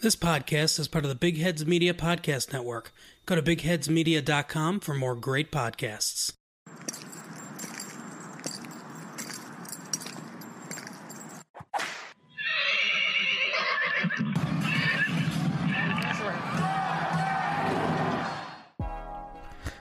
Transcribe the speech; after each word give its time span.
This 0.00 0.14
podcast 0.14 0.78
is 0.78 0.86
part 0.86 1.04
of 1.04 1.08
the 1.08 1.16
Big 1.16 1.38
Heads 1.38 1.66
Media 1.66 1.92
Podcast 1.92 2.52
Network. 2.52 2.92
Go 3.26 3.34
to 3.34 3.42
bigheadsmedia.com 3.42 4.78
for 4.78 4.94
more 4.94 5.16
great 5.16 5.50
podcasts. 5.50 6.34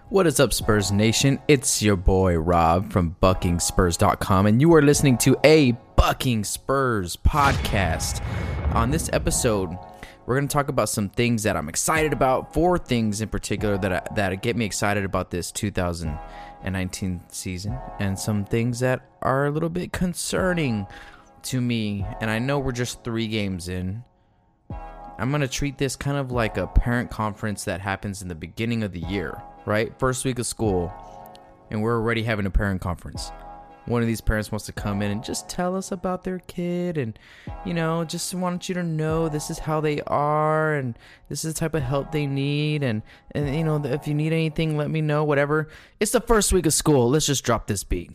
What 0.09 0.25
is 0.25 0.39
up, 0.39 0.51
Spurs 0.51 0.91
Nation? 0.91 1.39
It's 1.47 1.83
your 1.83 1.95
boy 1.95 2.39
Rob 2.39 2.91
from 2.91 3.15
BuckingSpurs.com, 3.21 4.47
and 4.47 4.61
you 4.61 4.73
are 4.73 4.81
listening 4.81 5.19
to 5.19 5.37
a 5.43 5.73
Bucking 5.95 6.43
Spurs 6.43 7.17
podcast. 7.17 8.23
On 8.73 8.89
this 8.89 9.11
episode, 9.13 9.77
we're 10.27 10.35
going 10.35 10.47
to 10.47 10.53
talk 10.53 10.67
about 10.67 10.89
some 10.89 11.07
things 11.07 11.43
that 11.43 11.55
I'm 11.55 11.69
excited 11.69 12.11
about. 12.11 12.53
Four 12.53 12.77
things 12.77 13.21
in 13.21 13.29
particular 13.29 13.77
that 13.77 14.13
that 14.15 14.41
get 14.41 14.57
me 14.57 14.65
excited 14.65 15.05
about 15.05 15.31
this 15.31 15.51
2019 15.51 17.21
season, 17.29 17.79
and 17.97 18.19
some 18.19 18.43
things 18.43 18.81
that 18.81 19.09
are 19.21 19.45
a 19.45 19.51
little 19.51 19.69
bit 19.69 19.93
concerning 19.93 20.85
to 21.43 21.61
me. 21.61 22.05
And 22.19 22.29
I 22.29 22.39
know 22.39 22.59
we're 22.59 22.73
just 22.73 23.05
three 23.05 23.27
games 23.27 23.69
in. 23.69 24.03
I'm 25.17 25.29
going 25.29 25.41
to 25.41 25.47
treat 25.47 25.77
this 25.77 25.95
kind 25.95 26.17
of 26.17 26.31
like 26.31 26.57
a 26.57 26.67
parent 26.67 27.09
conference 27.09 27.63
that 27.63 27.79
happens 27.79 28.21
in 28.21 28.27
the 28.27 28.35
beginning 28.35 28.83
of 28.83 28.91
the 28.91 28.99
year, 28.99 29.41
right? 29.65 29.97
First 29.97 30.25
week 30.25 30.39
of 30.39 30.45
school, 30.45 30.93
and 31.71 31.81
we're 31.81 31.95
already 31.95 32.23
having 32.23 32.45
a 32.45 32.51
parent 32.51 32.81
conference. 32.81 33.31
One 33.87 34.01
of 34.01 34.07
these 34.07 34.21
parents 34.21 34.51
wants 34.51 34.65
to 34.65 34.73
come 34.73 35.01
in 35.01 35.11
and 35.11 35.23
just 35.23 35.49
tell 35.49 35.75
us 35.75 35.91
about 35.91 36.23
their 36.23 36.39
kid 36.39 36.97
and, 36.97 37.17
you 37.65 37.73
know, 37.73 38.03
just 38.03 38.33
want 38.33 38.67
you 38.67 38.75
to 38.75 38.83
know 38.83 39.29
this 39.29 39.49
is 39.49 39.59
how 39.59 39.79
they 39.79 40.01
are 40.01 40.75
and 40.75 40.97
this 41.29 41.45
is 41.45 41.53
the 41.53 41.59
type 41.59 41.73
of 41.73 41.83
help 41.83 42.11
they 42.11 42.27
need. 42.27 42.83
And, 42.83 43.01
and 43.31 43.55
you 43.55 43.63
know, 43.63 43.81
if 43.83 44.07
you 44.07 44.13
need 44.13 44.33
anything, 44.33 44.77
let 44.77 44.89
me 44.89 45.01
know, 45.01 45.23
whatever. 45.23 45.69
It's 46.01 46.11
the 46.11 46.21
first 46.21 46.51
week 46.51 46.65
of 46.65 46.73
school. 46.73 47.09
Let's 47.09 47.25
just 47.25 47.45
drop 47.45 47.67
this 47.67 47.85
beat. 47.85 48.11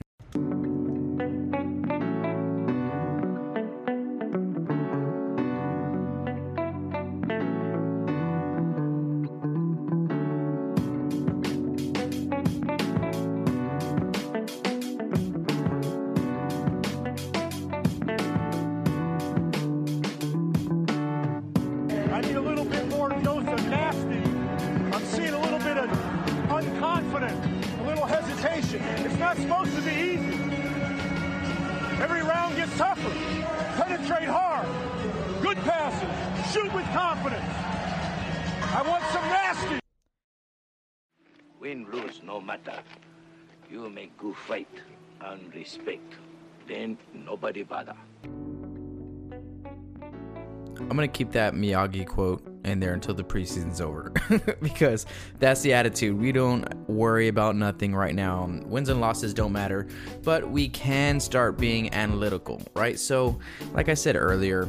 Keep 51.13 51.33
that 51.33 51.55
Miyagi 51.55 52.07
quote 52.07 52.47
in 52.65 52.81
there 52.81 52.95
until 52.95 53.15
the 53.15 53.25
preseason's 53.25 53.81
over 53.81 54.13
because 54.63 55.07
that's 55.39 55.63
the 55.63 55.73
attitude. 55.73 56.19
We 56.19 56.33
don't 56.33 56.65
worry 56.89 57.29
about 57.29 57.57
nothing 57.57 57.95
right 57.95 58.15
now. 58.15 58.49
Wins 58.65 58.89
and 58.89 59.01
losses 59.01 59.35
don't 59.35 59.53
matter, 59.53 59.87
but 60.23 60.49
we 60.49 60.69
can 60.69 61.21
start 61.21 61.59
being 61.59 61.93
analytical, 61.93 62.63
right? 62.75 62.99
So, 62.99 63.39
like 63.73 63.89
I 63.89 63.95
said 63.95 64.17
earlier, 64.17 64.69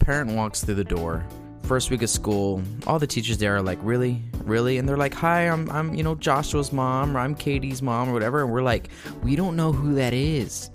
parent 0.00 0.32
walks 0.32 0.64
through 0.64 0.76
the 0.76 0.84
door. 0.84 1.24
First 1.64 1.90
week 1.90 2.00
of 2.00 2.08
school, 2.08 2.62
all 2.86 2.98
the 2.98 3.06
teachers 3.06 3.36
there 3.36 3.54
are 3.54 3.60
like, 3.60 3.78
"Really, 3.82 4.22
really," 4.44 4.78
and 4.78 4.88
they're 4.88 4.96
like, 4.96 5.12
"Hi, 5.12 5.42
I'm, 5.42 5.70
I'm, 5.70 5.94
you 5.94 6.02
know, 6.02 6.14
Joshua's 6.14 6.72
mom, 6.72 7.14
or 7.14 7.20
I'm 7.20 7.34
Katie's 7.34 7.82
mom, 7.82 8.08
or 8.08 8.14
whatever," 8.14 8.42
and 8.42 8.50
we're 8.50 8.62
like, 8.62 8.88
"We 9.22 9.36
don't 9.36 9.54
know 9.54 9.70
who 9.70 9.94
that 9.96 10.14
is." 10.14 10.70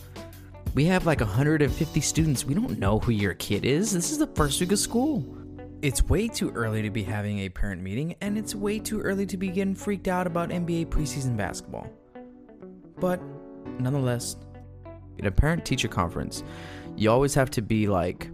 We 0.74 0.86
have 0.86 1.06
like 1.06 1.20
150 1.20 2.02
students. 2.02 2.46
We 2.46 2.56
don't 2.56 2.80
know 2.80 2.98
who 2.98 3.12
your 3.12 3.36
kid 3.36 3.64
is. 3.64 3.92
This 3.92 4.12
is 4.12 4.18
the 4.18 4.26
first 4.28 4.60
week 4.60 4.72
of 4.72 4.80
school. 4.80 5.24
It's 5.84 6.02
way 6.06 6.28
too 6.28 6.50
early 6.52 6.82
to 6.82 6.90
be 6.90 7.04
having 7.04 7.40
a 7.40 7.50
parent 7.50 7.84
meeting, 7.84 8.16
and 8.22 8.40
it's 8.40 8.56
way 8.56 8.80
too 8.80 9.00
early 9.00 9.28
to 9.28 9.38
be 9.38 9.50
getting 9.50 9.76
freaked 9.76 10.08
out 10.08 10.26
about 10.26 10.50
NBA 10.50 10.88
preseason 10.88 11.38
basketball. 11.38 11.88
But 12.98 13.22
nonetheless, 13.80 14.36
in 15.20 15.28
a 15.28 15.32
parent 15.32 15.64
teacher 15.64 15.88
conference, 15.88 16.44
you 16.96 17.12
always 17.12 17.36
have 17.36 17.52
to 17.52 17.62
be 17.62 17.86
like, 17.88 18.32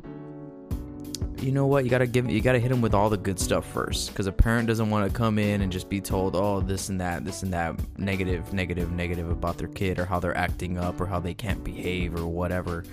you 1.42 1.52
know 1.52 1.68
what? 1.68 1.84
You 1.84 1.90
gotta 1.90 2.08
give, 2.08 2.30
you 2.30 2.42
gotta 2.42 2.60
hit 2.60 2.70
them 2.70 2.82
with 2.82 2.94
all 2.94 3.10
the 3.10 3.18
good 3.18 3.40
stuff 3.40 3.66
first, 3.66 4.10
because 4.10 4.28
a 4.28 4.32
parent 4.32 4.68
doesn't 4.68 4.90
want 4.90 5.10
to 5.10 5.16
come 5.16 5.40
in 5.40 5.62
and 5.62 5.72
just 5.72 5.90
be 5.90 6.02
told, 6.02 6.36
oh, 6.36 6.60
this 6.62 6.90
and 6.90 7.00
that, 7.02 7.26
this 7.26 7.44
and 7.44 7.54
that, 7.54 7.80
negative, 7.98 8.54
negative, 8.54 8.92
negative 8.92 9.30
about 9.30 9.58
their 9.58 9.68
kid 9.68 10.00
or 10.00 10.06
how 10.06 10.20
they're 10.20 10.38
acting 10.38 10.78
up 10.78 11.00
or 11.00 11.06
how 11.06 11.20
they 11.20 11.34
can't 11.34 11.64
behave 11.64 12.16
or 12.16 12.28
whatever. 12.28 12.84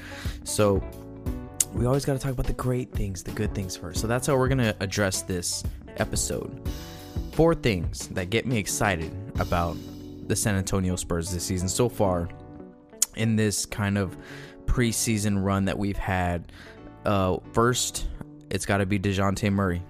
So 0.44 0.82
we 1.72 1.86
always 1.86 2.04
got 2.04 2.14
to 2.14 2.18
talk 2.18 2.32
about 2.32 2.46
the 2.46 2.54
great 2.54 2.92
things, 2.92 3.22
the 3.22 3.32
good 3.32 3.54
things 3.54 3.76
first. 3.76 4.00
So 4.00 4.06
that's 4.06 4.26
how 4.26 4.36
we're 4.36 4.48
gonna 4.48 4.74
address 4.80 5.22
this 5.22 5.64
episode. 5.98 6.68
Four 7.32 7.54
things 7.54 8.08
that 8.08 8.30
get 8.30 8.46
me 8.46 8.58
excited 8.58 9.12
about 9.38 9.76
the 10.26 10.34
San 10.34 10.54
Antonio 10.54 10.96
Spurs 10.96 11.30
this 11.30 11.44
season 11.44 11.68
so 11.68 11.88
far 11.88 12.28
in 13.16 13.36
this 13.36 13.66
kind 13.66 13.98
of 13.98 14.16
preseason 14.64 15.44
run 15.44 15.64
that 15.64 15.78
we've 15.78 15.96
had. 15.96 16.52
Uh, 17.04 17.36
first, 17.52 18.08
it's 18.56 18.64
got 18.64 18.78
to 18.78 18.86
be 18.86 18.98
DeJounte 18.98 19.52
Murray. 19.52 19.82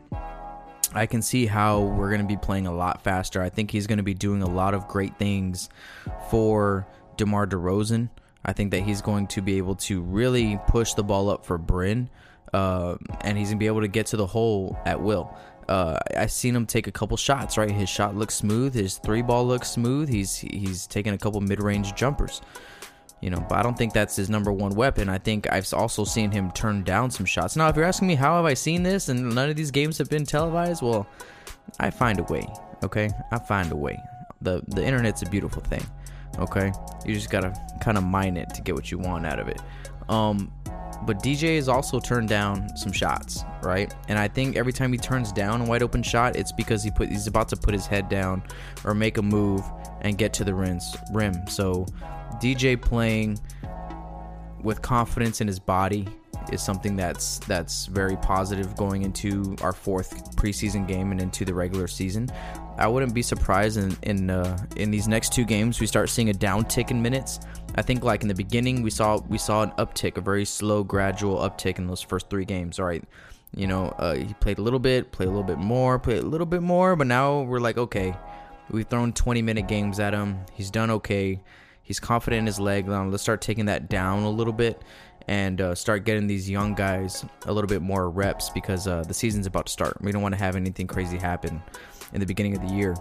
I 0.93 1.06
can 1.06 1.22
see 1.22 1.47
how 1.47 1.82
we're 1.82 2.09
going 2.09 2.21
to 2.21 2.27
be 2.27 2.37
playing 2.37 2.66
a 2.66 2.75
lot 2.75 3.00
faster. 3.00 3.41
I 3.41 3.49
think 3.49 3.71
he's 3.71 3.87
going 3.87 3.99
to 3.99 4.03
be 4.03 4.12
doing 4.12 4.43
a 4.43 4.49
lot 4.49 4.75
of 4.75 4.88
great 4.88 5.16
things 5.19 5.69
for 6.31 6.84
DeMar 7.16 7.47
DeRozan. 7.47 8.10
I 8.44 8.53
think 8.53 8.72
that 8.72 8.82
he's 8.82 9.03
going 9.03 9.28
to 9.28 9.41
be 9.41 9.59
able 9.59 9.77
to 9.77 10.03
really 10.03 10.59
push 10.66 10.94
the 10.94 11.04
ball 11.04 11.31
up 11.31 11.47
for 11.47 11.59
Bryn, 11.59 12.10
uh, 12.53 12.97
and 13.21 13.38
he's 13.38 13.49
going 13.49 13.59
to 13.59 13.60
be 13.60 13.69
able 13.69 13.82
to 13.82 13.88
get 13.88 14.06
to 14.06 14.16
the 14.16 14.27
hole 14.27 14.77
at 14.84 15.00
will. 15.00 15.37
Uh, 15.69 16.00
I 16.16 16.27
seen 16.27 16.56
him 16.56 16.66
take 16.66 16.88
a 16.88 16.93
couple 16.93 17.16
shots. 17.16 17.56
Right, 17.56 17.71
his 17.71 17.88
shot 17.88 18.16
looks 18.16 18.34
smooth. 18.34 18.75
His 18.75 18.98
three 18.98 19.22
ball 19.22 19.47
looks 19.47 19.71
smooth. 19.71 20.09
He's 20.09 20.38
he's 20.38 20.88
taking 20.88 21.12
a 21.12 21.19
couple 21.19 21.41
mid 21.41 21.62
range 21.62 21.94
jumpers 21.94 22.41
you 23.21 23.31
know, 23.31 23.44
but 23.49 23.59
I 23.59 23.62
don't 23.62 23.77
think 23.77 23.93
that's 23.93 24.16
his 24.16 24.28
number 24.28 24.53
one 24.53 24.75
weapon. 24.75 25.09
I 25.09 25.19
think 25.19 25.50
I've 25.50 25.72
also 25.72 26.04
seen 26.04 26.31
him 26.31 26.50
turn 26.53 26.84
down 26.84 27.10
some 27.10 27.27
shots. 27.27 27.56
Now, 27.56 27.69
if 27.69 27.77
you're 27.77 27.84
asking 27.84 28.09
me 28.09 28.15
how 28.15 28.37
have 28.37 28.44
I 28.44 28.54
seen 28.54 28.82
this 28.82 29.09
and 29.09 29.34
none 29.34 29.49
of 29.49 29.56
these 29.56 29.71
games 29.71 29.99
have 29.99 30.10
been 30.10 30.25
televised, 30.25 30.82
well, 30.82 31.06
I 31.81 31.91
find 31.91 32.21
a 32.21 32.25
way. 32.25 32.47
Okay, 32.84 33.10
I 33.32 33.38
find 33.38 33.72
a 33.72 33.77
way. 33.77 33.99
the 34.43 34.62
The 34.69 34.84
internet's 34.84 35.22
a 35.22 35.27
beautiful 35.27 35.62
thing. 35.62 35.84
Okay, 36.38 36.71
you 37.06 37.15
just 37.15 37.31
gotta 37.31 37.54
kind 37.81 37.97
of 37.97 38.04
mine 38.04 38.37
it 38.37 38.50
to 38.54 38.62
get 38.62 38.75
what 38.75 38.91
you 38.91 38.99
want 38.99 39.25
out 39.25 39.38
of 39.38 39.48
it. 39.48 39.60
Um, 40.09 40.53
but 41.04 41.22
DJ 41.22 41.56
has 41.56 41.69
also 41.69 42.00
turned 42.00 42.28
down 42.28 42.75
some 42.77 42.93
shots, 42.93 43.44
right? 43.62 43.94
And 44.09 44.19
I 44.19 44.28
think 44.28 44.56
every 44.56 44.72
time 44.72 44.93
he 44.93 44.98
turns 44.98 45.33
down 45.33 45.62
a 45.62 45.65
wide 45.65 45.83
open 45.83 46.03
shot, 46.03 46.37
it's 46.37 46.53
because 46.53 46.83
he 46.83 46.91
put 46.91 47.09
he's 47.09 47.27
about 47.27 47.48
to 47.50 47.56
put 47.56 47.72
his 47.75 47.87
head 47.87 48.09
down 48.09 48.43
or 48.84 48.94
make 48.94 49.19
a 49.19 49.22
move 49.22 49.62
and 50.03 50.19
get 50.19 50.33
to 50.34 50.44
the 50.44 50.54
rim. 50.54 51.47
So 51.48 51.87
DJ 52.41 52.80
playing 52.80 53.38
with 54.62 54.82
confidence 54.82 55.41
in 55.41 55.47
his 55.47 55.58
body 55.58 56.06
is 56.52 56.62
something 56.62 56.97
that's 56.97 57.38
that's 57.41 57.86
very 57.86 58.16
positive 58.16 58.76
going 58.76 59.02
into 59.02 59.56
our 59.62 59.72
fourth 59.72 60.36
preseason 60.36 60.86
game 60.86 61.10
and 61.10 61.21
into 61.21 61.44
the 61.44 61.54
regular 61.54 61.88
season. 61.88 62.30
I 62.78 62.86
wouldn't 62.86 63.15
be 63.15 63.22
surprised 63.22 63.78
in 63.78 63.97
in 64.03 64.30
uh, 64.30 64.56
in 64.77 64.91
these 64.91 65.09
next 65.09 65.33
two 65.33 65.44
games 65.44 65.80
we 65.80 65.86
start 65.86 66.09
seeing 66.09 66.30
a 66.30 66.33
downtick 66.33 66.91
in 66.91 67.00
minutes. 67.00 67.41
I 67.74 67.83
think 67.83 68.04
like 68.04 68.22
in 68.22 68.28
the 68.28 68.34
beginning 68.34 68.82
we 68.82 68.91
saw 68.91 69.18
we 69.28 69.39
saw 69.39 69.62
an 69.62 69.71
uptick, 69.72 70.16
a 70.16 70.21
very 70.21 70.44
slow, 70.44 70.84
gradual 70.84 71.39
uptick 71.39 71.78
in 71.78 71.86
those 71.86 72.03
first 72.03 72.30
three 72.30 72.44
games. 72.44 72.78
All 72.78 72.86
right, 72.86 73.04
you 73.54 73.66
know 73.66 73.89
uh, 73.98 74.15
he 74.15 74.34
played 74.34 74.59
a 74.59 74.62
little 74.62 74.78
bit, 74.78 75.12
played 75.12 75.28
a 75.28 75.30
little 75.30 75.44
bit 75.44 75.59
more, 75.59 75.98
played 75.98 76.22
a 76.22 76.27
little 76.27 76.47
bit 76.47 76.62
more, 76.62 76.97
but 76.97 77.06
now 77.06 77.42
we're 77.42 77.60
like 77.60 77.78
okay, 77.78 78.15
we've 78.71 78.86
thrown 78.86 79.12
20 79.12 79.42
minute 79.42 79.68
games 79.68 79.98
at 80.00 80.12
him. 80.12 80.39
He's 80.53 80.71
done 80.71 80.91
okay. 80.91 81.41
He's 81.86 82.00
confident 82.00 82.41
in 82.41 82.47
his 82.47 82.60
leg. 82.60 82.88
Let's 82.88 83.22
start 83.22 83.41
taking 83.41 83.65
that 83.66 83.88
down 83.88 84.24
a 84.24 84.30
little 84.30 84.53
bit 84.53 84.83
and 85.28 85.60
uh, 85.60 85.74
start 85.74 86.04
getting 86.04 86.27
these 86.27 86.50
young 86.50 86.74
guys 86.74 87.24
a 87.47 87.53
little 87.53 87.68
bit 87.68 87.80
more 87.80 88.10
reps 88.10 88.50
because 88.50 88.86
uh, 88.86 89.03
the 89.03 89.15
season's 89.15 89.47
about 89.47 89.66
to 89.66 89.72
start. 89.72 89.97
We 90.03 90.12
don't 90.12 90.21
want 90.22 90.34
to 90.34 90.38
have 90.38 90.56
anything 90.56 90.86
crazy 90.86 91.16
happen 91.16 91.62
in 92.12 92.21
the 92.21 92.27
beginning 92.27 92.56
of 92.56 92.68
the 92.68 92.74
year. 92.74 92.94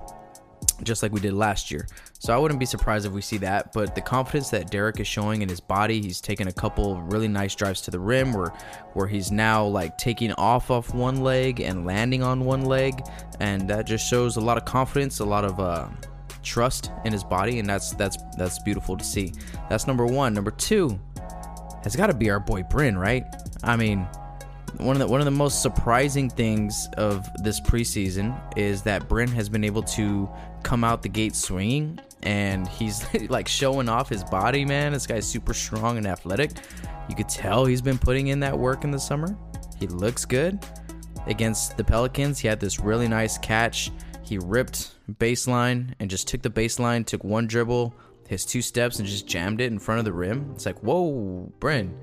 just 0.83 1.03
like 1.03 1.11
we 1.11 1.19
did 1.19 1.33
last 1.33 1.71
year. 1.71 1.87
So 2.19 2.33
I 2.33 2.37
wouldn't 2.37 2.59
be 2.59 2.65
surprised 2.65 3.05
if 3.05 3.11
we 3.11 3.21
see 3.21 3.37
that. 3.37 3.71
But 3.73 3.95
the 3.95 4.01
confidence 4.01 4.49
that 4.49 4.71
Derek 4.71 4.99
is 4.99 5.07
showing 5.07 5.41
in 5.41 5.49
his 5.49 5.59
body, 5.59 6.01
he's 6.01 6.21
taken 6.21 6.47
a 6.47 6.51
couple 6.51 7.01
really 7.03 7.27
nice 7.27 7.55
drives 7.55 7.81
to 7.81 7.91
the 7.91 7.99
rim 7.99 8.33
where 8.33 8.53
where 8.93 9.07
he's 9.07 9.31
now 9.31 9.65
like 9.65 9.97
taking 9.97 10.31
off 10.33 10.71
off 10.71 10.93
one 10.93 11.21
leg 11.21 11.59
and 11.59 11.85
landing 11.85 12.23
on 12.23 12.45
one 12.45 12.65
leg, 12.65 13.01
and 13.39 13.69
that 13.69 13.85
just 13.85 14.09
shows 14.09 14.38
a 14.38 14.41
lot 14.41 14.57
of 14.57 14.65
confidence, 14.65 15.19
a 15.19 15.25
lot 15.25 15.45
of 15.45 15.59
uh, 15.59 15.88
trust 16.45 16.92
in 17.03 17.12
his 17.12 17.24
body, 17.24 17.59
and 17.59 17.69
that's 17.69 17.92
that's 17.92 18.18
that's 18.38 18.59
beautiful 18.59 18.95
to 18.95 19.03
see. 19.03 19.33
That's 19.69 19.88
number 19.88 20.06
one. 20.06 20.33
Number 20.33 20.51
two 20.51 21.00
has 21.83 21.95
got 21.95 22.07
to 22.07 22.13
be 22.13 22.30
our 22.30 22.39
boy 22.39 22.63
Bryn, 22.63 22.97
right? 22.97 23.24
I 23.63 23.75
mean 23.75 24.07
one 24.77 24.95
of 24.95 25.00
the 25.00 25.07
one 25.07 25.21
of 25.21 25.25
the 25.25 25.31
most 25.31 25.62
surprising 25.62 26.30
things 26.30 26.88
of 26.97 27.27
this 27.44 27.59
preseason 27.62 28.38
is 28.57 28.81
that 28.83 29.07
Bryn 29.07 29.30
has 29.30 29.50
been 29.50 29.63
able 29.63 29.83
to 29.83 30.30
come 30.63 30.83
out 30.83 31.01
the 31.01 31.09
gate 31.09 31.36
swinging, 31.36 32.00
and 32.24 32.68
he's 32.68 33.06
like 33.30 33.48
showing 33.48 33.89
off 33.89 34.09
his 34.09 34.24
body. 34.24 34.65
Man, 34.65 34.94
this 34.94 35.07
guy's 35.07 35.27
super 35.27 35.53
strong 35.53 35.98
and 35.98 36.07
athletic. 36.07 36.51
You 37.09 37.15
could 37.15 37.30
tell 37.30 37.65
he's 37.65 37.81
been 37.81 37.98
putting 37.98 38.27
in 38.27 38.39
that 38.41 38.57
work 38.57 38.83
in 38.83 38.91
the 38.91 39.00
summer. 39.00 39.38
He 39.80 39.88
looks 39.88 40.25
good 40.25 40.59
against 41.27 41.77
the 41.77 41.83
Pelicans. 41.83 42.39
He 42.39 42.48
had 42.48 42.59
this 42.59 42.80
really 42.80 43.07
nice 43.07 43.38
catch. 43.38 43.91
He 44.25 44.39
ripped 44.39 44.95
baseline 45.12 45.94
and 46.00 46.10
just 46.10 46.27
took 46.27 46.42
the 46.42 46.50
baseline, 46.50 47.06
took 47.06 47.24
one 47.24 47.45
dribble, 47.45 47.94
his 48.27 48.44
two 48.44 48.63
steps, 48.63 48.98
and 48.98 49.07
just 49.07 49.27
jammed 49.27 49.62
it 49.62 49.72
in 49.72 49.77
front 49.77 50.00
of 50.00 50.06
the 50.06 50.13
rim. 50.13 50.50
It's 50.56 50.66
like, 50.66 50.80
whoa, 50.80 51.54
Bryn. 51.60 51.95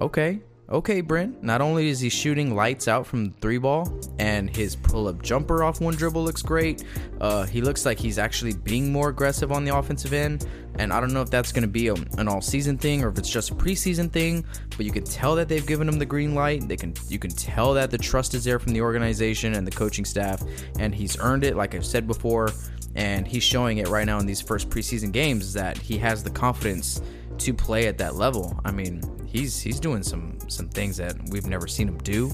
Okay, 0.00 0.40
okay, 0.70 1.00
Brent, 1.00 1.42
not 1.42 1.60
only 1.60 1.88
is 1.88 2.00
he 2.00 2.08
shooting 2.08 2.54
lights 2.54 2.88
out 2.88 3.06
from 3.06 3.26
the 3.26 3.30
three 3.40 3.58
ball, 3.58 3.90
and 4.18 4.54
his 4.54 4.76
pull 4.76 5.08
up 5.08 5.22
jumper 5.22 5.62
off 5.62 5.80
one 5.80 5.94
dribble 5.94 6.22
looks 6.22 6.42
great, 6.42 6.84
uh, 7.20 7.44
he 7.46 7.60
looks 7.60 7.86
like 7.86 7.98
he's 7.98 8.18
actually 8.18 8.54
being 8.54 8.92
more 8.92 9.08
aggressive 9.08 9.50
on 9.50 9.64
the 9.64 9.76
offensive 9.76 10.12
end. 10.12 10.46
And 10.78 10.92
I 10.92 11.00
don't 11.00 11.12
know 11.12 11.22
if 11.22 11.30
that's 11.30 11.50
going 11.50 11.62
to 11.62 11.68
be 11.68 11.88
a, 11.88 11.94
an 12.18 12.28
all 12.28 12.40
season 12.40 12.78
thing 12.78 13.02
or 13.02 13.08
if 13.08 13.18
it's 13.18 13.30
just 13.30 13.50
a 13.50 13.54
preseason 13.54 14.10
thing, 14.10 14.44
but 14.76 14.86
you 14.86 14.92
can 14.92 15.04
tell 15.04 15.34
that 15.34 15.48
they've 15.48 15.66
given 15.66 15.88
him 15.88 15.98
the 15.98 16.06
green 16.06 16.34
light. 16.34 16.68
They 16.68 16.76
can 16.76 16.94
you 17.08 17.18
can 17.18 17.30
tell 17.30 17.74
that 17.74 17.90
the 17.90 17.98
trust 17.98 18.34
is 18.34 18.44
there 18.44 18.58
from 18.58 18.72
the 18.72 18.80
organization 18.80 19.54
and 19.54 19.66
the 19.66 19.72
coaching 19.72 20.04
staff, 20.04 20.42
and 20.78 20.94
he's 20.94 21.18
earned 21.18 21.44
it. 21.44 21.56
Like 21.56 21.74
I've 21.74 21.86
said 21.86 22.06
before, 22.06 22.50
and 22.94 23.26
he's 23.26 23.42
showing 23.42 23.78
it 23.78 23.88
right 23.88 24.06
now 24.06 24.18
in 24.18 24.26
these 24.26 24.40
first 24.40 24.70
preseason 24.70 25.12
games 25.12 25.52
that 25.54 25.78
he 25.78 25.98
has 25.98 26.22
the 26.22 26.30
confidence 26.30 27.00
to 27.38 27.54
play 27.54 27.86
at 27.86 27.98
that 27.98 28.14
level. 28.14 28.58
I 28.64 28.72
mean, 28.72 29.02
he's 29.26 29.60
he's 29.60 29.80
doing 29.80 30.02
some 30.02 30.38
some 30.48 30.68
things 30.68 30.96
that 30.96 31.16
we've 31.30 31.46
never 31.46 31.66
seen 31.66 31.88
him 31.88 31.98
do. 31.98 32.32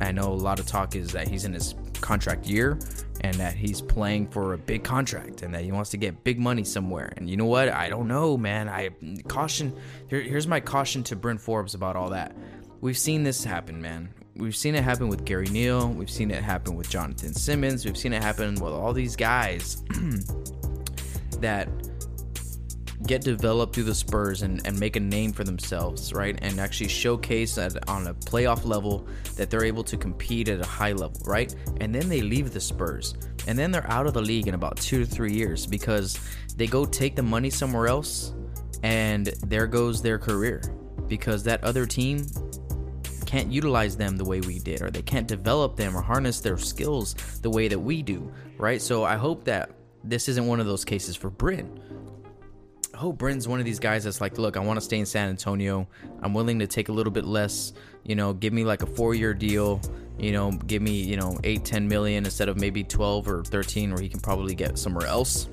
I 0.00 0.12
know 0.12 0.32
a 0.32 0.34
lot 0.34 0.60
of 0.60 0.66
talk 0.66 0.96
is 0.96 1.12
that 1.12 1.28
he's 1.28 1.44
in 1.44 1.52
his 1.52 1.74
contract 2.00 2.46
year 2.46 2.78
and 3.20 3.34
that 3.36 3.54
he's 3.54 3.80
playing 3.80 4.28
for 4.28 4.52
a 4.52 4.58
big 4.58 4.82
contract 4.82 5.42
and 5.42 5.54
that 5.54 5.62
he 5.62 5.72
wants 5.72 5.90
to 5.90 5.96
get 5.96 6.24
big 6.24 6.38
money 6.38 6.64
somewhere. 6.64 7.12
And 7.16 7.28
you 7.28 7.36
know 7.36 7.46
what? 7.46 7.68
I 7.68 7.88
don't 7.88 8.08
know, 8.08 8.36
man. 8.36 8.68
I 8.68 8.90
caution. 9.28 9.74
Here, 10.08 10.20
here's 10.20 10.46
my 10.46 10.60
caution 10.60 11.02
to 11.04 11.16
Bryn 11.16 11.38
Forbes 11.38 11.74
about 11.74 11.96
all 11.96 12.10
that. 12.10 12.36
We've 12.80 12.98
seen 12.98 13.22
this 13.22 13.44
happen, 13.44 13.80
man. 13.80 14.12
We've 14.36 14.56
seen 14.56 14.74
it 14.74 14.82
happen 14.82 15.08
with 15.08 15.24
Gary 15.24 15.46
Neal. 15.46 15.88
We've 15.88 16.10
seen 16.10 16.30
it 16.30 16.42
happen 16.42 16.74
with 16.74 16.90
Jonathan 16.90 17.32
Simmons. 17.32 17.84
We've 17.84 17.96
seen 17.96 18.12
it 18.12 18.22
happen 18.22 18.54
with 18.54 18.72
all 18.72 18.92
these 18.92 19.16
guys 19.16 19.82
that 21.40 21.68
get 23.06 23.22
developed 23.22 23.74
through 23.74 23.84
the 23.84 23.94
Spurs 23.94 24.42
and, 24.42 24.66
and 24.66 24.78
make 24.78 24.96
a 24.96 25.00
name 25.00 25.32
for 25.32 25.44
themselves, 25.44 26.12
right? 26.12 26.38
And 26.42 26.58
actually 26.58 26.88
showcase 26.88 27.58
on 27.58 28.06
a 28.06 28.14
playoff 28.14 28.64
level 28.64 29.06
that 29.36 29.50
they're 29.50 29.64
able 29.64 29.84
to 29.84 29.96
compete 29.96 30.48
at 30.48 30.60
a 30.60 30.66
high 30.66 30.92
level, 30.92 31.20
right? 31.24 31.54
And 31.80 31.94
then 31.94 32.08
they 32.08 32.22
leave 32.22 32.52
the 32.52 32.60
Spurs. 32.60 33.14
And 33.46 33.58
then 33.58 33.70
they're 33.70 33.90
out 33.90 34.06
of 34.06 34.14
the 34.14 34.22
league 34.22 34.48
in 34.48 34.54
about 34.54 34.76
two 34.76 35.04
to 35.04 35.06
three 35.06 35.32
years 35.32 35.66
because 35.66 36.18
they 36.56 36.66
go 36.66 36.84
take 36.84 37.16
the 37.16 37.22
money 37.22 37.50
somewhere 37.50 37.88
else 37.88 38.32
and 38.82 39.26
there 39.46 39.66
goes 39.66 40.00
their 40.00 40.18
career 40.18 40.62
because 41.08 41.42
that 41.44 41.62
other 41.64 41.86
team 41.86 42.26
can't 43.26 43.50
utilize 43.50 43.96
them 43.96 44.16
the 44.16 44.24
way 44.24 44.40
we 44.42 44.58
did 44.58 44.80
or 44.80 44.90
they 44.90 45.02
can't 45.02 45.26
develop 45.26 45.76
them 45.76 45.96
or 45.96 46.00
harness 46.00 46.40
their 46.40 46.56
skills 46.56 47.14
the 47.42 47.50
way 47.50 47.68
that 47.68 47.78
we 47.78 48.02
do, 48.02 48.32
right? 48.58 48.80
So 48.80 49.04
I 49.04 49.16
hope 49.16 49.44
that 49.44 49.70
this 50.04 50.28
isn't 50.28 50.46
one 50.46 50.60
of 50.60 50.66
those 50.66 50.84
cases 50.84 51.16
for 51.16 51.30
Bryn 51.30 51.80
hope 52.94 53.18
Bryn's 53.18 53.46
one 53.48 53.58
of 53.58 53.64
these 53.64 53.78
guys 53.78 54.04
that's 54.04 54.20
like, 54.20 54.38
look, 54.38 54.56
I 54.56 54.60
want 54.60 54.78
to 54.78 54.80
stay 54.80 54.98
in 54.98 55.06
San 55.06 55.28
Antonio. 55.28 55.86
I'm 56.22 56.34
willing 56.34 56.58
to 56.60 56.66
take 56.66 56.88
a 56.88 56.92
little 56.92 57.12
bit 57.12 57.24
less, 57.24 57.72
you 58.04 58.14
know, 58.14 58.32
give 58.32 58.52
me 58.52 58.64
like 58.64 58.82
a 58.82 58.86
four 58.86 59.14
year 59.14 59.34
deal, 59.34 59.80
you 60.18 60.32
know, 60.32 60.52
give 60.52 60.82
me, 60.82 60.92
you 60.92 61.16
know, 61.16 61.38
eight, 61.44 61.64
10 61.64 61.88
million 61.88 62.24
instead 62.24 62.48
of 62.48 62.58
maybe 62.58 62.84
12 62.84 63.28
or 63.28 63.44
13, 63.44 63.92
where 63.92 64.02
he 64.02 64.08
can 64.08 64.20
probably 64.20 64.54
get 64.54 64.78
somewhere 64.78 65.06
else. 65.06 65.48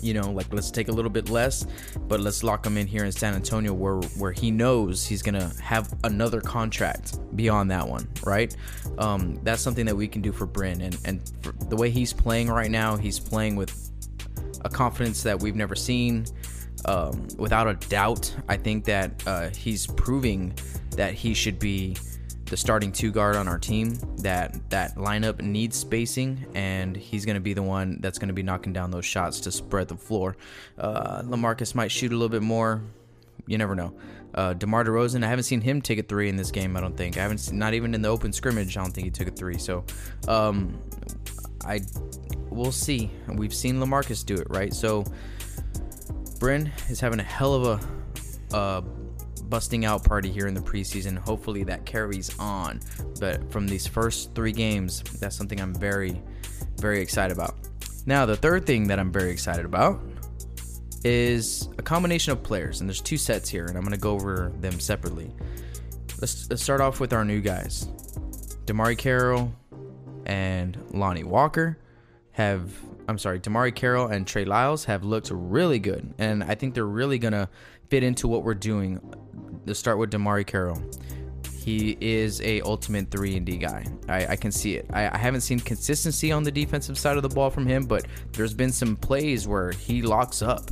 You 0.00 0.12
know, 0.12 0.30
like 0.32 0.52
let's 0.52 0.70
take 0.70 0.88
a 0.88 0.92
little 0.92 1.10
bit 1.10 1.30
less, 1.30 1.66
but 2.08 2.20
let's 2.20 2.44
lock 2.44 2.66
him 2.66 2.76
in 2.76 2.86
here 2.86 3.06
in 3.06 3.12
San 3.12 3.34
Antonio 3.34 3.72
where 3.72 3.96
where 4.18 4.32
he 4.32 4.50
knows 4.50 5.06
he's 5.06 5.22
gonna 5.22 5.50
have 5.62 5.94
another 6.04 6.42
contract 6.42 7.18
beyond 7.36 7.70
that 7.70 7.88
one, 7.88 8.06
right? 8.22 8.54
Um, 8.98 9.40
that's 9.44 9.62
something 9.62 9.86
that 9.86 9.96
we 9.96 10.06
can 10.06 10.20
do 10.20 10.30
for 10.30 10.44
Bryn, 10.44 10.82
and 10.82 10.98
and 11.06 11.22
the 11.70 11.76
way 11.76 11.88
he's 11.88 12.12
playing 12.12 12.48
right 12.48 12.70
now, 12.70 12.96
he's 12.96 13.18
playing 13.18 13.56
with 13.56 13.93
a 14.64 14.68
confidence 14.68 15.22
that 15.22 15.40
we've 15.40 15.56
never 15.56 15.74
seen. 15.74 16.26
Um, 16.86 17.28
without 17.38 17.68
a 17.68 17.74
doubt, 17.88 18.34
I 18.48 18.56
think 18.56 18.84
that 18.86 19.22
uh, 19.26 19.50
he's 19.50 19.86
proving 19.86 20.54
that 20.96 21.14
he 21.14 21.32
should 21.34 21.58
be 21.58 21.96
the 22.46 22.56
starting 22.56 22.92
two 22.92 23.10
guard 23.10 23.36
on 23.36 23.48
our 23.48 23.58
team. 23.58 23.98
That 24.18 24.70
that 24.70 24.96
lineup 24.96 25.40
needs 25.40 25.76
spacing, 25.76 26.44
and 26.54 26.96
he's 26.96 27.24
going 27.24 27.36
to 27.36 27.40
be 27.40 27.54
the 27.54 27.62
one 27.62 27.98
that's 28.00 28.18
going 28.18 28.28
to 28.28 28.34
be 28.34 28.42
knocking 28.42 28.72
down 28.72 28.90
those 28.90 29.06
shots 29.06 29.40
to 29.40 29.52
spread 29.52 29.88
the 29.88 29.96
floor. 29.96 30.36
Uh, 30.78 31.22
Lamarcus 31.22 31.74
might 31.74 31.90
shoot 31.90 32.12
a 32.12 32.14
little 32.14 32.28
bit 32.28 32.42
more. 32.42 32.82
You 33.46 33.58
never 33.58 33.74
know. 33.74 33.94
Uh, 34.34 34.52
DeMar 34.52 34.84
DeRozan, 34.84 35.24
I 35.24 35.28
haven't 35.28 35.44
seen 35.44 35.60
him 35.60 35.80
take 35.80 35.98
a 35.98 36.02
three 36.02 36.28
in 36.28 36.36
this 36.36 36.50
game. 36.50 36.76
I 36.76 36.80
don't 36.80 36.96
think. 36.96 37.16
I 37.16 37.22
haven't 37.22 37.38
seen, 37.38 37.58
not 37.58 37.72
even 37.72 37.94
in 37.94 38.02
the 38.02 38.08
open 38.08 38.32
scrimmage. 38.32 38.76
I 38.76 38.82
don't 38.82 38.92
think 38.92 39.04
he 39.04 39.10
took 39.10 39.28
a 39.28 39.30
three. 39.30 39.58
So, 39.58 39.84
um, 40.26 40.76
I 41.66 41.80
we'll 42.50 42.72
see. 42.72 43.10
We've 43.28 43.54
seen 43.54 43.76
Lamarcus 43.76 44.24
do 44.24 44.34
it, 44.34 44.46
right? 44.50 44.72
So 44.72 45.04
Bryn 46.38 46.70
is 46.88 47.00
having 47.00 47.20
a 47.20 47.24
hell 47.24 47.54
of 47.54 47.80
a 48.52 48.56
uh, 48.56 48.80
busting 49.44 49.84
out 49.84 50.04
party 50.04 50.30
here 50.30 50.46
in 50.46 50.54
the 50.54 50.60
preseason. 50.60 51.16
Hopefully 51.18 51.64
that 51.64 51.84
carries 51.84 52.36
on. 52.38 52.80
But 53.20 53.50
from 53.52 53.66
these 53.66 53.86
first 53.86 54.34
three 54.34 54.52
games, 54.52 55.02
that's 55.20 55.36
something 55.36 55.60
I'm 55.60 55.74
very, 55.74 56.22
very 56.78 57.00
excited 57.00 57.36
about. 57.36 57.54
Now, 58.06 58.26
the 58.26 58.36
third 58.36 58.66
thing 58.66 58.88
that 58.88 58.98
I'm 58.98 59.12
very 59.12 59.30
excited 59.30 59.64
about 59.64 60.02
is 61.04 61.68
a 61.78 61.82
combination 61.82 62.32
of 62.32 62.42
players, 62.42 62.80
and 62.80 62.88
there's 62.88 63.00
two 63.00 63.16
sets 63.16 63.48
here, 63.48 63.66
and 63.66 63.76
I'm 63.76 63.84
to 63.84 63.96
go 63.96 64.12
over 64.12 64.52
them 64.60 64.80
separately. 64.80 65.34
Let's, 66.20 66.48
let's 66.48 66.62
start 66.62 66.80
off 66.80 67.00
with 67.00 67.12
our 67.12 67.24
new 67.24 67.40
guys 67.40 67.86
DeMarre 68.66 68.96
Carroll 68.96 69.54
and 70.26 70.78
Lonnie 70.92 71.24
Walker 71.24 71.78
have 72.32 72.72
I'm 73.06 73.18
sorry, 73.18 73.38
DeMarre 73.38 73.74
Carroll 73.74 74.06
and 74.06 74.26
Trey 74.26 74.44
Lyles 74.44 74.84
have 74.86 75.04
looked 75.04 75.30
really 75.30 75.78
good, 75.78 76.14
and 76.18 76.42
I 76.42 76.54
think 76.54 76.74
they're 76.74 76.86
really 76.86 77.18
gonna 77.18 77.48
fit 77.90 78.02
into 78.02 78.28
what 78.28 78.44
we're 78.44 78.54
doing. 78.54 79.00
Let's 79.66 79.78
start 79.78 79.98
with 79.98 80.10
DeMarre 80.10 80.46
Carroll. 80.46 80.80
He 81.64 81.96
is 82.00 82.42
a 82.42 82.60
ultimate 82.60 83.10
three 83.10 83.36
and 83.36 83.46
D 83.46 83.56
guy. 83.56 83.86
I, 84.06 84.26
I, 84.26 84.36
can 84.36 84.52
see 84.52 84.74
it. 84.74 84.86
I, 84.92 85.08
I 85.08 85.16
haven't 85.16 85.40
seen 85.40 85.58
consistency 85.60 86.30
on 86.30 86.42
the 86.42 86.52
defensive 86.52 86.98
side 86.98 87.16
of 87.16 87.22
the 87.22 87.28
ball 87.30 87.48
from 87.48 87.66
him, 87.66 87.86
but 87.86 88.06
there's 88.32 88.52
been 88.52 88.70
some 88.70 88.96
plays 88.96 89.48
where 89.48 89.72
he 89.72 90.02
locks 90.02 90.42
up 90.42 90.68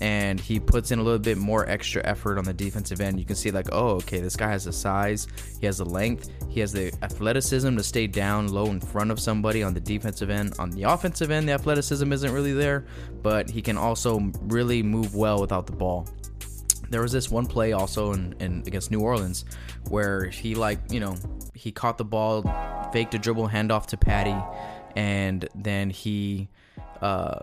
and 0.00 0.40
he 0.40 0.58
puts 0.58 0.90
in 0.90 0.98
a 0.98 1.02
little 1.02 1.18
bit 1.18 1.36
more 1.36 1.68
extra 1.68 2.02
effort 2.04 2.38
on 2.38 2.44
the 2.44 2.54
defensive 2.54 3.00
end. 3.00 3.18
You 3.18 3.26
can 3.26 3.36
see 3.36 3.50
like, 3.50 3.68
oh, 3.70 3.96
okay, 3.96 4.20
this 4.20 4.34
guy 4.34 4.48
has 4.48 4.64
the 4.64 4.72
size, 4.72 5.26
he 5.60 5.66
has 5.66 5.78
the 5.78 5.84
length, 5.84 6.30
he 6.48 6.60
has 6.60 6.72
the 6.72 6.92
athleticism 7.02 7.76
to 7.76 7.82
stay 7.82 8.06
down 8.06 8.48
low 8.48 8.66
in 8.66 8.80
front 8.80 9.10
of 9.10 9.20
somebody 9.20 9.62
on 9.62 9.74
the 9.74 9.80
defensive 9.80 10.30
end. 10.30 10.54
On 10.58 10.70
the 10.70 10.84
offensive 10.84 11.30
end, 11.30 11.48
the 11.48 11.52
athleticism 11.52 12.10
isn't 12.12 12.32
really 12.32 12.54
there, 12.54 12.86
but 13.22 13.50
he 13.50 13.60
can 13.60 13.76
also 13.76 14.20
really 14.42 14.82
move 14.82 15.14
well 15.14 15.40
without 15.40 15.66
the 15.66 15.72
ball. 15.72 16.08
There 16.88 17.02
was 17.02 17.12
this 17.12 17.30
one 17.30 17.46
play 17.46 17.72
also 17.72 18.12
in, 18.14 18.34
in 18.40 18.64
against 18.66 18.90
New 18.90 19.00
Orleans 19.00 19.44
where 19.90 20.24
he 20.24 20.54
like, 20.54 20.80
you 20.90 20.98
know, 20.98 21.14
he 21.54 21.70
caught 21.70 21.98
the 21.98 22.04
ball, 22.04 22.42
faked 22.92 23.14
a 23.14 23.18
dribble 23.18 23.48
handoff 23.48 23.86
to 23.86 23.96
Patty, 23.96 24.36
and 24.96 25.48
then 25.54 25.90
he 25.90 26.48
uh 27.00 27.40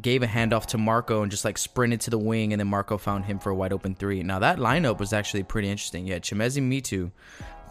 gave 0.00 0.22
a 0.22 0.26
handoff 0.26 0.66
to 0.66 0.78
Marco 0.78 1.22
and 1.22 1.30
just 1.30 1.44
like 1.44 1.58
sprinted 1.58 2.00
to 2.02 2.10
the 2.10 2.18
wing, 2.18 2.52
and 2.52 2.60
then 2.60 2.68
Marco 2.68 2.98
found 2.98 3.24
him 3.24 3.38
for 3.38 3.50
a 3.50 3.54
wide 3.54 3.72
open 3.72 3.94
three. 3.94 4.22
Now 4.22 4.38
that 4.40 4.58
lineup 4.58 4.98
was 4.98 5.12
actually 5.12 5.42
pretty 5.42 5.68
interesting. 5.68 6.06
Yeah, 6.06 6.18
Chimezie 6.18 6.62
Metu, 6.62 7.10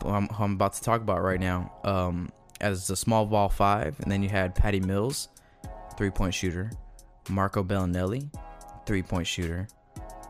who 0.04 0.10
I'm, 0.10 0.28
who 0.28 0.44
I'm 0.44 0.54
about 0.54 0.74
to 0.74 0.82
talk 0.82 1.02
about 1.02 1.22
right 1.22 1.40
now, 1.40 1.72
um, 1.84 2.30
as 2.60 2.88
the 2.88 2.96
small 2.96 3.26
ball 3.26 3.50
five, 3.50 4.00
and 4.00 4.12
then 4.12 4.24
you 4.24 4.30
had 4.30 4.56
Patty 4.56 4.80
Mills, 4.80 5.30
three 5.98 6.10
point 6.10 6.34
shooter, 6.34 6.72
Marco 7.30 7.64
Belinelli, 7.64 8.30
three 8.86 9.04
point 9.04 9.28
shooter, 9.28 9.68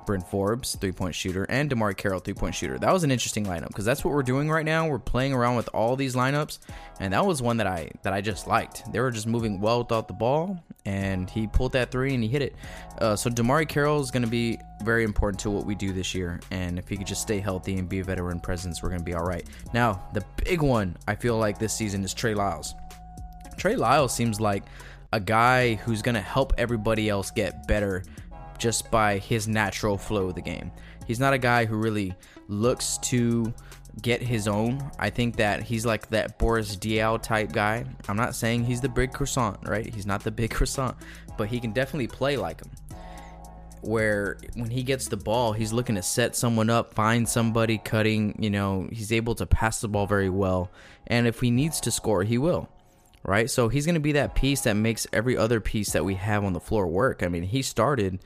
Bryn 0.08 0.22
Forbes, 0.22 0.76
three 0.76 0.92
point 0.92 1.14
shooter, 1.14 1.44
and 1.44 1.70
DeMarre 1.70 1.96
Carroll, 1.96 2.20
three 2.20 2.34
point 2.34 2.56
shooter. 2.56 2.80
That 2.80 2.92
was 2.92 3.04
an 3.04 3.12
interesting 3.12 3.46
lineup 3.46 3.68
because 3.68 3.86
that's 3.86 4.04
what 4.04 4.14
we're 4.16 4.24
doing 4.24 4.50
right 4.50 4.66
now. 4.66 4.88
We're 4.88 4.98
playing 4.98 5.34
around 5.34 5.58
with 5.58 5.70
all 5.74 5.96
these 5.96 6.16
lineups, 6.16 6.58
and 7.00 7.14
that 7.14 7.24
was 7.24 7.42
one 7.44 7.58
that 7.58 7.68
I 7.68 7.92
that 8.02 8.14
I 8.14 8.22
just 8.22 8.48
liked. 8.48 8.92
They 8.92 9.00
were 9.00 9.12
just 9.12 9.28
moving 9.28 9.62
well 9.62 9.80
without 9.80 10.08
the 10.08 10.16
ball, 10.16 10.64
and 10.86 11.30
he 11.30 11.46
pulled 11.46 11.74
that 11.74 11.92
three 11.92 12.16
and 12.16 12.24
he 12.24 12.30
hit 12.30 12.42
it. 12.42 12.56
Uh, 12.98 13.16
so 13.16 13.30
DeMarre 13.30 13.68
Carroll 13.68 14.00
is 14.00 14.10
going 14.10 14.24
to 14.24 14.30
be 14.30 14.58
very 14.82 15.04
important 15.04 15.40
to 15.42 15.52
what 15.52 15.66
we 15.66 15.76
do 15.76 15.92
this 15.92 16.16
year, 16.16 16.40
and 16.50 16.80
if 16.80 16.88
he 16.88 16.98
could 16.98 17.08
just 17.08 17.22
stay 17.22 17.40
healthy 17.40 17.78
and 17.78 17.88
be 17.88 18.00
a 18.00 18.04
veteran 18.04 18.40
presence, 18.40 18.82
we're 18.82 18.90
going 18.90 19.02
to 19.02 19.06
be 19.06 19.14
all 19.14 19.26
right. 19.26 19.46
Now, 19.74 20.08
the 20.14 20.24
big 20.44 20.62
one 20.62 20.98
I 21.08 21.16
feel 21.16 21.38
like 21.38 21.60
this 21.60 21.74
season 21.74 22.04
is 22.04 22.14
Trey 22.14 22.34
Lyles. 22.34 22.74
Trey 23.58 23.76
Lyles 23.76 24.16
seems 24.16 24.40
like 24.40 24.64
a 25.14 25.20
guy 25.20 25.76
who's 25.76 26.02
going 26.02 26.16
to 26.16 26.22
help 26.22 26.54
everybody 26.58 27.10
else 27.10 27.32
get 27.32 27.68
better 27.68 28.04
just 28.58 28.90
by 28.92 29.18
his 29.18 29.48
natural 29.48 29.98
flow 29.98 30.28
of 30.28 30.36
the 30.36 30.42
game. 30.42 30.72
He's 31.06 31.20
not 31.20 31.34
a 31.34 31.38
guy 31.38 31.66
who 31.66 31.78
really 31.78 32.14
looks 32.48 32.98
to 33.00 33.54
get 34.02 34.22
his 34.22 34.48
own. 34.48 34.92
I 35.00 35.10
think 35.10 35.38
that 35.38 35.64
he's 35.64 35.86
like 35.86 36.10
that 36.10 36.38
Boris 36.38 36.76
Diaw 36.76 37.22
type 37.22 37.52
guy. 37.52 37.86
I'm 38.08 38.18
not 38.18 38.36
saying 38.36 38.66
he's 38.66 38.82
the 38.82 38.90
big 38.90 39.14
croissant, 39.14 39.60
right? 39.68 39.94
He's 39.94 40.06
not 40.06 40.24
the 40.24 40.32
big 40.32 40.52
croissant, 40.54 40.98
but 41.38 41.48
he 41.48 41.60
can 41.60 41.72
definitely 41.72 42.08
play 42.08 42.38
like 42.38 42.64
him. 42.64 42.72
Where 43.82 44.38
when 44.56 44.70
he 44.70 44.84
gets 44.84 45.08
the 45.08 45.18
ball, 45.18 45.54
he's 45.54 45.72
looking 45.72 45.96
to 45.96 46.02
set 46.02 46.36
someone 46.36 46.70
up, 46.70 46.94
find 46.94 47.30
somebody 47.30 47.78
cutting, 47.78 48.36
you 48.40 48.50
know, 48.50 48.90
he's 48.92 49.12
able 49.12 49.36
to 49.36 49.46
pass 49.46 49.82
the 49.82 49.88
ball 49.88 50.08
very 50.08 50.30
well. 50.30 50.72
And 51.06 51.26
if 51.26 51.40
he 51.40 51.52
needs 51.52 51.80
to 51.82 51.92
score, 51.92 52.24
he 52.24 52.38
will 52.38 52.70
right? 53.24 53.50
So 53.50 53.68
he's 53.68 53.86
going 53.86 53.96
to 53.96 54.02
be 54.02 54.14
that 54.14 54.36
piece 54.36 54.62
that 54.62 54.76
makes 54.76 55.06
every 55.12 55.38
other 55.38 55.60
piece 55.60 55.92
that 55.92 56.06
we 56.06 56.16
have 56.16 56.44
on 56.44 56.54
the 56.54 56.60
floor 56.60 56.88
work. 56.88 57.24
I 57.24 57.28
mean, 57.28 57.44
he 57.44 57.62
started 57.62 58.20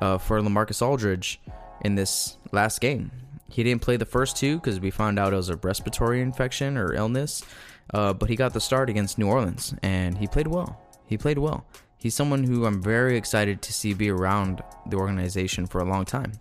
uh, 0.00 0.18
for 0.18 0.40
Lamarcus 0.40 0.80
Aldridge 0.80 1.40
in 1.82 1.94
this 1.94 2.38
last 2.52 2.80
game. 2.80 3.10
He 3.50 3.62
didn't 3.62 3.82
play 3.82 3.96
the 3.96 4.06
first 4.06 4.36
two 4.36 4.56
because 4.56 4.80
we 4.80 4.90
found 4.90 5.18
out 5.18 5.32
it 5.32 5.36
was 5.36 5.48
a 5.48 5.56
respiratory 5.56 6.20
infection 6.20 6.76
or 6.76 6.94
illness, 6.94 7.44
uh, 7.92 8.12
but 8.12 8.28
he 8.28 8.36
got 8.36 8.52
the 8.52 8.60
start 8.60 8.90
against 8.90 9.18
New 9.18 9.28
Orleans 9.28 9.74
and 9.82 10.18
he 10.18 10.26
played 10.26 10.48
well. 10.48 10.80
He 11.06 11.16
played 11.18 11.38
well. 11.38 11.64
He's 11.98 12.14
someone 12.14 12.44
who 12.44 12.66
I'm 12.66 12.82
very 12.82 13.16
excited 13.16 13.62
to 13.62 13.72
see 13.72 13.94
be 13.94 14.10
around 14.10 14.62
the 14.86 14.96
organization 14.96 15.66
for 15.66 15.80
a 15.80 15.84
long 15.84 16.04
time. 16.04 16.32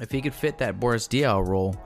If 0.00 0.10
he 0.10 0.20
could 0.20 0.34
fit 0.34 0.58
that 0.58 0.80
Boris 0.80 1.06
Diaw 1.06 1.46
role, 1.46 1.76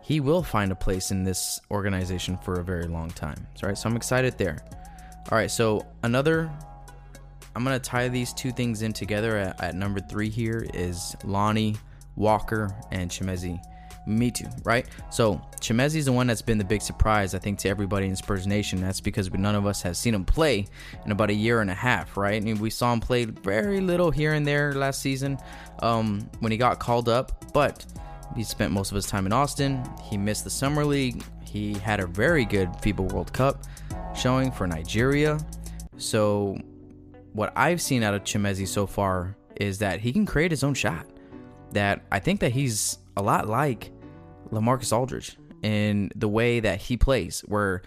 he 0.00 0.20
will 0.20 0.42
find 0.42 0.72
a 0.72 0.76
place 0.76 1.10
in 1.10 1.22
this 1.22 1.60
organization 1.70 2.38
for 2.38 2.54
a 2.60 2.64
very 2.64 2.86
long 2.86 3.10
time. 3.10 3.46
Right, 3.62 3.76
so 3.76 3.88
I'm 3.88 3.96
excited 3.96 4.38
there. 4.38 4.64
All 5.30 5.36
right, 5.36 5.50
so 5.50 5.84
another, 6.04 6.50
I'm 7.54 7.62
gonna 7.62 7.78
tie 7.78 8.08
these 8.08 8.32
two 8.32 8.50
things 8.50 8.80
in 8.80 8.94
together. 8.94 9.36
At, 9.36 9.62
at 9.62 9.74
number 9.74 10.00
three 10.00 10.30
here 10.30 10.66
is 10.72 11.14
Lonnie 11.22 11.76
Walker 12.16 12.74
and 12.90 13.10
Chimezie 13.10 13.60
too, 14.32 14.46
right? 14.64 14.86
So 15.10 15.40
Chimezie 15.60 15.96
is 15.96 16.06
the 16.06 16.12
one 16.12 16.26
that's 16.26 16.40
been 16.40 16.56
the 16.56 16.64
big 16.64 16.80
surprise, 16.80 17.34
I 17.34 17.38
think, 17.38 17.58
to 17.58 17.68
everybody 17.68 18.06
in 18.06 18.16
Spurs 18.16 18.46
Nation. 18.46 18.80
That's 18.80 19.00
because 19.00 19.30
none 19.30 19.54
of 19.54 19.66
us 19.66 19.82
have 19.82 19.98
seen 19.98 20.14
him 20.14 20.24
play 20.24 20.66
in 21.04 21.12
about 21.12 21.28
a 21.28 21.34
year 21.34 21.60
and 21.60 21.70
a 21.70 21.74
half, 21.74 22.16
right? 22.16 22.36
I 22.36 22.40
mean, 22.40 22.58
we 22.58 22.70
saw 22.70 22.90
him 22.90 23.00
play 23.00 23.26
very 23.26 23.82
little 23.82 24.10
here 24.10 24.32
and 24.32 24.46
there 24.46 24.72
last 24.72 25.02
season 25.02 25.38
um, 25.80 26.28
when 26.40 26.52
he 26.52 26.56
got 26.56 26.78
called 26.78 27.10
up, 27.10 27.52
but 27.52 27.84
he 28.34 28.44
spent 28.44 28.72
most 28.72 28.90
of 28.90 28.94
his 28.94 29.06
time 29.06 29.26
in 29.26 29.32
Austin. 29.32 29.84
He 30.04 30.16
missed 30.16 30.44
the 30.44 30.50
summer 30.50 30.86
league. 30.86 31.22
He 31.44 31.74
had 31.74 32.00
a 32.00 32.06
very 32.06 32.46
good 32.46 32.70
FIBA 32.80 33.12
World 33.12 33.32
Cup 33.34 33.62
showing 34.18 34.50
for 34.50 34.66
Nigeria. 34.66 35.38
So, 35.96 36.58
what 37.32 37.52
I've 37.54 37.80
seen 37.80 38.02
out 38.02 38.14
of 38.14 38.24
Chimezie 38.24 38.66
so 38.66 38.86
far 38.86 39.36
is 39.56 39.78
that 39.78 40.00
he 40.00 40.12
can 40.12 40.26
create 40.26 40.50
his 40.50 40.64
own 40.64 40.74
shot. 40.74 41.06
That 41.72 42.02
I 42.10 42.18
think 42.18 42.40
that 42.40 42.52
he's 42.52 42.98
a 43.16 43.22
lot 43.22 43.48
like 43.48 43.92
Lamarcus 44.50 44.92
Aldridge 44.92 45.36
in 45.62 46.10
the 46.16 46.28
way 46.28 46.60
that 46.60 46.80
he 46.80 46.96
plays, 46.96 47.40
where 47.46 47.82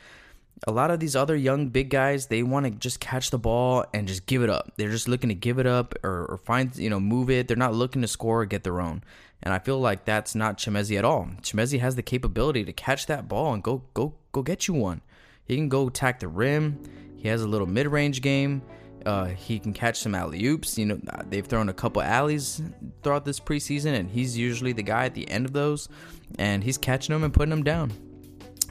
a 0.67 0.71
lot 0.71 0.91
of 0.91 0.99
these 0.99 1.15
other 1.15 1.35
young 1.35 1.69
big 1.69 1.89
guys 1.89 2.27
they 2.27 2.43
want 2.43 2.65
to 2.65 2.71
just 2.71 2.99
catch 2.99 3.31
the 3.31 3.39
ball 3.39 3.83
and 3.93 4.07
just 4.07 4.25
give 4.25 4.43
it 4.43 4.49
up. 4.49 4.71
They're 4.77 4.89
just 4.89 5.07
looking 5.07 5.29
to 5.29 5.35
give 5.35 5.59
it 5.59 5.65
up 5.65 5.95
or, 6.03 6.25
or 6.27 6.37
find 6.37 6.75
you 6.77 6.89
know 6.89 6.99
move 6.99 7.29
it. 7.29 7.47
They're 7.47 7.57
not 7.57 7.73
looking 7.73 8.01
to 8.03 8.07
score 8.07 8.41
or 8.41 8.45
get 8.45 8.63
their 8.63 8.79
own. 8.79 9.03
And 9.43 9.53
I 9.53 9.59
feel 9.59 9.79
like 9.79 10.05
that's 10.05 10.35
not 10.35 10.59
Chimezie 10.59 10.99
at 10.99 11.05
all. 11.05 11.27
Chimezie 11.41 11.79
has 11.79 11.95
the 11.95 12.03
capability 12.03 12.63
to 12.63 12.71
catch 12.71 13.07
that 13.07 13.27
ball 13.27 13.53
and 13.53 13.61
go 13.63 13.83
go 13.93 14.13
go 14.31 14.43
get 14.43 14.67
you 14.67 14.75
one. 14.75 15.01
He 15.45 15.55
can 15.55 15.69
go 15.69 15.87
attack 15.87 16.19
the 16.19 16.27
rim. 16.27 16.81
He 17.15 17.27
has 17.27 17.41
a 17.41 17.47
little 17.47 17.67
mid-range 17.67 18.21
game. 18.21 18.61
Uh, 19.05 19.25
he 19.25 19.59
can 19.59 19.73
catch 19.73 19.99
some 19.99 20.13
alley 20.13 20.45
oops. 20.45 20.77
You 20.77 20.85
know, 20.85 20.99
they've 21.29 21.45
thrown 21.45 21.69
a 21.69 21.73
couple 21.73 22.01
alleys 22.01 22.61
throughout 23.01 23.25
this 23.25 23.39
preseason, 23.39 23.93
and 23.93 24.09
he's 24.09 24.37
usually 24.37 24.73
the 24.73 24.83
guy 24.83 25.05
at 25.05 25.15
the 25.15 25.29
end 25.29 25.45
of 25.45 25.53
those, 25.53 25.89
and 26.37 26.63
he's 26.63 26.77
catching 26.77 27.13
them 27.13 27.23
and 27.23 27.33
putting 27.33 27.49
them 27.49 27.63
down. 27.63 27.91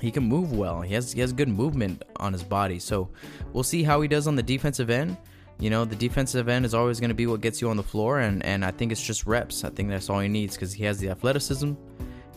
He 0.01 0.11
can 0.11 0.25
move 0.25 0.53
well. 0.53 0.81
He 0.81 0.95
has 0.95 1.13
he 1.13 1.21
has 1.21 1.33
good 1.33 1.49
movement 1.49 2.05
on 2.17 2.33
his 2.33 2.43
body. 2.43 2.79
So 2.79 3.11
we'll 3.53 3.65
see 3.65 3.83
how 3.83 4.01
he 4.01 4.09
does 4.09 4.27
on 4.27 4.37
the 4.37 4.43
defensive 4.43 4.89
end. 4.89 5.17
You 5.59 5.69
know, 5.69 5.85
the 5.85 5.97
defensive 5.97 6.49
end 6.49 6.65
is 6.65 6.73
always 6.73 7.01
going 7.01 7.11
to 7.11 7.15
be 7.15 7.27
what 7.27 7.43
gets 7.43 7.61
you 7.61 7.69
on 7.69 7.77
the 7.77 7.83
floor, 7.83 8.21
and 8.21 8.43
and 8.45 8.65
I 8.65 8.71
think 8.71 8.93
it's 8.93 9.05
just 9.05 9.27
reps. 9.27 9.63
I 9.63 9.71
think 9.71 9.91
that's 9.91 10.09
all 10.09 10.21
he 10.21 10.29
needs 10.29 10.55
because 10.55 10.73
he 10.73 10.85
has 10.85 10.99
the 10.99 11.11
athleticism, 11.11 11.75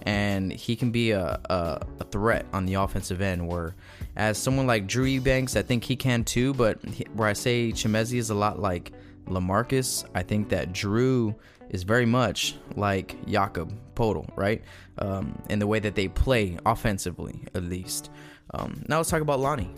and 0.04 0.52
he 0.52 0.76
can 0.76 0.92
be 0.92 1.12
a, 1.12 1.40
a, 1.50 1.82
a 2.00 2.04
threat 2.06 2.46
on 2.54 2.66
the 2.66 2.76
offensive 2.76 3.22
end. 3.22 3.48
Where 3.48 3.76
as 4.16 4.38
someone 4.38 4.68
like 4.68 4.88
Drew 4.88 5.06
Eubanks, 5.06 5.56
I 5.56 5.62
think 5.62 5.84
he 5.84 5.96
can 5.96 6.24
too. 6.24 6.54
But 6.54 6.84
he, 6.86 7.06
where 7.14 7.28
I 7.28 7.34
say 7.34 7.72
Chimezie 7.72 8.20
is 8.20 8.30
a 8.30 8.36
lot 8.36 8.60
like 8.60 8.92
Lamarcus, 9.28 10.06
I 10.14 10.24
think 10.24 10.50
that 10.50 10.74
Drew 10.74 11.36
is 11.70 11.84
very 11.84 12.06
much 12.06 12.56
like 12.76 13.16
Jakob 13.26 13.74
Poeltl, 13.96 14.30
right? 14.36 14.62
Um, 15.00 15.42
in 15.50 15.60
the 15.60 15.68
way 15.68 15.80
that 15.80 15.96
they 15.96 16.08
play 16.08 16.58
offensively, 16.66 17.48
at 17.56 17.64
least. 17.64 18.12
Um, 18.54 18.84
now 18.88 18.98
let's 18.98 19.10
talk 19.10 19.22
about 19.22 19.40
Lonnie. 19.40 19.72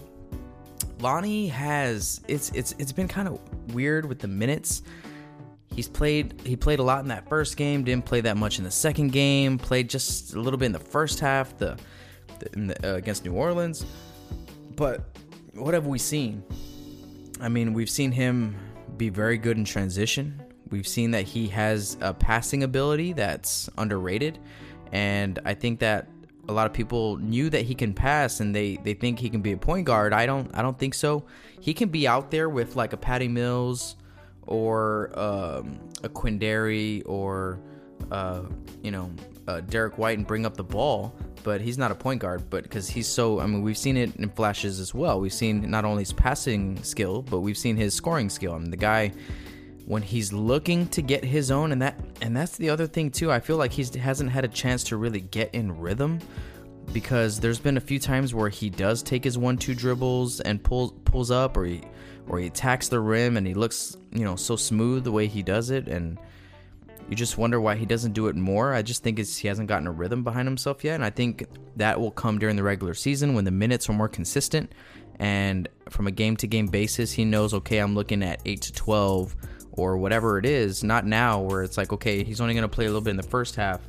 Lonnie 1.00 1.48
has 1.48 2.22
it's 2.28 2.50
it's 2.52 2.74
it's 2.80 2.92
been 2.92 3.08
kind 3.08 3.28
of 3.28 3.40
weird 3.74 4.06
with 4.06 4.20
the 4.20 4.28
minutes. 4.28 4.82
He's 5.74 5.88
played 5.88 6.42
he 6.46 6.56
played 6.56 6.80
a 6.80 6.84
lot 6.84 7.02
in 7.02 7.10
that 7.10 7.28
first 7.28 7.58
game, 7.58 7.84
didn't 7.84 8.06
play 8.06 8.22
that 8.22 8.38
much 8.38 8.60
in 8.60 8.64
the 8.64 8.72
second 8.72 9.12
game, 9.12 9.58
played 9.58 9.90
just 9.90 10.34
a 10.34 10.40
little 10.40 10.58
bit 10.58 10.68
in 10.68 10.72
the 10.72 10.80
first 10.80 11.20
half 11.20 11.58
the, 11.58 11.78
the, 12.52 12.76
uh, 12.84 12.96
against 12.96 13.26
New 13.26 13.34
Orleans. 13.34 13.86
But 14.76 15.18
what 15.54 15.74
have 15.74 15.86
we 15.86 16.00
seen? 16.00 16.44
I 17.42 17.50
mean, 17.50 17.74
we've 17.74 17.90
seen 17.90 18.12
him 18.12 18.56
be 18.96 19.10
very 19.10 19.38
good 19.38 19.58
in 19.58 19.66
transition. 19.66 20.42
We've 20.70 20.88
seen 20.88 21.12
that 21.12 21.24
he 21.24 21.48
has 21.50 21.98
a 22.02 22.14
passing 22.14 22.64
ability 22.64 23.14
that's 23.14 23.70
underrated, 23.78 24.40
and 24.92 25.40
I 25.46 25.54
think 25.54 25.80
that 25.80 26.08
a 26.48 26.54
lot 26.54 26.68
of 26.68 26.74
people 26.74 27.18
knew 27.18 27.50
that 27.50 27.64
he 27.64 27.76
can 27.76 27.94
pass 27.94 28.40
and 28.40 28.56
they 28.56 28.78
they 28.78 28.94
think 28.94 29.20
he 29.20 29.30
can 29.30 29.42
be 29.42 29.52
a 29.52 29.58
point 29.58 29.86
guard. 29.86 30.14
I 30.14 30.26
don't 30.26 30.50
I 30.54 30.62
don't 30.62 30.78
think 30.78 30.94
so. 30.94 31.26
He 31.60 31.74
can 31.74 31.90
be 31.90 32.08
out 32.08 32.32
there 32.32 32.50
with 32.50 32.76
like 32.76 32.94
a 32.94 32.98
Patty 32.98 33.28
Mills 33.28 33.96
or 34.48 35.12
um, 35.18 35.80
a 36.04 36.10
Quinndary 36.10 37.04
or 37.06 37.60
uh, 38.12 38.44
you 38.82 38.92
know 38.92 39.12
uh, 39.48 39.62
Derrick 39.62 39.98
White 39.98 40.18
and 40.18 40.26
bring 40.26 40.46
up 40.46 40.58
the 40.58 40.64
ball, 40.64 41.16
but 41.44 41.62
he's 41.62 41.78
not 41.78 41.92
a 41.92 41.96
point 41.96 42.22
guard. 42.22 42.50
But 42.50 42.64
because 42.64 42.88
he's 42.88 43.08
so, 43.08 43.40
I 43.40 43.46
mean, 43.46 43.62
we've 43.62 43.78
seen 43.78 43.98
it 43.98 44.16
in 44.16 44.30
flashes 44.30 44.80
as 44.80 44.94
well. 44.94 45.20
We've 45.20 45.34
seen 45.34 45.70
not 45.70 45.86
only 45.86 46.04
his 46.04 46.14
passing 46.14 46.82
skill, 46.84 47.22
but 47.22 47.40
we've 47.42 47.58
seen 47.58 47.76
his 47.76 47.94
scoring 47.94 48.30
skill. 48.30 48.54
I 48.54 48.60
mean, 48.60 48.72
the 48.72 48.78
guy 48.78 49.12
when 49.86 50.02
he's 50.02 50.34
looking 50.34 50.88
to 50.88 51.02
get 51.02 51.24
his 51.24 51.52
own 51.52 51.72
and 51.72 51.82
that 51.82 52.00
and 52.22 52.36
that's 52.36 52.58
the 52.58 52.70
other 52.70 52.88
thing 52.88 53.12
too. 53.12 53.32
I 53.32 53.40
feel 53.40 53.58
like 53.58 53.72
he 53.72 53.86
hasn't 54.00 54.32
had 54.32 54.44
a 54.44 54.48
chance 54.48 54.84
to 54.86 54.98
really 54.98 55.22
get 55.22 55.54
in 55.54 55.78
rhythm 55.78 56.20
because 56.92 57.40
there's 57.40 57.60
been 57.60 57.78
a 57.78 57.82
few 57.82 58.00
times 58.00 58.34
where 58.34 58.50
he 58.50 58.70
does 58.70 59.04
take 59.04 59.24
his 59.24 59.38
one 59.38 59.58
two 59.58 59.76
dribbles 59.76 60.40
and 60.42 60.64
pulls 60.64 60.94
pulls 61.06 61.32
up 61.32 61.56
or 61.56 61.66
he 61.66 61.82
or 62.28 62.40
he 62.40 62.48
attacks 62.48 62.88
the 62.88 63.00
rim 63.00 63.38
and 63.38 63.46
he 63.46 63.54
looks, 63.54 63.98
you 64.12 64.24
know, 64.24 64.36
so 64.36 64.56
smooth 64.56 65.04
the 65.04 65.12
way 65.12 65.28
he 65.28 65.44
does 65.44 65.70
it 65.70 65.88
and 65.88 66.18
you 67.10 67.16
just 67.16 67.38
wonder 67.38 67.62
why 67.62 67.76
he 67.76 67.86
doesn't 67.86 68.14
do 68.14 68.28
it 68.28 68.36
more. 68.36 68.74
I 68.74 68.82
just 68.82 69.04
think 69.04 69.20
he 69.20 69.48
hasn't 69.48 69.68
gotten 69.68 69.88
a 69.88 69.92
rhythm 69.92 70.24
behind 70.24 70.48
himself 70.48 70.84
yet, 70.84 70.96
and 70.96 71.06
I 71.06 71.12
think 71.12 71.46
that 71.76 72.00
will 72.00 72.10
come 72.10 72.40
during 72.40 72.56
the 72.56 72.64
regular 72.64 72.96
season 72.96 73.36
when 73.36 73.46
the 73.46 73.52
minutes 73.52 73.88
are 73.90 73.94
more 73.94 74.10
consistent 74.10 74.72
and 75.20 75.70
from 75.90 76.08
a 76.08 76.12
game 76.12 76.36
to 76.38 76.48
game 76.48 76.68
basis, 76.68 77.12
he 77.12 77.26
knows 77.26 77.54
okay, 77.54 77.78
I'm 77.78 77.96
looking 77.96 78.24
at 78.24 78.42
8 78.46 78.62
to 78.62 78.74
12 78.74 79.36
or 79.74 79.98
whatever 79.98 80.38
it 80.38 80.46
is. 80.46 80.84
Not 80.84 81.06
now 81.06 81.42
where 81.42 81.64
it's 81.64 81.78
like 81.78 81.94
okay, 81.94 82.24
he's 82.24 82.42
only 82.42 82.54
going 82.54 82.64
to 82.64 82.74
play 82.74 82.86
a 82.86 82.90
little 82.90 83.02
bit 83.02 83.12
in 83.12 83.18
the 83.18 83.24
first 83.24 83.56
half. 83.56 83.82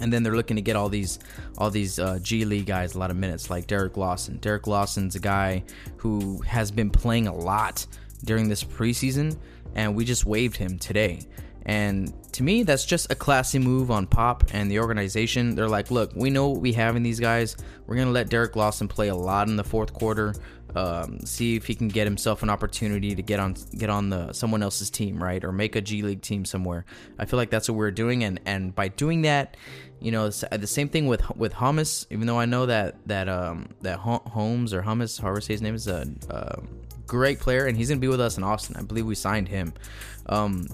And 0.00 0.12
then 0.12 0.22
they're 0.22 0.36
looking 0.36 0.56
to 0.56 0.62
get 0.62 0.76
all 0.76 0.88
these 0.88 1.18
all 1.58 1.70
these 1.70 1.98
uh, 1.98 2.18
G 2.22 2.44
League 2.44 2.66
guys 2.66 2.94
a 2.94 2.98
lot 2.98 3.10
of 3.10 3.16
minutes, 3.16 3.50
like 3.50 3.66
Derek 3.66 3.96
Lawson. 3.96 4.38
Derek 4.38 4.66
Lawson's 4.66 5.14
a 5.14 5.20
guy 5.20 5.62
who 5.96 6.40
has 6.42 6.70
been 6.70 6.90
playing 6.90 7.26
a 7.26 7.34
lot 7.34 7.86
during 8.24 8.48
this 8.48 8.64
preseason, 8.64 9.36
and 9.74 9.94
we 9.94 10.04
just 10.04 10.26
waived 10.26 10.56
him 10.56 10.78
today. 10.78 11.20
And 11.66 12.12
to 12.32 12.42
me, 12.42 12.62
that's 12.62 12.84
just 12.84 13.12
a 13.12 13.14
classy 13.14 13.58
move 13.58 13.90
on 13.90 14.06
Pop 14.06 14.44
and 14.52 14.70
the 14.70 14.80
organization. 14.80 15.54
They're 15.54 15.68
like, 15.68 15.90
look, 15.90 16.10
we 16.14 16.30
know 16.30 16.48
what 16.48 16.60
we 16.60 16.72
have 16.72 16.96
in 16.96 17.02
these 17.02 17.20
guys. 17.20 17.56
We're 17.86 17.96
going 17.96 18.08
to 18.08 18.12
let 18.12 18.30
Derek 18.30 18.56
Lawson 18.56 18.88
play 18.88 19.08
a 19.08 19.14
lot 19.14 19.48
in 19.48 19.56
the 19.56 19.64
fourth 19.64 19.92
quarter 19.92 20.34
um, 20.74 21.20
see 21.20 21.56
if 21.56 21.66
he 21.66 21.74
can 21.74 21.88
get 21.88 22.06
himself 22.06 22.42
an 22.42 22.50
opportunity 22.50 23.14
to 23.14 23.22
get 23.22 23.40
on 23.40 23.56
get 23.76 23.90
on 23.90 24.10
the 24.10 24.32
someone 24.32 24.62
else's 24.62 24.90
team, 24.90 25.22
right, 25.22 25.42
or 25.44 25.52
make 25.52 25.76
a 25.76 25.80
G 25.80 26.02
League 26.02 26.22
team 26.22 26.44
somewhere. 26.44 26.84
I 27.18 27.24
feel 27.24 27.36
like 27.36 27.50
that's 27.50 27.68
what 27.68 27.76
we're 27.76 27.90
doing, 27.90 28.24
and 28.24 28.40
and 28.46 28.74
by 28.74 28.88
doing 28.88 29.22
that, 29.22 29.56
you 30.00 30.12
know, 30.12 30.28
the 30.28 30.66
same 30.66 30.88
thing 30.88 31.06
with 31.06 31.28
with 31.36 31.52
Hummus. 31.54 32.06
Even 32.10 32.26
though 32.26 32.38
I 32.38 32.46
know 32.46 32.66
that 32.66 32.96
that 33.06 33.28
um 33.28 33.68
that 33.82 33.98
Holmes 33.98 34.72
or 34.72 34.82
Hummus, 34.82 35.20
however 35.20 35.40
his 35.40 35.62
name 35.62 35.74
is 35.74 35.88
a, 35.88 36.06
a 36.28 36.60
great 37.06 37.40
player, 37.40 37.66
and 37.66 37.76
he's 37.76 37.88
gonna 37.88 38.00
be 38.00 38.08
with 38.08 38.20
us 38.20 38.36
in 38.36 38.44
Austin. 38.44 38.76
I 38.76 38.82
believe 38.82 39.06
we 39.06 39.14
signed 39.14 39.48
him. 39.48 39.72
Um, 40.26 40.68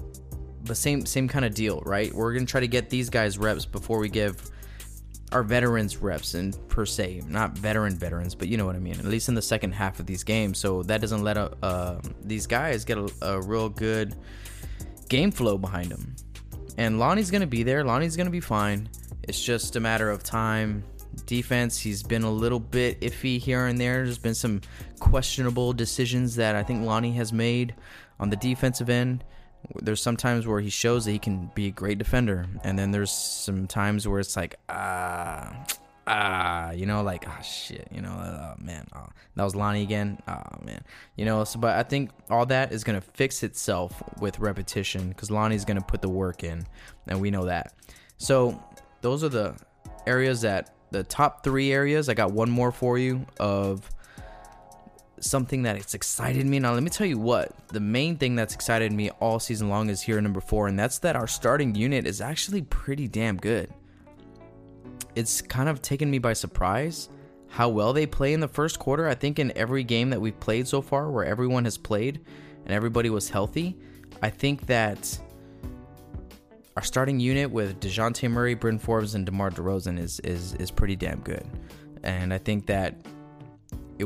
but 0.63 0.77
same 0.77 1.05
same 1.05 1.27
kind 1.27 1.45
of 1.45 1.53
deal, 1.53 1.81
right? 1.85 2.13
We're 2.13 2.33
gonna 2.33 2.45
try 2.45 2.61
to 2.61 2.67
get 2.67 2.89
these 2.89 3.09
guys 3.09 3.37
reps 3.37 3.65
before 3.65 3.99
we 3.99 4.09
give 4.09 4.51
our 5.31 5.43
veterans 5.43 5.97
reps 5.97 6.33
and 6.35 6.57
per 6.69 6.85
se, 6.85 7.21
not 7.27 7.57
veteran 7.57 7.95
veterans, 7.95 8.33
but 8.33 8.47
you 8.47 8.57
know 8.57 8.65
what 8.65 8.75
I 8.75 8.79
mean. 8.79 8.93
At 8.93 9.05
least 9.05 9.27
in 9.27 9.35
the 9.35 9.41
second 9.41 9.73
half 9.73 9.99
of 9.99 10.05
these 10.05 10.23
games, 10.23 10.57
so 10.57 10.83
that 10.83 11.01
doesn't 11.01 11.23
let 11.23 11.37
a, 11.37 11.51
uh, 11.61 11.99
these 12.23 12.47
guys 12.47 12.85
get 12.85 12.97
a, 12.97 13.09
a, 13.21 13.41
real 13.41 13.69
good 13.69 14.15
game 15.09 15.31
flow 15.31 15.57
behind 15.57 15.89
them. 15.89 16.15
And 16.77 16.99
Lonnie's 16.99 17.31
gonna 17.31 17.47
be 17.47 17.63
there. 17.63 17.83
Lonnie's 17.83 18.15
gonna 18.15 18.29
be 18.29 18.39
fine. 18.39 18.87
It's 19.23 19.43
just 19.43 19.75
a 19.75 19.79
matter 19.79 20.09
of 20.09 20.23
time. 20.23 20.83
Defense, 21.25 21.77
he's 21.77 22.03
been 22.03 22.23
a 22.23 22.31
little 22.31 22.59
bit 22.59 23.01
iffy 23.01 23.39
here 23.39 23.65
and 23.65 23.79
there. 23.79 24.05
There's 24.05 24.17
been 24.17 24.35
some 24.35 24.61
questionable 24.99 25.73
decisions 25.73 26.35
that 26.35 26.55
I 26.55 26.63
think 26.63 26.85
Lonnie 26.85 27.13
has 27.13 27.33
made 27.33 27.75
on 28.19 28.29
the 28.29 28.35
defensive 28.37 28.89
end 28.89 29.23
there's 29.81 30.01
some 30.01 30.17
times 30.17 30.47
where 30.47 30.59
he 30.59 30.69
shows 30.69 31.05
that 31.05 31.11
he 31.11 31.19
can 31.19 31.51
be 31.55 31.67
a 31.67 31.71
great 31.71 31.97
defender, 31.97 32.45
and 32.63 32.77
then 32.77 32.91
there's 32.91 33.11
some 33.11 33.67
times 33.67 34.07
where 34.07 34.19
it's 34.19 34.35
like 34.35 34.55
ah 34.69 35.65
ah 36.07 36.71
you 36.71 36.85
know 36.85 37.01
like 37.01 37.27
ah 37.27 37.41
shit 37.41 37.85
you 37.91 38.01
know 38.01 38.09
oh 38.09 38.53
man 38.63 38.87
oh, 38.95 39.07
that 39.35 39.43
was 39.43 39.55
Lonnie 39.55 39.83
again 39.83 40.17
oh 40.25 40.41
man 40.63 40.81
you 41.17 41.25
know 41.25 41.43
so 41.43 41.59
but 41.59 41.75
I 41.75 41.83
think 41.83 42.11
all 42.29 42.45
that 42.45 42.71
is 42.71 42.85
gonna 42.85 43.01
fix 43.01 43.43
itself 43.43 44.01
with 44.21 44.39
repetition 44.39 45.09
because 45.09 45.29
Lonnie's 45.29 45.65
gonna 45.65 45.81
put 45.81 46.01
the 46.01 46.09
work 46.09 46.43
in, 46.43 46.65
and 47.07 47.19
we 47.19 47.31
know 47.31 47.45
that. 47.45 47.73
So 48.17 48.63
those 49.01 49.23
are 49.23 49.29
the 49.29 49.55
areas 50.05 50.41
that 50.41 50.73
the 50.91 51.03
top 51.03 51.43
three 51.43 51.71
areas. 51.71 52.09
I 52.09 52.13
got 52.13 52.31
one 52.31 52.49
more 52.49 52.71
for 52.71 52.97
you 52.97 53.25
of 53.39 53.89
something 55.19 55.63
that 55.63 55.75
it's 55.75 55.93
excited 55.93 56.45
me. 56.45 56.59
Now, 56.59 56.73
let 56.73 56.83
me 56.83 56.89
tell 56.89 57.07
you 57.07 57.17
what 57.17 57.51
the 57.69 57.79
main 57.79 58.17
thing 58.17 58.35
that's 58.35 58.53
excited 58.53 58.91
me 58.91 59.09
all 59.19 59.39
season 59.39 59.69
long 59.69 59.89
is 59.89 60.01
here 60.01 60.19
number 60.21 60.41
four, 60.41 60.67
and 60.67 60.77
that's 60.77 60.99
that 60.99 61.15
our 61.15 61.27
starting 61.27 61.75
unit 61.75 62.05
is 62.05 62.21
actually 62.21 62.61
pretty 62.63 63.07
damn 63.07 63.37
good. 63.37 63.73
It's 65.15 65.41
kind 65.41 65.67
of 65.69 65.81
taken 65.81 66.09
me 66.11 66.19
by 66.19 66.33
surprise 66.33 67.09
how 67.49 67.69
well 67.69 67.93
they 67.93 68.05
play 68.05 68.33
in 68.33 68.39
the 68.39 68.47
first 68.47 68.77
quarter. 68.77 69.07
I 69.07 69.15
think 69.15 69.39
in 69.39 69.55
every 69.57 69.83
game 69.83 70.09
that 70.09 70.21
we've 70.21 70.39
played 70.39 70.67
so 70.67 70.81
far, 70.81 71.09
where 71.09 71.25
everyone 71.25 71.63
has 71.63 71.77
played 71.77 72.21
and 72.65 72.73
everybody 72.73 73.09
was 73.09 73.29
healthy, 73.29 73.77
I 74.21 74.29
think 74.29 74.65
that 74.67 75.19
our 76.75 76.83
starting 76.83 77.19
unit 77.19 77.49
with 77.49 77.79
Dejounte 77.79 78.29
Murray, 78.29 78.53
Bryn 78.53 78.77
Forbes, 78.77 79.15
and 79.15 79.25
DeMar 79.25 79.49
DeRozan 79.51 79.97
is 79.97 80.19
is 80.19 80.53
is 80.55 80.69
pretty 80.69 80.95
damn 80.95 81.19
good. 81.21 81.45
And 82.03 82.31
I 82.33 82.37
think 82.37 82.67
that 82.67 82.95
it 83.97 84.05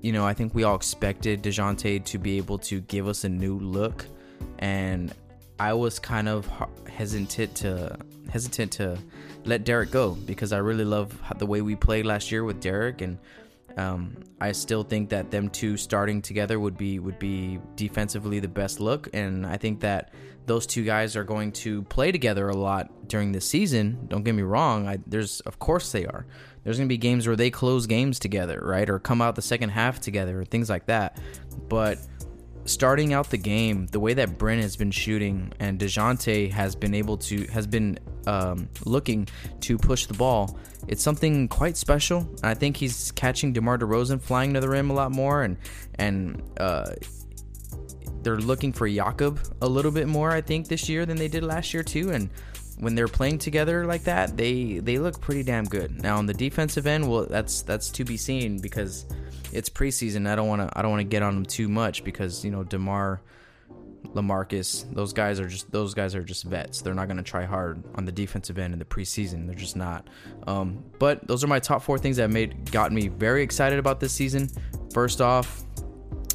you 0.00 0.12
know, 0.12 0.26
I 0.26 0.34
think 0.34 0.54
we 0.54 0.64
all 0.64 0.76
expected 0.76 1.42
DeJounte 1.42 2.04
to 2.04 2.18
be 2.18 2.36
able 2.36 2.58
to 2.58 2.80
give 2.82 3.08
us 3.08 3.24
a 3.24 3.28
new 3.28 3.58
look. 3.58 4.06
And 4.58 5.12
I 5.58 5.72
was 5.72 5.98
kind 5.98 6.28
of 6.28 6.48
hesitant 6.88 7.54
to 7.56 7.96
hesitant 8.30 8.72
to 8.72 8.98
let 9.44 9.64
Derrick 9.64 9.90
go 9.90 10.10
because 10.26 10.52
I 10.52 10.58
really 10.58 10.84
love 10.84 11.18
the 11.38 11.46
way 11.46 11.62
we 11.62 11.76
played 11.76 12.04
last 12.04 12.30
year 12.30 12.44
with 12.44 12.60
Derrick 12.60 13.00
and 13.00 13.18
um, 13.76 14.16
I 14.40 14.52
still 14.52 14.82
think 14.82 15.10
that 15.10 15.30
them 15.30 15.48
two 15.48 15.76
starting 15.76 16.22
together 16.22 16.58
would 16.58 16.76
be 16.76 16.98
would 16.98 17.18
be 17.18 17.58
defensively 17.74 18.40
the 18.40 18.48
best 18.48 18.80
look, 18.80 19.08
and 19.12 19.46
I 19.46 19.56
think 19.56 19.80
that 19.80 20.12
those 20.46 20.66
two 20.66 20.84
guys 20.84 21.16
are 21.16 21.24
going 21.24 21.52
to 21.52 21.82
play 21.84 22.12
together 22.12 22.48
a 22.48 22.56
lot 22.56 23.08
during 23.08 23.32
the 23.32 23.40
season. 23.40 24.06
Don't 24.08 24.22
get 24.22 24.34
me 24.34 24.42
wrong. 24.42 24.86
I, 24.86 24.98
there's 25.06 25.40
of 25.40 25.58
course 25.58 25.92
they 25.92 26.06
are. 26.06 26.26
There's 26.64 26.78
going 26.78 26.88
to 26.88 26.92
be 26.92 26.98
games 26.98 27.26
where 27.26 27.36
they 27.36 27.50
close 27.50 27.86
games 27.86 28.18
together, 28.18 28.60
right? 28.64 28.88
Or 28.88 28.98
come 28.98 29.22
out 29.22 29.36
the 29.36 29.42
second 29.42 29.70
half 29.70 30.00
together, 30.00 30.40
or 30.40 30.44
things 30.44 30.70
like 30.70 30.86
that. 30.86 31.20
But 31.68 31.98
starting 32.66 33.12
out 33.12 33.30
the 33.30 33.38
game, 33.38 33.86
the 33.86 34.00
way 34.00 34.14
that 34.14 34.38
Bryn 34.38 34.60
has 34.60 34.76
been 34.76 34.90
shooting 34.90 35.52
and 35.58 35.78
Dejounte 35.78 36.50
has 36.52 36.74
been 36.74 36.94
able 36.94 37.16
to 37.18 37.46
has 37.46 37.66
been 37.66 37.98
um, 38.26 38.68
looking 38.84 39.28
to 39.60 39.78
push 39.78 40.06
the 40.06 40.14
ball, 40.14 40.58
it's 40.88 41.02
something 41.02 41.48
quite 41.48 41.76
special. 41.76 42.28
I 42.42 42.54
think 42.54 42.76
he's 42.76 43.12
catching 43.12 43.52
DeMar 43.52 43.78
DeRozan 43.78 44.20
flying 44.20 44.54
to 44.54 44.60
the 44.60 44.68
rim 44.68 44.90
a 44.90 44.94
lot 44.94 45.12
more, 45.12 45.42
and 45.42 45.56
and 45.96 46.42
uh, 46.58 46.92
they're 48.22 48.38
looking 48.38 48.72
for 48.72 48.88
Jakob 48.88 49.40
a 49.62 49.68
little 49.68 49.92
bit 49.92 50.08
more. 50.08 50.30
I 50.30 50.40
think 50.40 50.68
this 50.68 50.88
year 50.88 51.06
than 51.06 51.16
they 51.16 51.28
did 51.28 51.44
last 51.44 51.72
year 51.72 51.82
too, 51.82 52.10
and 52.10 52.30
when 52.78 52.94
they're 52.94 53.08
playing 53.08 53.38
together 53.38 53.86
like 53.86 54.04
that, 54.04 54.36
they 54.36 54.78
they 54.78 54.98
look 54.98 55.20
pretty 55.20 55.42
damn 55.42 55.64
good. 55.64 56.02
Now 56.02 56.18
on 56.18 56.26
the 56.26 56.34
defensive 56.34 56.86
end, 56.86 57.08
well, 57.08 57.26
that's 57.26 57.62
that's 57.62 57.90
to 57.90 58.04
be 58.04 58.16
seen 58.16 58.58
because 58.58 59.06
it's 59.56 59.70
preseason. 59.70 60.28
I 60.28 60.36
don't 60.36 60.48
want 60.48 60.62
to 60.62 60.78
I 60.78 60.82
don't 60.82 60.90
want 60.90 61.00
to 61.00 61.08
get 61.08 61.22
on 61.22 61.34
them 61.34 61.46
too 61.46 61.68
much 61.68 62.04
because 62.04 62.44
you 62.44 62.50
know 62.50 62.62
Demar, 62.62 63.22
Lamarcus, 64.08 64.92
those 64.92 65.12
guys 65.12 65.40
are 65.40 65.48
just 65.48 65.70
those 65.72 65.94
guys 65.94 66.14
are 66.14 66.22
just 66.22 66.44
vets. 66.44 66.82
They're 66.82 66.94
not 66.94 67.06
going 67.08 67.16
to 67.16 67.22
try 67.22 67.44
hard 67.44 67.82
on 67.94 68.04
the 68.04 68.12
defensive 68.12 68.58
end 68.58 68.72
in 68.72 68.78
the 68.78 68.84
preseason. 68.84 69.46
They're 69.46 69.56
just 69.56 69.76
not. 69.76 70.08
Um, 70.46 70.84
but 70.98 71.26
those 71.26 71.42
are 71.42 71.46
my 71.46 71.58
top 71.58 71.82
four 71.82 71.98
things 71.98 72.18
that 72.18 72.30
made 72.30 72.70
got 72.70 72.92
me 72.92 73.08
very 73.08 73.42
excited 73.42 73.78
about 73.78 73.98
this 73.98 74.12
season. 74.12 74.50
First 74.92 75.20
off, 75.20 75.64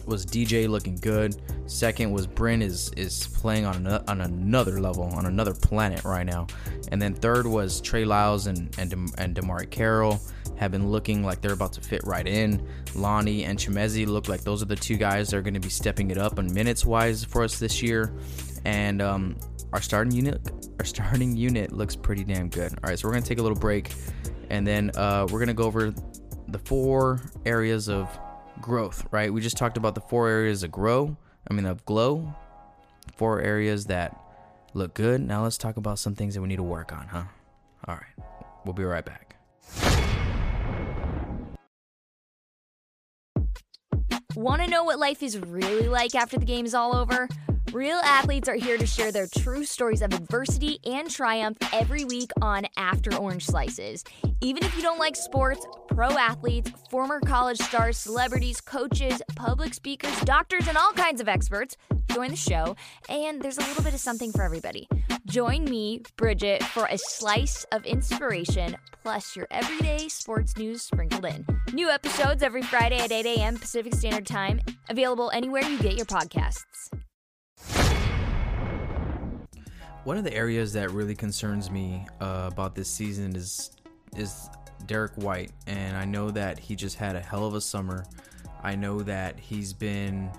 was 0.05 0.25
DJ 0.25 0.67
looking 0.67 0.95
good. 0.95 1.41
Second 1.67 2.11
was 2.11 2.27
Bryn 2.27 2.61
is 2.61 2.91
is 2.97 3.27
playing 3.27 3.65
on 3.65 3.85
an, 3.85 4.03
on 4.07 4.21
another 4.21 4.79
level, 4.81 5.03
on 5.03 5.27
another 5.27 5.53
planet 5.53 6.03
right 6.03 6.25
now. 6.25 6.47
And 6.91 7.01
then 7.01 7.13
third 7.13 7.45
was 7.45 7.81
Trey 7.81 8.03
Lyles 8.03 8.47
and 8.47 8.75
and 8.79 8.89
De, 8.89 9.21
and 9.21 9.35
DeMarre 9.35 9.69
Carroll 9.69 10.19
have 10.61 10.71
been 10.71 10.91
looking 10.91 11.23
like 11.23 11.41
they're 11.41 11.53
about 11.53 11.73
to 11.73 11.81
fit 11.81 12.01
right 12.05 12.27
in. 12.27 12.65
Lonnie 12.93 13.45
and 13.45 13.57
Chimezie 13.57 14.05
look 14.05 14.29
like 14.29 14.41
those 14.41 14.61
are 14.61 14.65
the 14.65 14.75
two 14.75 14.95
guys 14.95 15.29
that 15.29 15.37
are 15.37 15.41
going 15.41 15.55
to 15.55 15.59
be 15.59 15.69
stepping 15.69 16.11
it 16.11 16.19
up 16.19 16.37
in 16.37 16.53
minutes 16.53 16.85
wise 16.85 17.25
for 17.25 17.43
us 17.43 17.57
this 17.57 17.81
year. 17.81 18.13
And 18.63 19.01
um, 19.01 19.37
our 19.73 19.81
starting 19.81 20.13
unit, 20.13 20.51
our 20.77 20.85
starting 20.85 21.35
unit 21.35 21.71
looks 21.71 21.95
pretty 21.95 22.23
damn 22.23 22.47
good. 22.47 22.71
All 22.83 22.89
right, 22.91 22.99
so 22.99 23.07
we're 23.07 23.13
gonna 23.15 23.25
take 23.25 23.39
a 23.39 23.41
little 23.41 23.57
break, 23.57 23.91
and 24.51 24.67
then 24.67 24.91
uh, 24.95 25.25
we're 25.31 25.39
gonna 25.39 25.55
go 25.55 25.63
over 25.63 25.91
the 26.47 26.59
four 26.59 27.21
areas 27.43 27.89
of 27.89 28.07
growth, 28.59 29.07
right? 29.09 29.33
We 29.33 29.41
just 29.41 29.57
talked 29.57 29.77
about 29.77 29.95
the 29.95 30.01
four 30.01 30.29
areas 30.29 30.61
of 30.61 30.71
grow, 30.71 31.17
I 31.49 31.55
mean, 31.55 31.65
of 31.65 31.83
glow, 31.85 32.35
four 33.15 33.41
areas 33.41 33.85
that 33.85 34.15
look 34.75 34.93
good. 34.93 35.21
Now 35.21 35.41
let's 35.41 35.57
talk 35.57 35.77
about 35.77 35.97
some 35.97 36.13
things 36.13 36.35
that 36.35 36.41
we 36.41 36.49
need 36.49 36.57
to 36.57 36.63
work 36.63 36.93
on, 36.93 37.07
huh? 37.07 37.23
All 37.87 37.95
right, 37.95 38.27
we'll 38.63 38.73
be 38.73 38.83
right 38.83 39.03
back. 39.03 39.35
Want 44.35 44.61
to 44.61 44.67
know 44.69 44.83
what 44.83 44.97
life 44.97 45.21
is 45.21 45.37
really 45.37 45.87
like 45.87 46.15
after 46.15 46.37
the 46.37 46.45
game's 46.45 46.73
all 46.73 46.95
over? 46.95 47.27
Real 47.73 47.99
athletes 47.99 48.49
are 48.49 48.55
here 48.55 48.77
to 48.77 48.85
share 48.85 49.13
their 49.13 49.27
true 49.27 49.63
stories 49.63 50.01
of 50.01 50.13
adversity 50.13 50.79
and 50.85 51.09
triumph 51.09 51.57
every 51.71 52.03
week 52.03 52.31
on 52.41 52.65
After 52.75 53.15
Orange 53.15 53.45
Slices. 53.45 54.03
Even 54.41 54.63
if 54.63 54.75
you 54.75 54.81
don't 54.81 54.99
like 54.99 55.15
sports, 55.15 55.65
pro 55.87 56.09
athletes, 56.09 56.69
former 56.89 57.21
college 57.21 57.59
stars, 57.59 57.97
celebrities, 57.97 58.59
coaches, 58.59 59.21
public 59.37 59.73
speakers, 59.73 60.19
doctors, 60.21 60.67
and 60.67 60.77
all 60.77 60.91
kinds 60.91 61.21
of 61.21 61.29
experts 61.29 61.77
join 62.11 62.31
the 62.31 62.35
show, 62.35 62.75
and 63.07 63.41
there's 63.41 63.57
a 63.57 63.61
little 63.61 63.83
bit 63.83 63.93
of 63.93 63.99
something 63.99 64.33
for 64.33 64.43
everybody. 64.43 64.87
Join 65.25 65.63
me, 65.63 66.01
Bridget, 66.17 66.61
for 66.63 66.87
a 66.87 66.97
slice 66.97 67.63
of 67.71 67.85
inspiration, 67.85 68.75
plus 69.01 69.35
your 69.35 69.47
everyday 69.49 70.09
sports 70.09 70.57
news 70.57 70.81
sprinkled 70.81 71.25
in. 71.25 71.45
New 71.73 71.89
episodes 71.89 72.43
every 72.43 72.63
Friday 72.63 72.99
at 72.99 73.13
8 73.13 73.25
a.m. 73.25 73.57
Pacific 73.57 73.93
Standard 73.93 74.25
Time, 74.25 74.59
available 74.89 75.31
anywhere 75.33 75.63
you 75.63 75.79
get 75.79 75.95
your 75.95 76.05
podcasts. 76.05 76.89
One 80.03 80.17
of 80.17 80.23
the 80.23 80.33
areas 80.33 80.73
that 80.73 80.89
really 80.89 81.13
concerns 81.13 81.69
me 81.69 82.07
uh, 82.19 82.49
about 82.51 82.73
this 82.73 82.89
season 82.89 83.35
is 83.35 83.71
is 84.17 84.49
Derrick 84.87 85.13
White, 85.15 85.51
and 85.67 85.95
I 85.95 86.05
know 86.05 86.31
that 86.31 86.57
he 86.57 86.75
just 86.75 86.97
had 86.97 87.15
a 87.15 87.19
hell 87.19 87.45
of 87.45 87.53
a 87.53 87.61
summer. 87.61 88.05
I 88.63 88.75
know 88.75 89.01
that 89.01 89.39
he's 89.39 89.73
been 89.73 90.31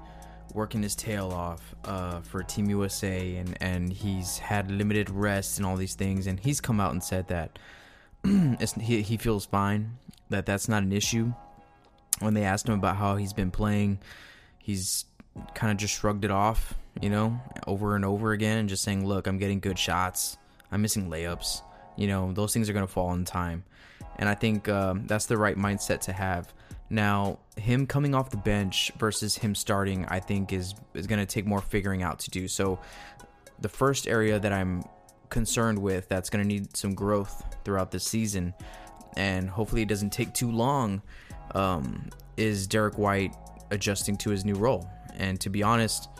working 0.53 0.83
his 0.83 0.97
tail 0.97 1.31
off 1.31 1.75
uh, 1.85 2.21
for 2.23 2.43
Team 2.43 2.69
USA, 2.71 3.37
and 3.37 3.57
and 3.61 3.93
he's 3.93 4.39
had 4.39 4.69
limited 4.69 5.09
rest 5.11 5.59
and 5.59 5.67
all 5.67 5.77
these 5.77 5.95
things, 5.95 6.27
and 6.27 6.41
he's 6.41 6.61
come 6.61 6.81
out 6.81 6.91
and 6.91 7.03
said 7.03 7.29
that 7.29 7.59
he 8.81 9.03
he 9.03 9.17
feels 9.17 9.47
fine, 9.47 9.97
that 10.29 10.45
that's 10.45 10.69
not 10.69 10.83
an 10.83 10.91
issue. 10.91 11.33
When 12.19 12.35
they 12.35 12.43
asked 12.43 12.69
him 12.69 12.75
about 12.75 12.97
how 12.97 13.15
he's 13.15 13.33
been 13.33 13.53
playing, 13.53 14.01
he's 14.59 15.05
kind 15.55 15.71
of 15.71 15.77
just 15.77 15.95
shrugged 15.95 16.25
it 16.25 16.33
off, 16.33 16.75
you 17.01 17.11
know, 17.11 17.41
over 17.67 17.97
and 17.97 18.05
over 18.05 18.33
again, 18.33 18.59
and 18.59 18.69
just 18.69 18.83
saying, 18.83 19.07
"Look, 19.07 19.27
I'm 19.27 19.39
getting 19.39 19.61
good 19.61 19.79
shots. 19.79 20.37
I'm 20.71 20.83
missing 20.83 21.09
layups. 21.11 21.63
You 21.97 22.07
know, 22.07 22.33
those 22.33 22.53
things 22.53 22.69
are 22.69 22.73
gonna 22.73 22.87
fall 22.87 23.13
in 23.15 23.25
time." 23.25 23.65
And 24.17 24.29
I 24.29 24.35
think 24.35 24.69
um, 24.69 25.07
that's 25.07 25.27
the 25.27 25.37
right 25.37 25.57
mindset 25.57 26.01
to 26.03 26.13
have. 26.13 26.53
Now, 26.91 27.39
him 27.57 27.87
coming 27.87 28.15
off 28.15 28.29
the 28.29 28.37
bench 28.37 28.93
versus 28.99 29.37
him 29.37 29.55
starting, 29.55 30.05
I 30.07 30.21
think 30.21 30.53
is 30.53 30.75
is 30.93 31.07
going 31.07 31.21
to 31.21 31.27
take 31.27 31.47
more 31.47 31.63
figuring 31.63 32.03
out 32.03 32.19
to 32.21 32.31
do. 32.31 32.49
So, 32.49 32.79
the 33.61 33.71
first 33.71 34.07
area 34.07 34.39
that 34.39 34.53
I'm 34.53 34.85
concerned 35.31 35.79
with 35.79 36.09
that's 36.11 36.29
going 36.29 36.43
to 36.43 36.47
need 36.47 36.77
some 36.77 36.95
growth 36.95 37.43
throughout 37.65 37.93
the 37.93 37.99
season, 37.99 38.53
and 39.17 39.49
hopefully 39.49 39.81
it 39.81 39.89
doesn't 39.89 40.11
take 40.11 40.35
too 40.35 40.51
long, 40.51 41.01
um, 41.55 42.11
is 42.37 42.67
Derrick 42.67 42.99
White 42.99 43.35
adjusting 43.71 44.19
to 44.19 44.31
his 44.31 44.45
new 44.45 44.55
role. 44.55 44.87
And 45.17 45.41
to 45.41 45.49
be 45.49 45.63
honest, 45.63 46.11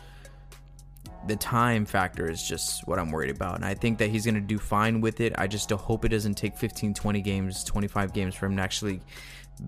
the 1.27 1.35
time 1.35 1.85
factor 1.85 2.29
is 2.29 2.43
just 2.43 2.87
what 2.87 2.99
I'm 2.99 3.11
worried 3.11 3.31
about. 3.31 3.55
And 3.55 3.65
I 3.65 3.73
think 3.73 3.97
that 3.99 4.09
he's 4.09 4.25
going 4.25 4.35
to 4.35 4.41
do 4.41 4.57
fine 4.57 5.01
with 5.01 5.19
it. 5.19 5.33
I 5.37 5.47
just 5.47 5.69
hope 5.69 6.05
it 6.05 6.09
doesn't 6.09 6.35
take 6.35 6.57
15, 6.57 6.93
20 6.93 7.21
games, 7.21 7.63
25 7.63 8.13
games 8.13 8.35
for 8.35 8.45
him 8.45 8.57
to 8.57 8.63
actually 8.63 9.01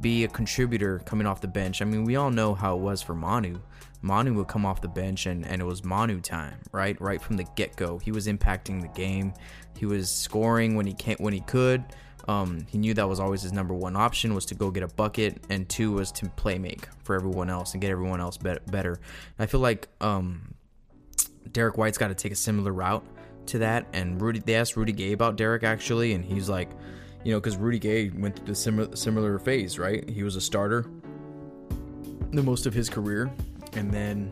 be 0.02 0.24
a 0.24 0.28
contributor 0.28 1.00
coming 1.00 1.28
off 1.28 1.41
the 1.41 1.48
bench. 1.48 1.82
I 1.82 1.86
mean, 1.86 2.04
we 2.04 2.15
all 2.15 2.32
know 2.32 2.56
how 2.56 2.76
it 2.76 2.82
was 2.82 3.02
for 3.02 3.13
Manu. 3.13 3.60
Manu 4.02 4.34
would 4.36 4.48
come 4.48 4.65
off 4.65 4.82
the 4.82 4.88
bench 4.88 5.26
and, 5.26 5.46
and 5.46 5.62
it 5.62 5.65
was 5.65 5.84
Manu 5.84 6.20
time, 6.20 6.60
right? 6.72 7.00
Right 7.00 7.22
from 7.22 7.38
the 7.38 7.44
get 7.56 7.76
go. 7.76 7.98
He 7.98 8.12
was 8.12 8.28
impacting 8.28 8.82
the 8.82 8.88
game. 8.89 9.34
He 9.78 9.86
was 9.86 10.12
scoring 10.12 10.76
when 10.76 10.86
he 10.86 10.94
can't 10.94 11.20
when 11.20 11.34
he 11.34 11.41
could. 11.41 11.84
Um, 12.28 12.65
he 12.70 12.78
knew 12.78 12.94
that 12.96 13.08
was 13.08 13.20
always 13.20 13.44
his 13.44 13.54
number 13.54 13.74
one 13.74 13.96
option 13.96 14.34
was 14.34 14.46
to 14.48 14.56
go 14.56 14.72
get 14.72 14.84
a 14.84 14.88
bucket, 14.88 15.44
and 15.50 15.70
two 15.70 15.91
was 15.91 16.12
to 16.13 16.30
play 16.30 16.58
make 16.58 16.88
for 17.04 17.15
everyone 17.15 17.50
else 17.50 17.74
and 17.74 17.82
get 17.82 17.91
everyone 17.91 18.20
else 18.20 18.38
be- 18.38 18.58
better. 18.68 18.94
And 18.94 19.00
I 19.39 19.46
feel 19.46 19.60
like 19.60 19.88
um, 20.02 20.55
Derrick 21.51 21.77
White's 21.77 21.97
got 21.97 22.10
to 22.10 22.15
take 22.15 22.31
a 22.31 22.36
similar 22.36 22.71
route 22.71 23.05
to 23.47 23.60
that. 23.60 23.86
And 23.93 24.21
Rudy, 24.21 24.39
they 24.39 24.55
asked 24.55 24.75
Rudy 24.75 24.91
Gay 24.91 25.13
about 25.13 25.36
Derrick 25.36 25.63
actually, 25.63 26.13
and 26.13 26.23
he's 26.23 26.49
like, 26.49 26.69
you 27.23 27.31
know, 27.31 27.39
because 27.39 27.58
Rudy 27.58 27.79
Gay 27.79 28.10
went 28.10 28.36
through 28.36 28.47
the 28.47 28.55
similar 28.55 28.95
similar 28.95 29.39
phase, 29.39 29.79
right? 29.79 30.08
He 30.10 30.23
was 30.23 30.36
a 30.36 30.41
starter 30.41 30.86
the 32.31 32.43
most 32.43 32.65
of 32.65 32.73
his 32.73 32.89
career, 32.89 33.31
and 33.73 33.91
then 33.91 34.31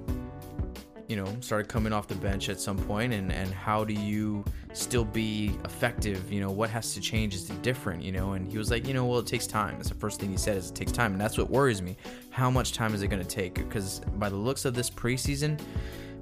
you 1.09 1.17
know 1.17 1.27
started 1.41 1.67
coming 1.67 1.91
off 1.91 2.07
the 2.07 2.15
bench 2.15 2.49
at 2.49 2.59
some 2.59 2.77
point 2.77 3.13
and 3.13 3.31
and 3.31 3.53
how 3.53 3.83
do 3.83 3.93
you 3.93 4.43
still 4.73 5.03
be 5.05 5.57
effective? 5.65 6.31
You 6.31 6.41
know 6.41 6.51
what 6.51 6.69
has 6.69 6.93
to 6.93 7.01
change? 7.01 7.35
Is 7.35 7.49
different? 7.61 8.03
You 8.03 8.11
know 8.11 8.33
and 8.33 8.49
he 8.49 8.57
was 8.57 8.71
like 8.71 8.87
you 8.87 8.93
know 8.93 9.05
well 9.05 9.19
it 9.19 9.27
takes 9.27 9.45
time. 9.45 9.75
That's 9.77 9.89
the 9.89 9.95
first 9.95 10.19
thing 10.19 10.31
he 10.31 10.37
said 10.37 10.57
is 10.57 10.69
it 10.69 10.75
takes 10.75 10.91
time 10.91 11.11
and 11.11 11.21
that's 11.21 11.37
what 11.37 11.49
worries 11.49 11.81
me. 11.81 11.97
How 12.29 12.49
much 12.49 12.71
time 12.71 12.93
is 12.93 13.01
it 13.01 13.09
going 13.09 13.21
to 13.21 13.27
take? 13.27 13.55
Because 13.55 13.99
by 14.15 14.29
the 14.29 14.35
looks 14.35 14.65
of 14.65 14.73
this 14.73 14.89
preseason 14.89 15.59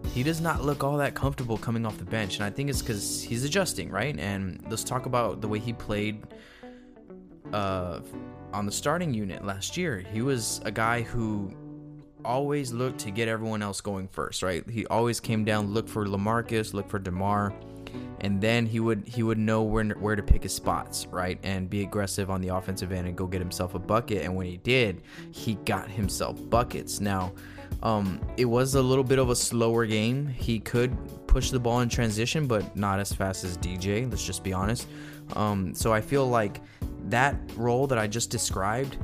he 0.07 0.23
does 0.23 0.41
not 0.41 0.63
look 0.63 0.83
all 0.83 0.97
that 0.97 1.13
comfortable 1.15 1.57
coming 1.57 1.85
off 1.85 1.97
the 1.97 2.05
bench 2.05 2.35
and 2.35 2.43
i 2.43 2.49
think 2.49 2.69
it's 2.69 2.81
because 2.81 3.23
he's 3.23 3.43
adjusting 3.43 3.89
right 3.89 4.19
and 4.19 4.63
let's 4.69 4.83
talk 4.83 5.05
about 5.05 5.41
the 5.41 5.47
way 5.47 5.59
he 5.59 5.73
played 5.73 6.21
uh, 7.53 7.99
on 8.53 8.65
the 8.65 8.71
starting 8.71 9.13
unit 9.13 9.43
last 9.45 9.77
year 9.77 9.99
he 10.11 10.21
was 10.21 10.61
a 10.65 10.71
guy 10.71 11.01
who 11.01 11.53
always 12.25 12.71
looked 12.71 12.99
to 12.99 13.11
get 13.11 13.27
everyone 13.27 13.61
else 13.61 13.81
going 13.81 14.07
first, 14.07 14.43
right? 14.43 14.67
He 14.69 14.85
always 14.87 15.19
came 15.19 15.43
down, 15.43 15.73
look 15.73 15.87
for 15.87 16.05
Lamarcus, 16.05 16.73
look 16.73 16.89
for 16.89 16.99
Demar, 16.99 17.53
and 18.19 18.39
then 18.39 18.65
he 18.65 18.79
would 18.79 19.07
he 19.07 19.23
would 19.23 19.37
know 19.37 19.63
where 19.63 19.85
where 19.85 20.15
to 20.15 20.23
pick 20.23 20.43
his 20.43 20.53
spots, 20.53 21.07
right? 21.07 21.39
And 21.43 21.69
be 21.69 21.81
aggressive 21.81 22.29
on 22.29 22.41
the 22.41 22.49
offensive 22.49 22.91
end 22.91 23.07
and 23.07 23.17
go 23.17 23.27
get 23.27 23.41
himself 23.41 23.75
a 23.75 23.79
bucket. 23.79 24.23
And 24.23 24.35
when 24.35 24.45
he 24.45 24.57
did, 24.57 25.01
he 25.31 25.55
got 25.65 25.89
himself 25.89 26.37
buckets. 26.49 26.99
Now, 26.99 27.33
um, 27.83 28.21
it 28.37 28.45
was 28.45 28.75
a 28.75 28.81
little 28.81 29.03
bit 29.03 29.19
of 29.19 29.29
a 29.29 29.35
slower 29.35 29.85
game. 29.85 30.27
He 30.27 30.59
could 30.59 30.95
push 31.27 31.51
the 31.51 31.59
ball 31.59 31.81
in 31.81 31.89
transition, 31.89 32.47
but 32.47 32.75
not 32.75 32.99
as 32.99 33.11
fast 33.11 33.43
as 33.43 33.57
DJ. 33.57 34.09
Let's 34.09 34.25
just 34.25 34.43
be 34.43 34.53
honest. 34.53 34.87
Um, 35.35 35.73
so 35.73 35.93
I 35.93 36.01
feel 36.01 36.27
like 36.27 36.61
that 37.05 37.35
role 37.55 37.87
that 37.87 37.97
I 37.97 38.07
just 38.07 38.29
described 38.29 38.97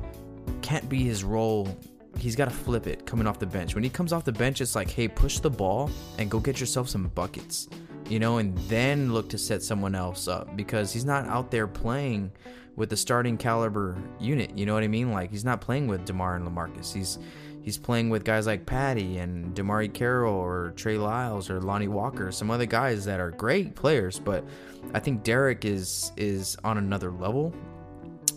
can't 0.62 0.88
be 0.90 1.04
his 1.04 1.24
role 1.24 1.78
he's 2.18 2.36
got 2.36 2.46
to 2.46 2.52
flip 2.52 2.88
it 2.88 3.06
coming 3.06 3.28
off 3.28 3.40
the 3.40 3.46
bench. 3.46 3.76
When 3.76 3.84
he 3.84 3.90
comes 3.90 4.12
off 4.14 4.24
the 4.24 4.32
bench, 4.32 4.62
it's 4.62 4.76
like, 4.76 4.90
hey, 4.90 5.08
push 5.08 5.40
the 5.40 5.50
ball 5.50 5.90
and 6.18 6.30
go 6.30 6.40
get 6.40 6.60
yourself 6.60 6.90
some 6.90 7.08
buckets, 7.10 7.68
you 8.10 8.20
know, 8.20 8.38
and 8.38 8.58
then 8.70 9.14
look 9.14 9.30
to 9.30 9.38
set 9.38 9.64
someone 9.64 9.96
else 9.96 10.28
up 10.28 10.56
because 10.56 10.92
he's 10.92 11.06
not 11.06 11.28
out 11.28 11.52
there 11.52 11.68
playing 11.68 12.32
with 12.76 12.90
the 12.90 12.98
starting 12.98 13.38
caliber 13.38 13.98
unit. 14.20 14.58
You 14.58 14.66
know 14.66 14.74
what 14.74 14.84
I 14.84 14.88
mean? 14.88 15.12
Like 15.12 15.32
he's 15.32 15.46
not 15.46 15.62
playing 15.62 15.88
with 15.88 16.06
Demar 16.06 16.36
and 16.36 16.48
Lamarcus. 16.48 16.94
He's 16.94 17.20
he's 17.68 17.78
playing 17.78 18.10
with 18.10 18.24
guys 18.24 18.48
like 18.48 18.66
Patty 18.66 19.18
and 19.18 19.54
DeMarre 19.54 19.94
Carroll 19.94 20.34
or 20.34 20.72
Trey 20.78 20.98
Lyles 20.98 21.50
or 21.50 21.60
Lonnie 21.60 21.90
Walker, 21.90 22.32
some 22.32 22.50
other 22.50 22.66
guys 22.66 23.04
that 23.04 23.20
are 23.20 23.32
great 23.32 23.76
players, 23.76 24.20
but 24.20 24.46
I 24.94 25.02
think 25.02 25.24
Derrick 25.24 25.66
is 25.66 26.14
is 26.16 26.56
on 26.64 26.78
another 26.78 27.12
level 27.12 27.54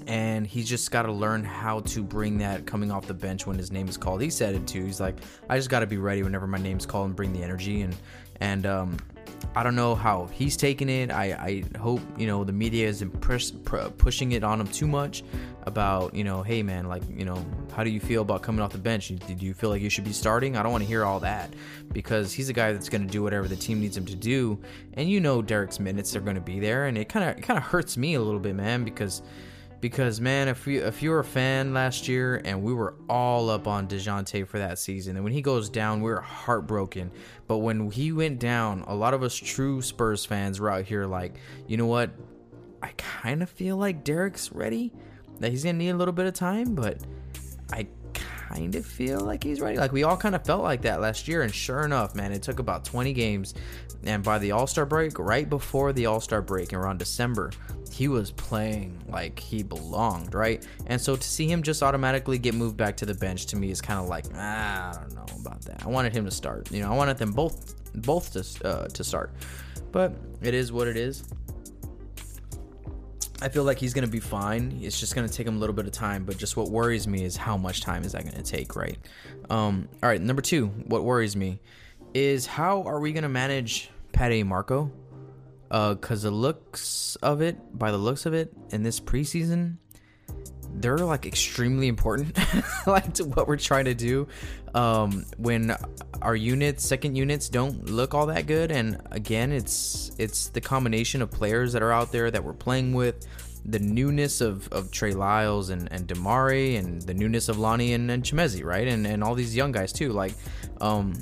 and 0.08 0.44
he's 0.44 0.68
just 0.68 0.90
got 0.90 1.02
to 1.02 1.12
learn 1.12 1.44
how 1.44 1.78
to 1.78 2.02
bring 2.02 2.38
that 2.38 2.66
coming 2.66 2.90
off 2.90 3.06
the 3.06 3.14
bench 3.14 3.46
when 3.46 3.56
his 3.56 3.70
name 3.70 3.88
is 3.88 3.96
called. 3.96 4.20
He 4.20 4.30
said 4.30 4.56
it 4.56 4.66
too. 4.66 4.84
He's 4.84 4.98
like, 4.98 5.14
I 5.48 5.56
just 5.56 5.70
got 5.70 5.80
to 5.80 5.86
be 5.86 5.98
ready 5.98 6.24
whenever 6.24 6.48
my 6.48 6.58
name's 6.58 6.84
called 6.84 7.06
and 7.06 7.14
bring 7.14 7.32
the 7.32 7.44
energy 7.44 7.82
and 7.82 7.94
and 8.40 8.66
um, 8.66 8.96
I 9.54 9.64
don't 9.64 9.74
know 9.74 9.96
how 9.96 10.26
he's 10.32 10.56
taking 10.56 10.88
it. 10.88 11.10
I, 11.10 11.24
I 11.32 11.78
hope 11.78 12.00
you 12.16 12.26
know 12.26 12.44
the 12.44 12.52
media 12.52 12.86
isn't 12.88 13.20
push, 13.20 13.50
pushing 13.98 14.32
it 14.32 14.44
on 14.44 14.60
him 14.60 14.68
too 14.68 14.86
much 14.86 15.24
about 15.64 16.14
you 16.14 16.22
know, 16.22 16.42
hey 16.42 16.62
man, 16.62 16.88
like 16.88 17.02
you 17.10 17.24
know, 17.24 17.44
how 17.74 17.82
do 17.82 17.90
you 17.90 17.98
feel 17.98 18.22
about 18.22 18.42
coming 18.42 18.60
off 18.60 18.70
the 18.70 18.78
bench? 18.78 19.08
Do 19.08 19.34
you 19.34 19.52
feel 19.52 19.70
like 19.70 19.82
you 19.82 19.90
should 19.90 20.04
be 20.04 20.12
starting? 20.12 20.56
I 20.56 20.62
don't 20.62 20.70
want 20.70 20.82
to 20.82 20.88
hear 20.88 21.04
all 21.04 21.20
that 21.20 21.52
because 21.92 22.32
he's 22.32 22.48
a 22.48 22.52
guy 22.52 22.72
that's 22.72 22.88
going 22.88 23.04
to 23.04 23.10
do 23.10 23.22
whatever 23.22 23.48
the 23.48 23.56
team 23.56 23.80
needs 23.80 23.96
him 23.96 24.06
to 24.06 24.14
do, 24.14 24.58
and 24.94 25.10
you 25.10 25.20
know 25.20 25.42
Derrick's 25.42 25.80
minutes 25.80 26.14
are 26.14 26.20
going 26.20 26.36
to 26.36 26.40
be 26.40 26.60
there, 26.60 26.86
and 26.86 26.96
it 26.96 27.08
kind 27.08 27.28
of 27.28 27.36
it 27.36 27.42
kind 27.42 27.58
of 27.58 27.64
hurts 27.64 27.96
me 27.96 28.14
a 28.14 28.20
little 28.20 28.40
bit, 28.40 28.54
man, 28.54 28.84
because 28.84 29.22
because 29.80 30.20
man, 30.20 30.48
if 30.48 30.66
you 30.66 30.84
if 30.84 31.02
you 31.02 31.10
were 31.10 31.20
a 31.20 31.24
fan 31.24 31.72
last 31.72 32.08
year 32.08 32.40
and 32.44 32.62
we 32.62 32.72
were 32.72 32.94
all 33.08 33.48
up 33.50 33.66
on 33.66 33.88
Dejounte 33.88 34.46
for 34.46 34.58
that 34.58 34.78
season, 34.78 35.16
and 35.16 35.24
when 35.24 35.32
he 35.32 35.42
goes 35.42 35.68
down, 35.68 36.02
we 36.02 36.10
are 36.12 36.20
heartbroken. 36.20 37.10
But 37.46 37.58
when 37.58 37.90
he 37.90 38.12
went 38.12 38.38
down, 38.38 38.84
a 38.86 38.94
lot 38.94 39.14
of 39.14 39.22
us 39.22 39.34
true 39.34 39.82
Spurs 39.82 40.24
fans 40.24 40.60
were 40.60 40.70
out 40.70 40.84
here 40.84 41.06
like, 41.06 41.34
you 41.66 41.76
know 41.76 41.86
what? 41.86 42.10
I 42.82 42.92
kind 42.96 43.42
of 43.42 43.50
feel 43.50 43.76
like 43.76 44.04
Derrick's 44.04 44.52
ready. 44.52 44.92
That 45.38 45.50
he's 45.50 45.64
gonna 45.64 45.78
need 45.78 45.90
a 45.90 45.96
little 45.96 46.12
bit 46.12 46.26
of 46.26 46.34
time, 46.34 46.74
but 46.74 46.98
I 47.72 47.86
kind 48.54 48.74
of 48.74 48.84
feel 48.84 49.20
like 49.20 49.44
he's 49.44 49.60
ready. 49.60 49.78
Like 49.78 49.92
we 49.92 50.02
all 50.02 50.16
kind 50.16 50.34
of 50.34 50.44
felt 50.44 50.62
like 50.62 50.82
that 50.82 51.00
last 51.00 51.28
year, 51.28 51.42
and 51.42 51.54
sure 51.54 51.84
enough, 51.84 52.14
man, 52.14 52.32
it 52.32 52.42
took 52.42 52.58
about 52.58 52.84
20 52.84 53.12
games, 53.12 53.54
and 54.04 54.22
by 54.22 54.38
the 54.38 54.52
All 54.52 54.66
Star 54.66 54.86
break, 54.86 55.18
right 55.18 55.48
before 55.48 55.92
the 55.92 56.06
All 56.06 56.20
Star 56.20 56.42
break, 56.42 56.72
around 56.72 56.98
December, 56.98 57.50
he 57.92 58.08
was 58.08 58.30
playing 58.32 58.98
like 59.08 59.38
he 59.38 59.62
belonged, 59.62 60.34
right? 60.34 60.66
And 60.86 61.00
so 61.00 61.16
to 61.16 61.28
see 61.28 61.46
him 61.46 61.62
just 61.62 61.82
automatically 61.82 62.38
get 62.38 62.54
moved 62.54 62.76
back 62.76 62.96
to 62.98 63.06
the 63.06 63.14
bench 63.14 63.46
to 63.46 63.56
me 63.56 63.70
is 63.70 63.80
kind 63.80 64.00
of 64.00 64.08
like 64.08 64.24
ah, 64.34 64.90
I 64.90 64.92
don't 64.94 65.14
know 65.14 65.40
about 65.40 65.62
that. 65.62 65.84
I 65.84 65.88
wanted 65.88 66.12
him 66.12 66.24
to 66.24 66.30
start. 66.30 66.70
You 66.70 66.82
know, 66.82 66.92
I 66.92 66.96
wanted 66.96 67.18
them 67.18 67.32
both 67.32 67.74
both 67.94 68.32
to 68.32 68.68
uh, 68.68 68.88
to 68.88 69.04
start, 69.04 69.32
but 69.92 70.12
it 70.42 70.54
is 70.54 70.72
what 70.72 70.88
it 70.88 70.96
is. 70.96 71.24
I 73.42 73.48
feel 73.48 73.64
like 73.64 73.78
he's 73.78 73.94
gonna 73.94 74.06
be 74.06 74.20
fine. 74.20 74.78
It's 74.82 74.98
just 74.98 75.14
gonna 75.14 75.28
take 75.28 75.46
him 75.46 75.56
a 75.56 75.58
little 75.58 75.74
bit 75.74 75.86
of 75.86 75.92
time. 75.92 76.24
But 76.24 76.36
just 76.36 76.56
what 76.56 76.70
worries 76.70 77.08
me 77.08 77.24
is 77.24 77.36
how 77.36 77.56
much 77.56 77.80
time 77.80 78.04
is 78.04 78.12
that 78.12 78.24
gonna 78.24 78.42
take, 78.42 78.76
right? 78.76 78.98
Um, 79.48 79.88
all 80.02 80.08
right, 80.08 80.20
number 80.20 80.42
two, 80.42 80.66
what 80.86 81.04
worries 81.04 81.36
me 81.36 81.60
is 82.14 82.46
how 82.46 82.82
are 82.82 83.00
we 83.00 83.12
gonna 83.12 83.28
manage 83.28 83.90
Patty 84.12 84.42
Marco? 84.42 84.90
because 85.70 86.24
uh, 86.24 86.30
the 86.30 86.34
looks 86.34 87.14
of 87.22 87.40
it, 87.40 87.78
by 87.78 87.92
the 87.92 87.96
looks 87.96 88.26
of 88.26 88.34
it, 88.34 88.52
in 88.70 88.82
this 88.82 88.98
preseason, 88.98 89.76
they're 90.74 90.98
like 90.98 91.26
extremely 91.26 91.88
important, 91.88 92.38
like 92.86 93.14
to 93.14 93.24
what 93.24 93.48
we're 93.48 93.56
trying 93.56 93.86
to 93.86 93.94
do. 93.94 94.28
Um, 94.74 95.24
when 95.36 95.74
our 96.22 96.36
units, 96.36 96.86
second 96.86 97.16
units, 97.16 97.48
don't 97.48 97.90
look 97.90 98.14
all 98.14 98.26
that 98.26 98.46
good, 98.46 98.70
and 98.70 99.00
again, 99.10 99.52
it's 99.52 100.12
it's 100.18 100.48
the 100.48 100.60
combination 100.60 101.22
of 101.22 101.30
players 101.30 101.72
that 101.72 101.82
are 101.82 101.92
out 101.92 102.12
there 102.12 102.30
that 102.30 102.42
we're 102.42 102.52
playing 102.52 102.92
with, 102.92 103.26
the 103.64 103.78
newness 103.78 104.40
of, 104.40 104.68
of 104.72 104.90
Trey 104.90 105.12
Lyles 105.12 105.70
and, 105.70 105.90
and 105.92 106.06
DeMarre 106.06 106.78
and 106.78 107.02
the 107.02 107.14
newness 107.14 107.48
of 107.48 107.58
Lonnie 107.58 107.92
and, 107.92 108.10
and 108.10 108.22
Chimezie, 108.22 108.64
right? 108.64 108.86
And 108.86 109.06
and 109.06 109.24
all 109.24 109.34
these 109.34 109.54
young 109.56 109.72
guys 109.72 109.92
too. 109.92 110.10
Like 110.10 110.34
um 110.80 111.14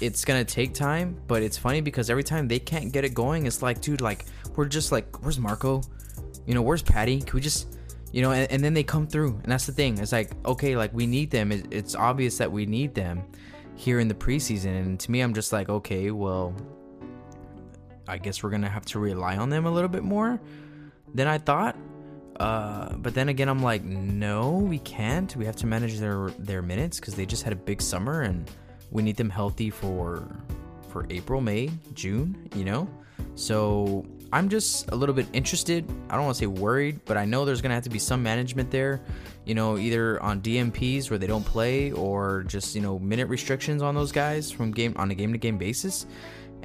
it's 0.00 0.24
gonna 0.24 0.44
take 0.44 0.72
time, 0.74 1.20
but 1.26 1.42
it's 1.42 1.58
funny 1.58 1.80
because 1.80 2.10
every 2.10 2.24
time 2.24 2.48
they 2.48 2.58
can't 2.58 2.92
get 2.92 3.04
it 3.04 3.14
going, 3.14 3.46
it's 3.46 3.62
like, 3.62 3.80
dude, 3.80 4.00
like 4.00 4.24
we're 4.56 4.66
just 4.66 4.92
like, 4.92 5.22
where's 5.22 5.38
Marco? 5.38 5.82
You 6.46 6.54
know, 6.54 6.62
where's 6.62 6.82
Patty? 6.82 7.20
Can 7.20 7.34
we 7.34 7.40
just, 7.40 7.76
you 8.12 8.22
know? 8.22 8.32
And, 8.32 8.50
and 8.50 8.64
then 8.64 8.74
they 8.74 8.82
come 8.82 9.06
through, 9.06 9.38
and 9.42 9.52
that's 9.52 9.66
the 9.66 9.72
thing. 9.72 9.98
It's 9.98 10.12
like, 10.12 10.32
okay, 10.44 10.76
like 10.76 10.92
we 10.92 11.06
need 11.06 11.30
them. 11.30 11.52
It, 11.52 11.66
it's 11.70 11.94
obvious 11.94 12.38
that 12.38 12.50
we 12.50 12.66
need 12.66 12.94
them 12.94 13.24
here 13.76 14.00
in 14.00 14.08
the 14.08 14.14
preseason, 14.14 14.78
and 14.80 15.00
to 15.00 15.10
me, 15.10 15.20
I'm 15.20 15.34
just 15.34 15.52
like, 15.52 15.68
okay, 15.68 16.10
well, 16.10 16.54
I 18.06 18.18
guess 18.18 18.42
we're 18.42 18.50
gonna 18.50 18.68
have 18.68 18.84
to 18.86 18.98
rely 18.98 19.36
on 19.36 19.50
them 19.50 19.66
a 19.66 19.70
little 19.70 19.88
bit 19.88 20.02
more 20.02 20.40
than 21.14 21.26
I 21.26 21.38
thought. 21.38 21.76
Uh, 22.40 22.94
but 22.96 23.14
then 23.14 23.28
again, 23.28 23.48
I'm 23.48 23.62
like, 23.62 23.84
no, 23.84 24.50
we 24.50 24.78
can't. 24.78 25.34
We 25.36 25.44
have 25.44 25.56
to 25.56 25.66
manage 25.66 25.98
their 25.98 26.30
their 26.38 26.62
minutes 26.62 26.98
because 26.98 27.14
they 27.14 27.26
just 27.26 27.42
had 27.42 27.52
a 27.52 27.56
big 27.56 27.82
summer 27.82 28.22
and 28.22 28.50
we 28.90 29.02
need 29.02 29.16
them 29.16 29.30
healthy 29.30 29.70
for 29.70 30.26
for 30.88 31.06
April, 31.10 31.40
May, 31.40 31.70
June, 31.94 32.48
you 32.56 32.64
know? 32.64 32.88
So 33.34 34.06
I'm 34.32 34.48
just 34.48 34.90
a 34.90 34.94
little 34.94 35.14
bit 35.14 35.26
interested. 35.32 35.84
I 36.08 36.14
don't 36.14 36.24
want 36.24 36.36
to 36.36 36.40
say 36.40 36.46
worried, 36.46 37.00
but 37.04 37.16
I 37.16 37.24
know 37.24 37.44
there's 37.44 37.60
going 37.60 37.70
to 37.70 37.74
have 37.74 37.84
to 37.84 37.90
be 37.90 37.98
some 37.98 38.22
management 38.22 38.70
there, 38.70 39.00
you 39.44 39.54
know, 39.54 39.76
either 39.76 40.22
on 40.22 40.40
DNPs 40.40 41.10
where 41.10 41.18
they 41.18 41.26
don't 41.26 41.44
play 41.44 41.90
or 41.92 42.44
just, 42.44 42.74
you 42.76 42.80
know, 42.80 42.98
minute 42.98 43.28
restrictions 43.28 43.82
on 43.82 43.94
those 43.94 44.12
guys 44.12 44.50
from 44.50 44.70
game 44.70 44.94
on 44.96 45.10
a 45.10 45.14
game 45.14 45.32
to 45.32 45.38
game 45.38 45.58
basis. 45.58 46.06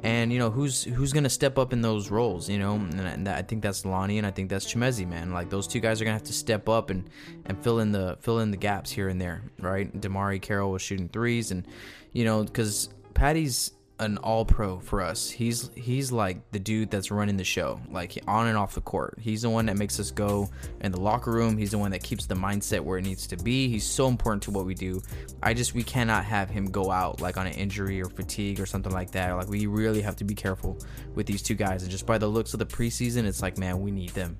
And 0.00 0.30
you 0.30 0.38
know 0.38 0.50
who's 0.50 0.84
who's 0.84 1.14
gonna 1.14 1.30
step 1.30 1.56
up 1.56 1.72
in 1.72 1.80
those 1.80 2.10
roles, 2.10 2.50
you 2.50 2.58
know, 2.58 2.74
and, 2.74 3.00
and 3.00 3.28
I 3.28 3.40
think 3.40 3.62
that's 3.62 3.86
Lonnie 3.86 4.18
and 4.18 4.26
I 4.26 4.30
think 4.30 4.50
that's 4.50 4.72
Chimezie, 4.72 5.08
man. 5.08 5.32
Like 5.32 5.48
those 5.48 5.66
two 5.66 5.80
guys 5.80 6.00
are 6.00 6.04
gonna 6.04 6.12
have 6.12 6.22
to 6.24 6.34
step 6.34 6.68
up 6.68 6.90
and 6.90 7.08
and 7.46 7.58
fill 7.64 7.80
in 7.80 7.92
the 7.92 8.18
fill 8.20 8.40
in 8.40 8.50
the 8.50 8.58
gaps 8.58 8.90
here 8.90 9.08
and 9.08 9.18
there, 9.18 9.42
right? 9.58 9.90
DeMarre 9.98 10.40
Carroll 10.42 10.70
was 10.70 10.82
shooting 10.82 11.08
threes, 11.08 11.50
and 11.50 11.66
you 12.12 12.26
know 12.26 12.44
because 12.44 12.90
Patty's 13.14 13.72
an 13.98 14.18
all 14.18 14.44
pro 14.44 14.78
for 14.78 15.00
us. 15.00 15.30
He's 15.30 15.70
he's 15.74 16.12
like 16.12 16.50
the 16.52 16.58
dude 16.58 16.90
that's 16.90 17.10
running 17.10 17.36
the 17.36 17.44
show, 17.44 17.80
like 17.90 18.18
on 18.28 18.46
and 18.46 18.56
off 18.56 18.74
the 18.74 18.80
court. 18.80 19.18
He's 19.20 19.42
the 19.42 19.50
one 19.50 19.66
that 19.66 19.76
makes 19.78 19.98
us 19.98 20.10
go 20.10 20.50
in 20.80 20.92
the 20.92 21.00
locker 21.00 21.32
room. 21.32 21.56
He's 21.56 21.70
the 21.70 21.78
one 21.78 21.90
that 21.92 22.02
keeps 22.02 22.26
the 22.26 22.34
mindset 22.34 22.80
where 22.80 22.98
it 22.98 23.02
needs 23.02 23.26
to 23.28 23.36
be. 23.36 23.68
He's 23.68 23.84
so 23.84 24.08
important 24.08 24.42
to 24.44 24.50
what 24.50 24.66
we 24.66 24.74
do. 24.74 25.02
I 25.42 25.54
just 25.54 25.74
we 25.74 25.82
cannot 25.82 26.24
have 26.24 26.50
him 26.50 26.66
go 26.66 26.90
out 26.90 27.20
like 27.20 27.36
on 27.36 27.46
an 27.46 27.54
injury 27.54 28.00
or 28.02 28.10
fatigue 28.10 28.60
or 28.60 28.66
something 28.66 28.92
like 28.92 29.12
that. 29.12 29.32
Like 29.32 29.48
we 29.48 29.66
really 29.66 30.02
have 30.02 30.16
to 30.16 30.24
be 30.24 30.34
careful 30.34 30.78
with 31.14 31.26
these 31.26 31.42
two 31.42 31.54
guys. 31.54 31.82
And 31.82 31.90
just 31.90 32.06
by 32.06 32.18
the 32.18 32.28
looks 32.28 32.52
of 32.52 32.58
the 32.58 32.66
preseason, 32.66 33.24
it's 33.24 33.40
like 33.40 33.56
man, 33.56 33.80
we 33.80 33.90
need 33.90 34.10
them 34.10 34.36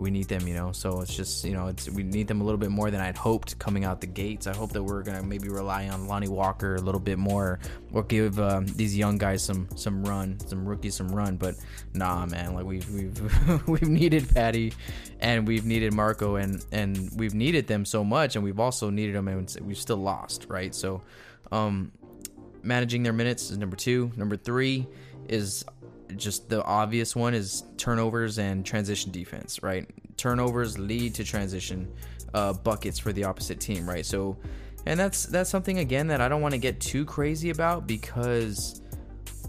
we 0.00 0.10
need 0.10 0.28
them, 0.28 0.46
you 0.48 0.54
know. 0.54 0.72
So 0.72 1.00
it's 1.00 1.14
just, 1.14 1.44
you 1.44 1.52
know, 1.52 1.68
it's 1.68 1.88
we 1.88 2.02
need 2.02 2.26
them 2.26 2.40
a 2.40 2.44
little 2.44 2.58
bit 2.58 2.70
more 2.70 2.90
than 2.90 3.00
I'd 3.00 3.16
hoped 3.16 3.58
coming 3.58 3.84
out 3.84 4.00
the 4.00 4.06
gates. 4.06 4.46
I 4.46 4.54
hope 4.54 4.72
that 4.72 4.82
we're 4.82 5.02
gonna 5.02 5.22
maybe 5.22 5.48
rely 5.48 5.88
on 5.88 6.06
Lonnie 6.06 6.28
Walker 6.28 6.76
a 6.76 6.80
little 6.80 7.00
bit 7.00 7.18
more, 7.18 7.58
or 7.92 8.02
give 8.02 8.38
um, 8.40 8.66
these 8.66 8.96
young 8.96 9.18
guys 9.18 9.42
some 9.42 9.68
some 9.76 10.04
run, 10.04 10.38
some 10.46 10.68
rookies 10.68 10.94
some 10.94 11.08
run. 11.08 11.36
But 11.36 11.56
nah, 11.94 12.26
man, 12.26 12.54
like 12.54 12.64
we've 12.64 12.88
we've 12.90 13.68
we've 13.68 13.88
needed 13.88 14.32
Patty, 14.34 14.72
and 15.20 15.46
we've 15.46 15.64
needed 15.64 15.92
Marco, 15.92 16.36
and 16.36 16.64
and 16.72 17.10
we've 17.16 17.34
needed 17.34 17.66
them 17.66 17.84
so 17.84 18.02
much, 18.04 18.36
and 18.36 18.44
we've 18.44 18.60
also 18.60 18.90
needed 18.90 19.14
them, 19.14 19.28
and 19.28 19.56
we've 19.62 19.78
still 19.78 19.98
lost, 19.98 20.46
right? 20.48 20.74
So, 20.74 21.02
um, 21.52 21.92
managing 22.62 23.02
their 23.02 23.12
minutes 23.12 23.50
is 23.50 23.58
number 23.58 23.76
two. 23.76 24.12
Number 24.16 24.36
three 24.36 24.86
is 25.28 25.64
just 26.16 26.48
the 26.48 26.62
obvious 26.64 27.14
one 27.14 27.34
is 27.34 27.64
turnovers 27.76 28.38
and 28.38 28.64
transition 28.64 29.10
defense, 29.10 29.62
right? 29.62 29.88
Turnovers 30.16 30.78
lead 30.78 31.14
to 31.14 31.24
transition 31.24 31.90
uh, 32.34 32.52
buckets 32.52 32.98
for 32.98 33.12
the 33.12 33.24
opposite 33.24 33.60
team, 33.60 33.88
right? 33.88 34.04
So, 34.04 34.36
and 34.86 34.98
that's 34.98 35.24
that's 35.24 35.50
something 35.50 35.78
again 35.78 36.06
that 36.08 36.20
I 36.20 36.28
don't 36.28 36.42
want 36.42 36.52
to 36.52 36.58
get 36.58 36.80
too 36.80 37.04
crazy 37.04 37.50
about 37.50 37.86
because 37.86 38.82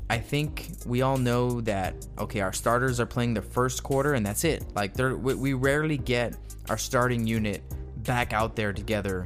I 0.09 0.17
think 0.17 0.71
we 0.85 1.01
all 1.03 1.17
know 1.17 1.61
that 1.61 2.05
okay, 2.19 2.41
our 2.41 2.53
starters 2.53 2.99
are 2.99 3.05
playing 3.05 3.33
the 3.33 3.41
first 3.41 3.83
quarter 3.83 4.13
and 4.13 4.25
that's 4.25 4.43
it. 4.43 4.65
Like 4.75 4.97
we, 4.97 5.35
we 5.35 5.53
rarely 5.53 5.97
get 5.97 6.35
our 6.69 6.77
starting 6.77 7.25
unit 7.25 7.63
back 8.03 8.33
out 8.33 8.55
there 8.55 8.73
together. 8.73 9.25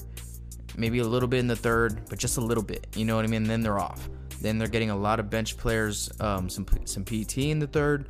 Maybe 0.77 0.99
a 0.99 1.03
little 1.03 1.29
bit 1.29 1.39
in 1.39 1.47
the 1.47 1.55
third, 1.55 2.01
but 2.09 2.19
just 2.19 2.37
a 2.37 2.41
little 2.41 2.63
bit. 2.63 2.87
You 2.95 3.05
know 3.05 3.15
what 3.15 3.23
I 3.25 3.27
mean? 3.27 3.43
And 3.43 3.49
then 3.49 3.61
they're 3.61 3.79
off. 3.79 4.09
Then 4.41 4.57
they're 4.57 4.67
getting 4.67 4.89
a 4.89 4.95
lot 4.95 5.19
of 5.19 5.29
bench 5.29 5.57
players, 5.57 6.09
um, 6.19 6.49
some 6.49 6.65
some 6.85 7.03
PT 7.05 7.37
in 7.37 7.59
the 7.59 7.67
third. 7.67 8.07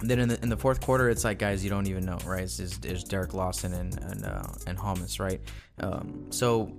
And 0.00 0.10
then 0.10 0.18
in 0.18 0.28
the, 0.28 0.42
in 0.42 0.48
the 0.48 0.56
fourth 0.56 0.80
quarter, 0.80 1.08
it's 1.08 1.24
like 1.24 1.38
guys 1.38 1.64
you 1.64 1.70
don't 1.70 1.86
even 1.86 2.04
know, 2.04 2.18
right? 2.26 2.42
It's, 2.42 2.58
it's, 2.58 3.04
Derek 3.04 3.32
Lawson 3.32 3.72
and 3.72 3.98
and 4.02 4.24
uh, 4.24 4.42
and 4.66 4.78
Holmes, 4.78 5.20
right? 5.20 5.40
Um, 5.80 6.26
so 6.30 6.74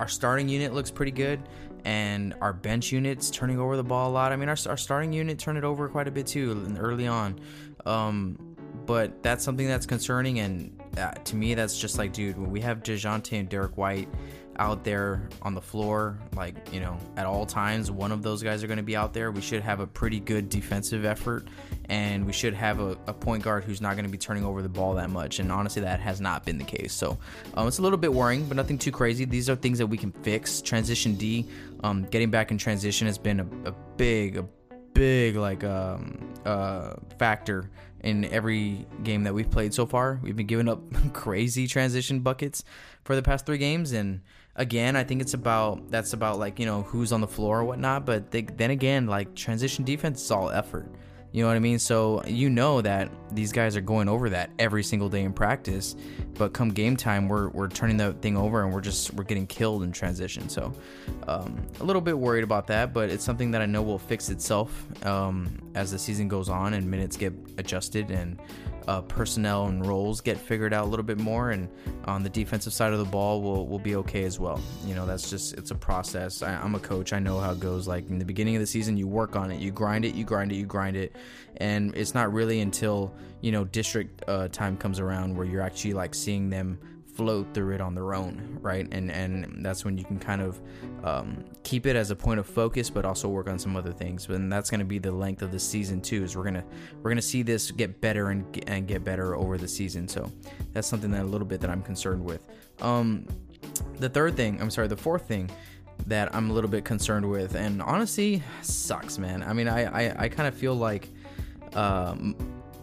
our 0.00 0.08
starting 0.08 0.48
unit 0.48 0.72
looks 0.72 0.90
pretty 0.90 1.12
good, 1.12 1.40
and 1.84 2.34
our 2.40 2.52
bench 2.52 2.92
unit's 2.92 3.30
turning 3.30 3.58
over 3.58 3.76
the 3.76 3.84
ball 3.84 4.10
a 4.10 4.12
lot. 4.12 4.32
I 4.32 4.36
mean, 4.36 4.48
our, 4.48 4.56
our 4.66 4.76
starting 4.76 5.12
unit 5.12 5.38
turned 5.38 5.58
it 5.58 5.64
over 5.64 5.88
quite 5.88 6.08
a 6.08 6.10
bit 6.10 6.26
too 6.26 6.74
early 6.78 7.06
on. 7.06 7.40
Um, 7.84 8.56
but 8.86 9.22
that's 9.22 9.44
something 9.44 9.66
that's 9.66 9.86
concerning, 9.86 10.40
and 10.40 10.80
uh, 10.96 11.12
to 11.12 11.36
me, 11.36 11.54
that's 11.54 11.78
just 11.78 11.98
like, 11.98 12.12
dude, 12.12 12.38
when 12.38 12.50
we 12.50 12.60
have 12.60 12.82
Dejounte 12.82 13.38
and 13.38 13.48
Derrick 13.48 13.76
White 13.76 14.08
out 14.56 14.84
there 14.84 15.28
on 15.40 15.54
the 15.54 15.60
floor, 15.60 16.18
like, 16.36 16.72
you 16.72 16.80
know, 16.80 16.98
at 17.16 17.26
all 17.26 17.46
times, 17.46 17.90
one 17.90 18.12
of 18.12 18.22
those 18.22 18.42
guys 18.42 18.62
are 18.62 18.66
going 18.66 18.76
to 18.76 18.82
be 18.82 18.96
out 18.96 19.12
there. 19.14 19.30
We 19.30 19.40
should 19.40 19.62
have 19.62 19.80
a 19.80 19.86
pretty 19.86 20.20
good 20.20 20.48
defensive 20.48 21.04
effort, 21.04 21.46
and 21.88 22.26
we 22.26 22.32
should 22.32 22.54
have 22.54 22.80
a, 22.80 22.98
a 23.06 23.14
point 23.14 23.42
guard 23.42 23.64
who's 23.64 23.80
not 23.80 23.94
going 23.94 24.04
to 24.04 24.10
be 24.10 24.18
turning 24.18 24.44
over 24.44 24.62
the 24.62 24.68
ball 24.68 24.94
that 24.94 25.10
much. 25.10 25.38
And 25.38 25.50
honestly, 25.50 25.82
that 25.82 26.00
has 26.00 26.20
not 26.20 26.44
been 26.44 26.58
the 26.58 26.64
case. 26.64 26.92
So 26.92 27.18
um, 27.54 27.66
it's 27.66 27.78
a 27.78 27.82
little 27.82 27.98
bit 27.98 28.12
worrying, 28.12 28.46
but 28.46 28.56
nothing 28.56 28.78
too 28.78 28.92
crazy. 28.92 29.24
These 29.24 29.48
are 29.48 29.56
things 29.56 29.78
that 29.78 29.86
we 29.86 29.96
can 29.96 30.12
fix. 30.12 30.60
Transition 30.60 31.14
D, 31.14 31.46
um, 31.82 32.04
getting 32.04 32.30
back 32.30 32.50
in 32.50 32.58
transition 32.58 33.06
has 33.06 33.18
been 33.18 33.40
a, 33.40 33.46
a 33.64 33.72
big, 33.96 34.36
a 34.36 34.44
big, 34.92 35.36
like, 35.36 35.64
um, 35.64 36.32
uh, 36.44 36.94
factor 37.18 37.70
in 38.02 38.24
every 38.26 38.86
game 39.04 39.22
that 39.24 39.34
we've 39.34 39.50
played 39.50 39.72
so 39.72 39.86
far. 39.86 40.18
We've 40.22 40.36
been 40.36 40.46
giving 40.46 40.68
up 40.68 40.80
crazy 41.12 41.66
transition 41.66 42.20
buckets 42.20 42.64
for 43.04 43.16
the 43.16 43.22
past 43.22 43.46
three 43.46 43.58
games, 43.58 43.92
and 43.92 44.20
again, 44.56 44.96
I 44.96 45.04
think 45.04 45.20
it's 45.20 45.34
about 45.34 45.90
that's 45.90 46.12
about 46.12 46.38
like 46.38 46.58
you 46.58 46.66
know 46.66 46.82
who's 46.82 47.12
on 47.12 47.20
the 47.20 47.28
floor 47.28 47.60
or 47.60 47.64
whatnot. 47.64 48.06
But 48.06 48.30
they, 48.30 48.42
then 48.42 48.70
again, 48.70 49.06
like 49.06 49.34
transition 49.34 49.84
defense 49.84 50.22
is 50.22 50.30
all 50.30 50.50
effort. 50.50 50.88
You 51.32 51.42
know 51.42 51.48
what 51.48 51.56
I 51.56 51.60
mean? 51.60 51.78
So 51.78 52.22
you 52.26 52.50
know 52.50 52.82
that 52.82 53.10
these 53.30 53.52
guys 53.52 53.74
are 53.74 53.80
going 53.80 54.06
over 54.06 54.28
that 54.28 54.50
every 54.58 54.82
single 54.84 55.08
day 55.08 55.22
in 55.22 55.32
practice, 55.32 55.96
but 56.34 56.52
come 56.52 56.68
game 56.68 56.94
time, 56.94 57.26
we're, 57.26 57.48
we're 57.48 57.68
turning 57.68 57.96
the 57.96 58.12
thing 58.12 58.36
over 58.36 58.62
and 58.62 58.72
we're 58.72 58.82
just 58.82 59.14
we're 59.14 59.24
getting 59.24 59.46
killed 59.46 59.82
in 59.82 59.92
transition. 59.92 60.50
So 60.50 60.74
um, 61.26 61.66
a 61.80 61.84
little 61.84 62.02
bit 62.02 62.18
worried 62.18 62.44
about 62.44 62.66
that, 62.66 62.92
but 62.92 63.08
it's 63.08 63.24
something 63.24 63.50
that 63.52 63.62
I 63.62 63.66
know 63.66 63.80
will 63.80 63.98
fix 63.98 64.28
itself 64.28 64.86
um, 65.06 65.58
as 65.74 65.90
the 65.90 65.98
season 65.98 66.28
goes 66.28 66.50
on 66.50 66.74
and 66.74 66.90
minutes 66.90 67.16
get 67.16 67.32
adjusted 67.56 68.10
and 68.10 68.38
uh, 68.88 69.02
personnel 69.02 69.66
and 69.66 69.84
roles 69.86 70.20
get 70.20 70.36
figured 70.38 70.72
out 70.72 70.86
a 70.86 70.88
little 70.88 71.04
bit 71.04 71.18
more, 71.18 71.50
and 71.50 71.68
on 72.04 72.22
the 72.22 72.28
defensive 72.28 72.72
side 72.72 72.92
of 72.92 72.98
the 72.98 73.04
ball, 73.04 73.40
we'll, 73.42 73.66
we'll 73.66 73.78
be 73.78 73.96
okay 73.96 74.24
as 74.24 74.38
well. 74.38 74.60
You 74.84 74.94
know, 74.94 75.06
that's 75.06 75.30
just 75.30 75.54
it's 75.54 75.70
a 75.70 75.74
process. 75.74 76.42
I, 76.42 76.54
I'm 76.54 76.74
a 76.74 76.80
coach. 76.80 77.12
I 77.12 77.18
know 77.18 77.38
how 77.38 77.52
it 77.52 77.60
goes. 77.60 77.88
Like 77.88 78.08
in 78.08 78.18
the 78.18 78.24
beginning 78.24 78.56
of 78.56 78.60
the 78.60 78.66
season, 78.66 78.96
you 78.96 79.06
work 79.06 79.36
on 79.36 79.50
it, 79.50 79.60
you 79.60 79.70
grind 79.70 80.04
it, 80.04 80.14
you 80.14 80.24
grind 80.24 80.52
it, 80.52 80.56
you 80.56 80.66
grind 80.66 80.96
it, 80.96 81.16
and 81.58 81.94
it's 81.94 82.14
not 82.14 82.32
really 82.32 82.60
until 82.60 83.14
you 83.40 83.52
know 83.52 83.64
district 83.64 84.22
uh, 84.28 84.48
time 84.48 84.76
comes 84.76 85.00
around 85.00 85.36
where 85.36 85.46
you're 85.46 85.62
actually 85.62 85.92
like 85.92 86.14
seeing 86.14 86.50
them 86.50 86.78
through 87.54 87.74
it 87.74 87.80
on 87.80 87.94
their 87.94 88.14
own, 88.14 88.58
right? 88.60 88.86
And 88.92 89.10
and 89.10 89.64
that's 89.64 89.84
when 89.84 89.98
you 89.98 90.04
can 90.04 90.18
kind 90.18 90.42
of 90.42 90.60
um, 91.04 91.44
keep 91.62 91.86
it 91.86 91.96
as 91.96 92.10
a 92.10 92.16
point 92.16 92.40
of 92.40 92.46
focus, 92.46 92.90
but 92.90 93.04
also 93.04 93.28
work 93.28 93.48
on 93.48 93.58
some 93.58 93.76
other 93.76 93.92
things. 93.92 94.28
And 94.28 94.52
that's 94.52 94.70
going 94.70 94.80
to 94.80 94.86
be 94.86 94.98
the 94.98 95.12
length 95.12 95.42
of 95.42 95.50
the 95.52 95.58
season 95.58 96.00
too. 96.00 96.24
Is 96.24 96.36
we're 96.36 96.44
gonna 96.44 96.64
we're 97.02 97.10
gonna 97.10 97.22
see 97.22 97.42
this 97.42 97.70
get 97.70 98.00
better 98.00 98.30
and 98.30 98.64
and 98.68 98.86
get 98.86 99.04
better 99.04 99.34
over 99.36 99.58
the 99.58 99.68
season. 99.68 100.08
So 100.08 100.30
that's 100.72 100.88
something 100.88 101.10
that 101.12 101.22
a 101.22 101.24
little 101.24 101.46
bit 101.46 101.60
that 101.60 101.70
I'm 101.70 101.82
concerned 101.82 102.24
with. 102.24 102.48
Um, 102.80 103.26
the 103.98 104.08
third 104.08 104.36
thing, 104.36 104.60
I'm 104.60 104.70
sorry, 104.70 104.88
the 104.88 104.96
fourth 104.96 105.26
thing 105.26 105.50
that 106.06 106.34
I'm 106.34 106.50
a 106.50 106.52
little 106.52 106.70
bit 106.70 106.84
concerned 106.84 107.28
with, 107.28 107.54
and 107.54 107.80
honestly, 107.80 108.42
sucks, 108.62 109.18
man. 109.18 109.42
I 109.42 109.52
mean, 109.52 109.68
I 109.68 110.08
I, 110.08 110.24
I 110.24 110.28
kind 110.28 110.48
of 110.48 110.54
feel 110.54 110.74
like. 110.74 111.08
Um, 111.74 112.36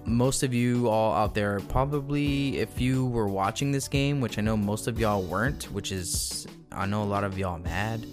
most 0.10 0.42
of 0.42 0.54
you 0.54 0.90
all 0.90 1.14
out 1.14 1.36
there 1.36 1.60
probably 1.70 2.58
if 2.58 2.82
you 2.82 3.06
were 3.06 3.28
watching 3.28 3.72
this 3.72 3.88
game 3.88 4.20
which 4.20 4.38
i 4.38 4.42
know 4.42 4.58
most 4.58 4.88
of 4.88 5.00
y'all 5.00 5.22
weren't 5.22 5.66
which 5.72 5.92
is 5.92 6.48
i 6.72 6.86
know 6.86 7.04
a 7.04 7.06
lot 7.06 7.24
of 7.24 7.38
y'all 7.38 7.60
mad 7.60 8.06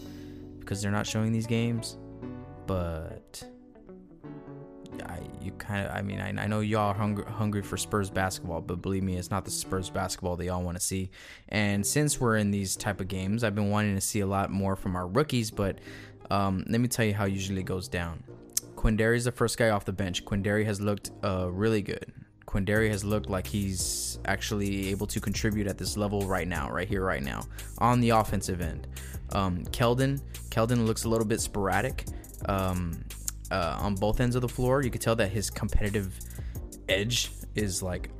because 0.61 0.83
they're 0.83 0.91
not 0.91 1.07
showing 1.07 1.33
these 1.33 1.47
games 1.47 1.97
but 2.67 3.43
I, 5.05 5.21
you 5.41 5.53
kind 5.53 5.87
of 5.87 5.93
i 5.95 6.03
mean 6.03 6.21
I, 6.21 6.29
I 6.29 6.47
know 6.47 6.61
y'all 6.61 6.91
are 6.91 6.95
hungry, 6.95 7.25
hungry 7.25 7.63
for 7.63 7.79
spurs 7.79 8.11
basketball 8.11 8.61
but 8.61 8.83
believe 8.83 9.03
me 9.03 9.17
it's 9.17 9.31
not 9.31 9.45
the 9.45 9.51
spurs 9.51 9.89
basketball 9.89 10.37
they 10.37 10.49
all 10.49 10.63
want 10.63 10.77
to 10.77 10.83
see. 10.83 11.11
And 11.49 11.87
since 11.87 12.21
we're 12.21 12.37
in 12.37 12.51
these 12.51 12.77
type 12.77 13.01
of 13.01 13.09
games 13.09 13.43
i've 13.43 13.55
been 13.55 13.71
wanting 13.71 13.95
to 13.95 14.01
see 14.01 14.21
a 14.21 14.27
lot 14.27 14.51
more 14.51 14.77
from 14.77 14.97
our 14.97 15.07
rookies 15.07 15.51
but 15.51 15.79
um, 16.29 16.65
let 16.69 16.81
me 16.81 16.89
tell 16.89 17.05
you 17.07 17.15
how 17.15 17.25
usually 17.25 17.61
it 17.61 17.67
goes 17.67 17.89
down 17.89 18.23
Quinndary 18.87 19.17
is 19.17 19.25
the 19.25 19.33
first 19.33 19.59
guy 19.59 19.71
off 19.71 19.85
the 19.85 19.93
bench. 19.93 20.25
Quinndary 20.25 20.65
has 20.65 20.81
looked 20.81 21.11
uh, 21.25 21.51
really 21.51 21.83
good. 21.83 22.13
Quinndary 22.47 22.89
has 22.89 23.03
looked 23.03 23.29
like 23.29 23.45
he's 23.45 24.21
actually 24.27 24.91
able 24.91 25.09
to 25.09 25.19
contribute 25.19 25.67
at 25.67 25.77
this 25.77 25.97
level 25.97 26.21
right 26.21 26.47
now, 26.47 26.71
right 26.71 26.87
here, 26.87 27.05
right 27.05 27.25
now, 27.25 27.43
on 27.79 28.01
the 28.01 28.11
offensive 28.11 28.61
end. 28.61 28.87
Um, 29.33 29.65
Keldon, 29.65 30.21
Keldon 30.51 30.87
looks 30.87 31.03
a 31.03 31.09
little 31.09 31.27
bit 31.27 31.41
sporadic 31.41 32.05
um, 32.49 33.05
uh, 33.51 33.77
on 33.81 33.97
both 33.97 34.21
ends 34.21 34.37
of 34.37 34.43
the 34.43 34.49
floor. 34.49 34.83
You 34.83 34.93
could 34.93 35.01
tell 35.01 35.17
that 35.17 35.33
his 35.33 35.51
competitive 35.51 36.17
edge 36.89 37.33
is 37.57 37.83
like 37.83 38.11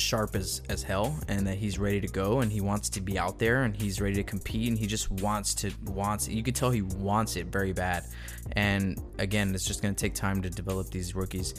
sharp 0.00 0.34
as 0.34 0.62
as 0.68 0.82
hell 0.82 1.18
and 1.28 1.46
that 1.46 1.56
he's 1.56 1.78
ready 1.78 2.00
to 2.00 2.08
go 2.08 2.40
and 2.40 2.50
he 2.50 2.60
wants 2.60 2.88
to 2.88 3.00
be 3.00 3.18
out 3.18 3.38
there 3.38 3.62
and 3.64 3.76
he's 3.76 4.00
ready 4.00 4.14
to 4.14 4.22
compete 4.22 4.68
and 4.68 4.78
he 4.78 4.86
just 4.86 5.10
wants 5.10 5.54
to 5.54 5.70
wants 5.86 6.28
you 6.28 6.42
can 6.42 6.54
tell 6.54 6.70
he 6.70 6.82
wants 6.82 7.36
it 7.36 7.46
very 7.46 7.72
bad. 7.72 8.04
And 8.52 9.00
again 9.18 9.54
it's 9.54 9.64
just 9.64 9.82
going 9.82 9.94
to 9.94 10.00
take 10.00 10.14
time 10.14 10.42
to 10.42 10.50
develop 10.50 10.90
these 10.90 11.14
rookies. 11.14 11.54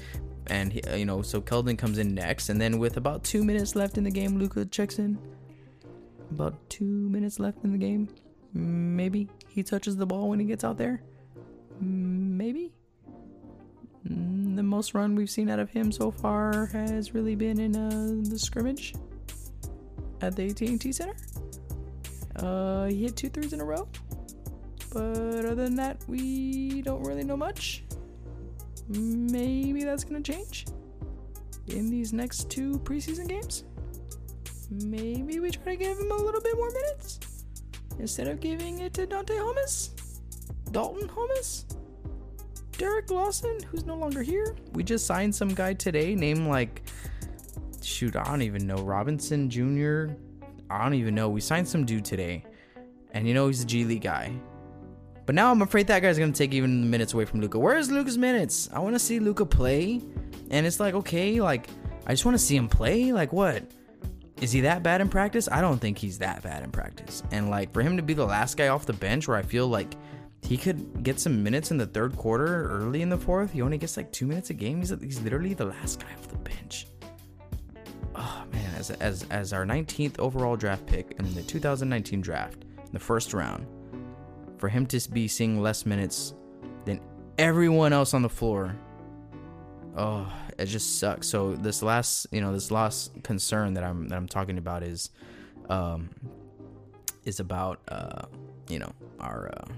And 0.47 0.73
he, 0.73 0.81
you 0.95 1.05
know 1.05 1.21
so 1.21 1.41
Keldon 1.41 1.77
comes 1.77 1.97
in 1.97 2.13
next 2.13 2.49
and 2.49 2.59
then 2.59 2.79
with 2.79 2.97
about 2.97 3.23
2 3.23 3.43
minutes 3.43 3.75
left 3.75 3.97
in 3.97 4.03
the 4.03 4.11
game 4.11 4.37
Luka 4.37 4.65
checks 4.65 4.99
in. 4.99 5.17
About 6.31 6.55
2 6.69 6.83
minutes 6.85 7.39
left 7.39 7.63
in 7.63 7.71
the 7.71 7.77
game 7.77 8.09
maybe 8.53 9.29
he 9.47 9.63
touches 9.63 9.95
the 9.95 10.05
ball 10.05 10.29
when 10.29 10.39
he 10.39 10.45
gets 10.45 10.63
out 10.63 10.77
there. 10.77 11.03
Maybe 11.79 12.73
Um, 14.09 14.55
the 14.55 14.63
most 14.63 14.93
run 14.93 15.15
we've 15.15 15.29
seen 15.29 15.49
out 15.49 15.59
of 15.59 15.69
him 15.69 15.91
so 15.91 16.11
far 16.11 16.67
has 16.67 17.13
really 17.13 17.35
been 17.35 17.59
in 17.59 17.75
uh, 17.75 18.29
the 18.29 18.39
scrimmage 18.39 18.95
at 20.21 20.35
the 20.35 20.49
AT&T 20.49 20.91
Center. 20.91 21.15
Uh, 22.37 22.85
he 22.85 23.03
hit 23.03 23.15
two 23.15 23.29
threes 23.29 23.53
in 23.53 23.61
a 23.61 23.65
row, 23.65 23.87
but 24.93 25.45
other 25.45 25.55
than 25.55 25.75
that, 25.75 26.03
we 26.07 26.81
don't 26.81 27.03
really 27.03 27.23
know 27.23 27.37
much. 27.37 27.83
Maybe 28.87 29.83
that's 29.83 30.03
gonna 30.03 30.21
change 30.21 30.65
in 31.67 31.89
these 31.89 32.13
next 32.13 32.49
two 32.49 32.79
preseason 32.79 33.27
games. 33.27 33.65
Maybe 34.69 35.39
we 35.39 35.51
try 35.51 35.73
to 35.73 35.75
give 35.75 35.97
him 35.97 36.11
a 36.11 36.15
little 36.15 36.41
bit 36.41 36.55
more 36.55 36.71
minutes 36.71 37.19
instead 37.99 38.27
of 38.27 38.39
giving 38.39 38.79
it 38.79 38.93
to 38.95 39.05
Dante 39.05 39.37
Holmes, 39.37 39.91
Dalton 40.71 41.07
Holmes, 41.07 41.65
Derek 42.81 43.11
Lawson, 43.11 43.59
who's 43.69 43.85
no 43.85 43.93
longer 43.95 44.23
here. 44.23 44.55
We 44.73 44.83
just 44.83 45.05
signed 45.05 45.35
some 45.35 45.49
guy 45.49 45.75
today 45.75 46.15
named 46.15 46.47
like, 46.47 46.81
shoot, 47.83 48.15
I 48.15 48.23
don't 48.23 48.41
even 48.41 48.65
know, 48.65 48.77
Robinson 48.77 49.51
Jr. 49.51 50.07
I 50.67 50.81
don't 50.81 50.95
even 50.95 51.13
know. 51.13 51.29
We 51.29 51.41
signed 51.41 51.67
some 51.67 51.85
dude 51.85 52.03
today, 52.03 52.43
and 53.11 53.27
you 53.27 53.35
know 53.35 53.45
he's 53.45 53.61
a 53.61 53.67
G 53.67 53.85
League 53.85 54.01
guy. 54.01 54.33
But 55.27 55.35
now 55.35 55.51
I'm 55.51 55.61
afraid 55.61 55.85
that 55.87 55.99
guy's 55.99 56.17
gonna 56.17 56.31
take 56.31 56.55
even 56.55 56.89
minutes 56.89 57.13
away 57.13 57.25
from 57.25 57.39
Luka. 57.39 57.59
Where's 57.59 57.91
Luka's 57.91 58.17
minutes? 58.17 58.67
I 58.73 58.79
want 58.79 58.95
to 58.95 58.99
see 58.99 59.19
Luka 59.19 59.45
play, 59.45 60.01
and 60.49 60.65
it's 60.65 60.79
like 60.79 60.95
okay, 60.95 61.39
like 61.39 61.67
I 62.07 62.13
just 62.13 62.25
want 62.25 62.33
to 62.33 62.43
see 62.43 62.55
him 62.55 62.67
play. 62.67 63.13
Like 63.13 63.31
what? 63.31 63.61
Is 64.41 64.51
he 64.51 64.61
that 64.61 64.81
bad 64.81 65.01
in 65.01 65.09
practice? 65.09 65.47
I 65.51 65.61
don't 65.61 65.77
think 65.77 65.99
he's 65.99 66.17
that 66.17 66.41
bad 66.41 66.63
in 66.63 66.71
practice. 66.71 67.21
And 67.29 67.51
like 67.51 67.71
for 67.73 67.83
him 67.83 67.97
to 67.97 68.01
be 68.01 68.15
the 68.15 68.25
last 68.25 68.57
guy 68.57 68.69
off 68.69 68.87
the 68.87 68.93
bench, 68.93 69.27
where 69.27 69.37
I 69.37 69.43
feel 69.43 69.67
like 69.67 69.93
he 70.43 70.57
could 70.57 71.03
get 71.03 71.19
some 71.19 71.43
minutes 71.43 71.71
in 71.71 71.77
the 71.77 71.85
third 71.85 72.15
quarter, 72.17 72.69
early 72.69 73.01
in 73.01 73.09
the 73.09 73.17
fourth. 73.17 73.51
He 73.51 73.61
only 73.61 73.77
gets 73.77 73.95
like 73.95 74.11
two 74.11 74.25
minutes 74.25 74.49
a 74.49 74.53
game. 74.53 74.79
He's 74.79 74.89
he's 74.89 75.21
literally 75.21 75.53
the 75.53 75.65
last 75.65 75.99
guy 75.99 76.11
off 76.13 76.27
the 76.27 76.37
bench. 76.37 76.87
Oh 78.15 78.43
man, 78.51 78.73
as 78.75 78.91
as 78.91 79.25
as 79.29 79.53
our 79.53 79.65
19th 79.65 80.19
overall 80.19 80.55
draft 80.55 80.85
pick 80.85 81.15
in 81.19 81.33
the 81.33 81.43
2019 81.43 82.21
draft, 82.21 82.63
in 82.63 82.91
the 82.91 82.99
first 82.99 83.33
round, 83.33 83.65
for 84.57 84.67
him 84.67 84.85
to 84.87 85.11
be 85.11 85.27
seeing 85.27 85.61
less 85.61 85.85
minutes 85.85 86.33
than 86.85 86.99
everyone 87.37 87.93
else 87.93 88.13
on 88.13 88.21
the 88.21 88.29
floor. 88.29 88.75
Oh, 89.95 90.31
it 90.57 90.65
just 90.65 90.99
sucks. 90.99 91.27
So 91.27 91.53
this 91.53 91.83
last, 91.83 92.27
you 92.31 92.41
know, 92.41 92.53
this 92.53 92.71
last 92.71 93.23
concern 93.23 93.73
that 93.75 93.83
I'm 93.83 94.07
that 94.07 94.15
I'm 94.15 94.27
talking 94.27 94.57
about 94.57 94.83
is, 94.83 95.11
um, 95.69 96.09
is 97.25 97.39
about 97.39 97.79
uh, 97.87 98.23
you 98.67 98.79
know, 98.79 98.91
our 99.19 99.51
uh, 99.55 99.71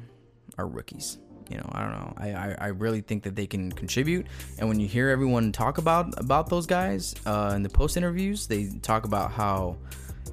our 0.58 0.68
rookies. 0.68 1.20
You 1.50 1.58
know, 1.58 1.70
I 1.74 1.82
don't 1.82 1.92
know. 1.92 2.14
I, 2.18 2.32
I, 2.32 2.56
I 2.58 2.68
really 2.68 3.02
think 3.02 3.24
that 3.24 3.36
they 3.36 3.46
can 3.46 3.72
contribute. 3.72 4.28
And 4.60 4.70
when 4.70 4.80
you 4.80 4.88
hear 4.88 5.10
everyone 5.10 5.52
talk 5.52 5.78
about 5.78 6.18
about 6.20 6.50
those 6.50 6.66
guys 6.66 7.14
uh, 7.26 7.54
in 7.56 7.64
the 7.64 7.70
post 7.70 7.98
interviews, 7.98 8.48
they 8.48 8.70
talk 8.82 9.06
about 9.06 9.32
how 9.32 9.78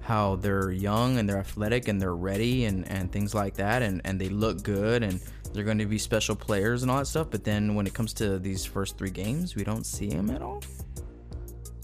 how 0.01 0.37
they're 0.37 0.71
young 0.71 1.19
and 1.19 1.29
they're 1.29 1.39
athletic 1.39 1.89
and 1.89 2.01
they're 2.01 2.15
ready 2.15 2.65
and, 2.65 2.89
and 2.89 3.13
things 3.13 3.35
like 3.35 3.55
that 3.55 3.83
and, 3.83 4.01
and 4.05 4.21
they 4.21 4.29
look 4.29 4.63
good 4.63 5.03
and 5.03 5.21
they're 5.53 5.65
going 5.65 5.79
to 5.79 5.87
be 5.87 5.99
special 5.99 6.35
players 6.35 6.83
and 6.83 6.91
all 6.91 6.99
that 6.99 7.07
stuff. 7.07 7.29
But 7.31 7.45
then 7.45 7.75
when 7.75 7.87
it 7.87 7.95
comes 7.95 8.13
to 8.15 8.39
these 8.39 8.65
first 8.65 8.97
three 8.97 9.11
games, 9.11 9.55
we 9.57 9.65
don't 9.65 9.85
see 9.85 10.09
them 10.09 10.31
at 10.31 10.43
all. 10.43 10.63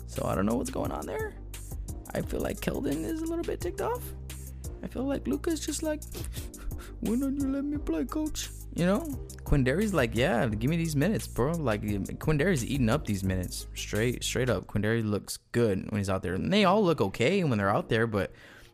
So 0.07 0.25
I 0.25 0.35
don't 0.35 0.46
know 0.46 0.55
what's 0.55 0.70
going 0.70 0.92
on 0.92 1.05
there. 1.05 1.35
I 2.14 2.22
feel 2.22 2.40
like 2.40 2.61
Keldon 2.61 3.05
is 3.05 3.22
a 3.22 3.27
little 3.27 3.44
bit 3.44 3.61
ticked 3.61 3.81
off. 3.81 4.03
I 4.83 4.87
feel 4.87 5.05
like 5.05 5.27
Luka's 5.27 5.61
just 5.61 5.83
like, 5.83 6.01
when 7.01 7.21
don't 7.21 7.41
you 7.41 7.49
let 7.49 7.65
me 7.65 7.79
play, 7.79 8.05
coach? 8.05 8.51
You 8.75 8.85
know, 8.85 9.01
Quinndary's 9.45 9.95
like, 9.95 10.15
yeah, 10.15 10.47
give 10.47 10.69
me 10.69 10.77
these 10.77 10.95
minutes, 10.95 11.27
bro. 11.27 11.53
Like 11.53 11.83
Quinndary's 11.83 12.65
eating 12.65 12.91
up 12.91 13.07
these 13.07 13.25
minutes, 13.25 13.67
straight, 13.75 14.23
straight 14.23 14.51
up. 14.51 14.67
Quinndary 14.67 15.03
looks 15.03 15.39
good 15.53 15.91
when 15.91 15.99
he's 15.99 16.11
out 16.11 16.23
there, 16.23 16.35
and 16.35 16.53
they 16.53 16.65
all 16.65 16.85
look 16.85 17.01
okay 17.01 17.43
when 17.43 17.57
they're 17.57 17.75
out 17.75 17.89
there, 17.89 18.07
but 18.07 18.33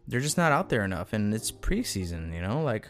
they're 0.09 0.21
just 0.21 0.37
not 0.37 0.51
out 0.51 0.69
there 0.71 0.85
enough. 0.85 1.13
And 1.13 1.33
it's 1.33 1.53
preseason, 1.53 2.35
you 2.35 2.43
know, 2.43 2.63
like. 2.63 2.89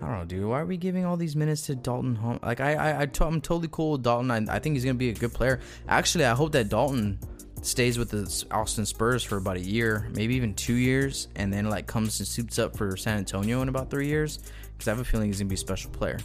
I 0.00 0.06
don't 0.06 0.18
know, 0.18 0.24
dude. 0.24 0.44
Why 0.46 0.60
are 0.60 0.66
we 0.66 0.76
giving 0.76 1.04
all 1.04 1.16
these 1.16 1.36
minutes 1.36 1.62
to 1.66 1.76
Dalton? 1.76 2.16
Home? 2.16 2.40
Like, 2.42 2.60
I, 2.60 2.74
I, 2.74 3.02
I 3.02 3.06
t- 3.06 3.24
I'm 3.24 3.40
totally 3.40 3.68
cool 3.70 3.92
with 3.92 4.02
Dalton. 4.02 4.32
I, 4.32 4.56
I 4.56 4.58
think 4.58 4.74
he's 4.74 4.84
gonna 4.84 4.94
be 4.94 5.10
a 5.10 5.14
good 5.14 5.32
player. 5.32 5.60
Actually, 5.86 6.24
I 6.24 6.34
hope 6.34 6.50
that 6.52 6.68
Dalton 6.68 7.20
stays 7.62 7.98
with 7.98 8.10
the 8.10 8.44
Austin 8.50 8.84
Spurs 8.84 9.22
for 9.22 9.36
about 9.36 9.56
a 9.56 9.60
year, 9.60 10.08
maybe 10.14 10.34
even 10.34 10.54
two 10.54 10.74
years, 10.74 11.28
and 11.36 11.52
then 11.52 11.68
like 11.68 11.86
comes 11.86 12.18
and 12.20 12.28
suits 12.28 12.58
up 12.58 12.76
for 12.76 12.96
San 12.96 13.18
Antonio 13.18 13.62
in 13.62 13.68
about 13.68 13.90
three 13.90 14.08
years. 14.08 14.38
Because 14.72 14.88
I 14.88 14.90
have 14.90 15.00
a 15.00 15.04
feeling 15.04 15.28
he's 15.28 15.38
gonna 15.38 15.48
be 15.48 15.54
a 15.54 15.58
special 15.58 15.90
player. 15.90 16.18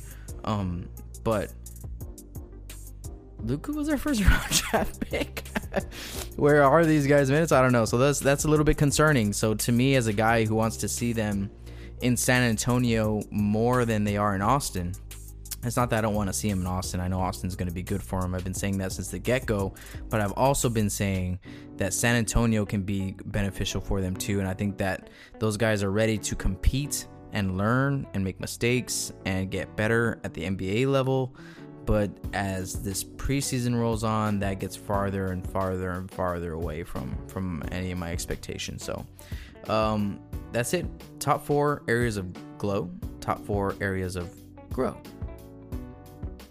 Um, 0.44 0.90
but 1.24 1.54
Luka 3.44 3.72
was 3.72 3.90
our 3.90 3.98
first 3.98 4.22
round 4.26 4.50
draft 4.50 5.00
pick. 5.00 5.44
Where 6.36 6.64
are 6.64 6.86
these 6.86 7.08
guys' 7.08 7.30
minutes? 7.30 7.52
I 7.52 7.62
don't 7.62 7.72
know. 7.72 7.86
So 7.86 7.98
that's 7.98 8.20
that's 8.20 8.46
a 8.46 8.48
little 8.48 8.66
bit 8.66 8.78
concerning. 8.78 9.34
So 9.34 9.54
to 9.54 9.72
me, 9.72 9.96
as 9.96 10.08
a 10.08 10.14
guy 10.14 10.46
who 10.46 10.56
wants 10.56 10.78
to 10.78 10.88
see 10.88 11.14
them 11.14 11.50
in 12.02 12.16
San 12.16 12.44
Antonio 12.44 13.22
more 13.32 13.86
than 13.86 14.04
they 14.04 14.18
are 14.18 14.36
in 14.36 14.42
Austin. 14.42 14.94
It's 15.64 15.76
not 15.76 15.90
that 15.90 16.00
I 16.00 16.02
don't 16.02 16.14
want 16.14 16.28
to 16.28 16.34
see 16.34 16.50
him 16.50 16.62
in 16.62 16.68
Austin. 16.68 17.00
I 17.00 17.08
know 17.08 17.20
Austin's 17.20 17.56
going 17.56 17.68
to 17.68 17.74
be 17.74 17.84
good 17.84 18.02
for 18.02 18.24
him. 18.24 18.36
I've 18.36 18.44
been 18.44 18.54
saying 18.54 18.78
that 18.78 18.92
since 18.92 19.10
the 19.10 19.20
get 19.20 19.46
go, 19.46 19.74
but 20.10 20.22
I've 20.22 20.34
also 20.34 20.70
been 20.70 20.90
saying 20.90 21.40
that 21.78 21.94
San 21.94 22.16
Antonio 22.16 22.66
can 22.66 22.84
be 22.84 23.16
beneficial 23.26 23.82
for 23.82 24.00
them 24.00 24.16
too. 24.16 24.40
And 24.40 24.48
I 24.48 24.54
think 24.54 24.78
that 24.78 25.10
those 25.40 25.58
guys 25.58 25.84
are 25.84 25.92
ready 25.92 26.18
to 26.20 26.36
compete 26.36 27.08
and 27.34 27.58
learn 27.58 28.08
and 28.14 28.24
make 28.24 28.40
mistakes 28.40 29.12
and 29.26 29.50
get 29.50 29.76
better 29.76 30.20
at 30.24 30.34
the 30.34 30.44
NBA 30.44 30.88
level. 30.88 31.36
But 31.86 32.12
as 32.34 32.84
this 32.84 33.04
preseason 33.04 33.80
rolls 33.80 34.04
on, 34.04 34.40
that 34.40 34.60
gets 34.60 34.76
farther 34.76 35.28
and 35.28 35.50
farther 35.50 35.92
and 35.92 36.12
farther 36.12 36.54
away 36.54 36.84
from 36.84 37.18
from 37.28 37.64
any 37.72 37.92
of 37.92 37.98
my 37.98 38.12
expectations. 38.12 38.84
So, 38.84 39.06
um, 39.70 40.20
that's 40.52 40.74
it. 40.74 40.86
Top 41.20 41.46
four 41.46 41.84
areas 41.88 42.18
of 42.18 42.58
glow, 42.58 42.90
top 43.22 43.46
four 43.46 43.76
areas 43.80 44.18
of 44.18 44.34
grow. 44.70 44.98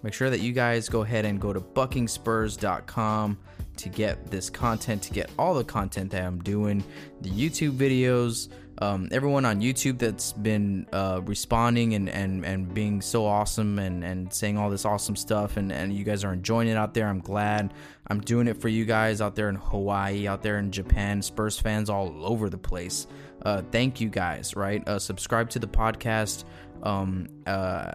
Make 0.07 0.15
sure 0.15 0.31
that 0.31 0.39
you 0.39 0.53
guys 0.53 0.89
go 0.89 1.03
ahead 1.03 1.25
and 1.25 1.41
go 1.41 1.53
to 1.53 1.61
buckingspurs.com 1.61 3.37
to 3.79 3.89
get 3.89 4.31
this 4.31 4.49
content, 4.49 5.03
to 5.03 5.13
get 5.13 5.33
all 5.37 5.53
the 5.53 5.65
content 5.65 6.13
that 6.13 6.23
I'm 6.23 6.39
doing, 6.39 6.85
the 7.23 7.31
YouTube 7.31 7.73
videos, 7.73 8.49
um, 8.79 9.09
everyone 9.11 9.45
on 9.45 9.61
YouTube 9.61 9.99
that's 9.99 10.33
been 10.33 10.87
uh, 10.93 11.23
responding 11.25 11.95
and, 11.95 12.09
and, 12.09 12.47
and 12.47 12.73
being 12.73 13.01
so 13.01 13.27
awesome 13.27 13.81
and, 13.81 14.05
and 14.05 14.33
saying 14.33 14.57
all 14.57 14.71
this 14.71 14.85
awesome 14.85 15.17
stuff, 15.17 15.57
and, 15.57 15.73
and 15.73 15.93
you 15.93 16.05
guys 16.05 16.23
are 16.23 16.33
enjoying 16.33 16.69
it 16.69 16.77
out 16.77 16.95
there. 16.95 17.09
I'm 17.09 17.19
glad. 17.19 17.75
I'm 18.07 18.21
doing 18.21 18.47
it 18.47 18.61
for 18.61 18.69
you 18.69 18.85
guys 18.85 19.21
out 19.21 19.35
there 19.35 19.49
in 19.49 19.57
Hawaii, 19.57 20.29
out 20.29 20.41
there 20.41 20.61
in 20.61 20.71
Japan, 20.71 21.21
Spurs 21.21 21.59
fans 21.59 21.91
all 21.91 22.25
over 22.25 22.49
the 22.49 22.59
place. 22.59 23.09
Uh, 23.43 23.63
thank 23.73 24.01
you 24.01 24.09
guys, 24.09 24.55
right? 24.55 24.87
Uh, 24.87 25.01
subscribe 25.01 25.51
to 25.51 25.59
the 25.59 25.67
podcast. 25.67 26.45
Um, 26.85 27.27
uh, 27.45 27.91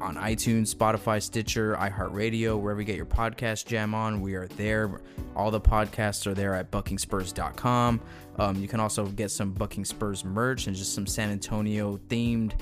on 0.00 0.16
iTunes, 0.16 0.74
Spotify, 0.74 1.22
Stitcher, 1.22 1.76
iHeartRadio, 1.76 2.58
wherever 2.58 2.80
you 2.80 2.86
get 2.86 2.96
your 2.96 3.06
podcast 3.06 3.66
jam 3.66 3.94
on. 3.94 4.20
We 4.20 4.34
are 4.34 4.46
there. 4.48 5.00
All 5.36 5.50
the 5.50 5.60
podcasts 5.60 6.26
are 6.26 6.34
there 6.34 6.54
at 6.54 6.70
buckingspurs.com. 6.70 8.00
Um, 8.38 8.56
you 8.56 8.68
can 8.68 8.80
also 8.80 9.06
get 9.06 9.30
some 9.30 9.52
Bucking 9.52 9.84
Spurs 9.84 10.24
merch 10.24 10.66
and 10.66 10.76
just 10.76 10.94
some 10.94 11.06
San 11.06 11.30
Antonio 11.30 11.98
themed, 12.08 12.52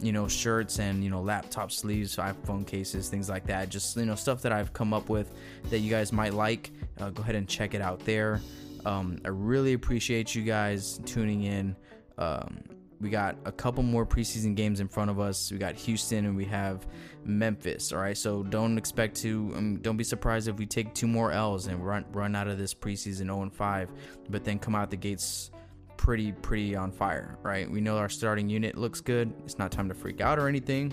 you 0.00 0.12
know, 0.12 0.28
shirts 0.28 0.78
and, 0.78 1.02
you 1.02 1.10
know, 1.10 1.20
laptop 1.20 1.70
sleeves, 1.70 2.16
iPhone 2.16 2.66
cases, 2.66 3.08
things 3.08 3.28
like 3.28 3.46
that. 3.46 3.68
Just, 3.68 3.96
you 3.96 4.04
know, 4.04 4.14
stuff 4.14 4.42
that 4.42 4.52
I've 4.52 4.72
come 4.72 4.92
up 4.92 5.08
with 5.08 5.32
that 5.70 5.78
you 5.78 5.90
guys 5.90 6.12
might 6.12 6.34
like. 6.34 6.70
Uh, 7.00 7.10
go 7.10 7.22
ahead 7.22 7.34
and 7.34 7.48
check 7.48 7.74
it 7.74 7.80
out 7.80 8.00
there. 8.00 8.40
Um, 8.84 9.18
I 9.24 9.28
really 9.28 9.72
appreciate 9.74 10.34
you 10.34 10.42
guys 10.42 11.00
tuning 11.04 11.44
in. 11.44 11.76
Um, 12.16 12.62
we 13.00 13.10
got 13.10 13.36
a 13.44 13.52
couple 13.52 13.82
more 13.82 14.04
preseason 14.04 14.54
games 14.54 14.80
in 14.80 14.88
front 14.88 15.10
of 15.10 15.20
us. 15.20 15.52
We 15.52 15.58
got 15.58 15.74
Houston 15.76 16.26
and 16.26 16.36
we 16.36 16.44
have 16.46 16.86
Memphis. 17.24 17.92
All 17.92 18.00
right, 18.00 18.16
so 18.16 18.42
don't 18.42 18.76
expect 18.76 19.16
to, 19.18 19.52
um, 19.56 19.78
don't 19.78 19.96
be 19.96 20.04
surprised 20.04 20.48
if 20.48 20.56
we 20.56 20.66
take 20.66 20.94
two 20.94 21.06
more 21.06 21.30
L's 21.30 21.66
and 21.66 21.84
run 21.84 22.04
run 22.12 22.34
out 22.34 22.48
of 22.48 22.58
this 22.58 22.74
preseason 22.74 23.26
0 23.26 23.42
and 23.42 23.52
5, 23.52 23.90
but 24.30 24.44
then 24.44 24.58
come 24.58 24.74
out 24.74 24.90
the 24.90 24.96
gates 24.96 25.50
pretty 25.96 26.32
pretty 26.32 26.74
on 26.74 26.90
fire. 26.90 27.38
Right, 27.42 27.70
we 27.70 27.80
know 27.80 27.98
our 27.98 28.08
starting 28.08 28.48
unit 28.48 28.76
looks 28.76 29.00
good. 29.00 29.32
It's 29.44 29.58
not 29.58 29.70
time 29.70 29.88
to 29.88 29.94
freak 29.94 30.20
out 30.20 30.38
or 30.38 30.48
anything, 30.48 30.92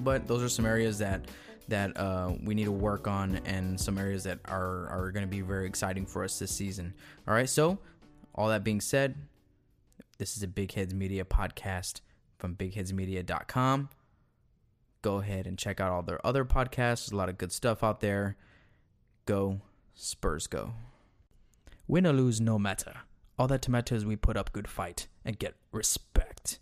but 0.00 0.26
those 0.26 0.42
are 0.42 0.48
some 0.48 0.66
areas 0.66 0.98
that 0.98 1.26
that 1.68 1.96
uh, 1.96 2.32
we 2.44 2.54
need 2.54 2.64
to 2.64 2.72
work 2.72 3.08
on 3.08 3.40
and 3.44 3.80
some 3.80 3.96
areas 3.96 4.22
that 4.24 4.38
are 4.44 4.88
are 4.88 5.10
going 5.12 5.24
to 5.24 5.30
be 5.30 5.40
very 5.40 5.66
exciting 5.66 6.04
for 6.04 6.24
us 6.24 6.38
this 6.38 6.50
season. 6.50 6.92
All 7.26 7.32
right, 7.32 7.48
so 7.48 7.78
all 8.34 8.48
that 8.48 8.64
being 8.64 8.82
said 8.82 9.14
this 10.18 10.36
is 10.36 10.42
a 10.42 10.48
Big 10.48 10.72
Heads 10.72 10.94
Media 10.94 11.24
podcast 11.24 12.00
from 12.38 12.54
bigheadsmedia.com. 12.54 13.88
Go 15.02 15.16
ahead 15.18 15.46
and 15.46 15.58
check 15.58 15.80
out 15.80 15.92
all 15.92 16.02
their 16.02 16.24
other 16.26 16.44
podcasts. 16.44 17.06
There's 17.06 17.12
a 17.12 17.16
lot 17.16 17.28
of 17.28 17.38
good 17.38 17.52
stuff 17.52 17.84
out 17.84 18.00
there. 18.00 18.36
Go, 19.26 19.60
Spurs, 19.94 20.46
go. 20.46 20.72
Win 21.86 22.06
or 22.06 22.12
lose, 22.12 22.40
no 22.40 22.58
matter. 22.58 22.94
All 23.38 23.46
that 23.48 23.68
matters, 23.68 23.98
is 23.98 24.06
we 24.06 24.16
put 24.16 24.36
up 24.36 24.52
good 24.52 24.68
fight 24.68 25.06
and 25.24 25.38
get 25.38 25.54
respect. 25.70 26.58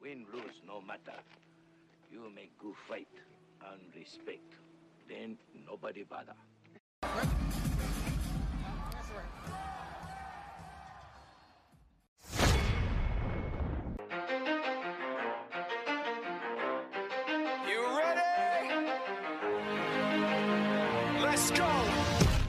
Win, 0.00 0.24
lose, 0.32 0.62
no 0.66 0.80
matter. 0.80 1.18
You 2.10 2.30
make 2.34 2.56
good 2.58 2.76
fight 2.88 3.08
and 3.70 3.80
respect. 3.94 4.54
Then 5.08 5.36
nobody 5.66 6.04
bother. 6.04 6.34
You 7.02 7.32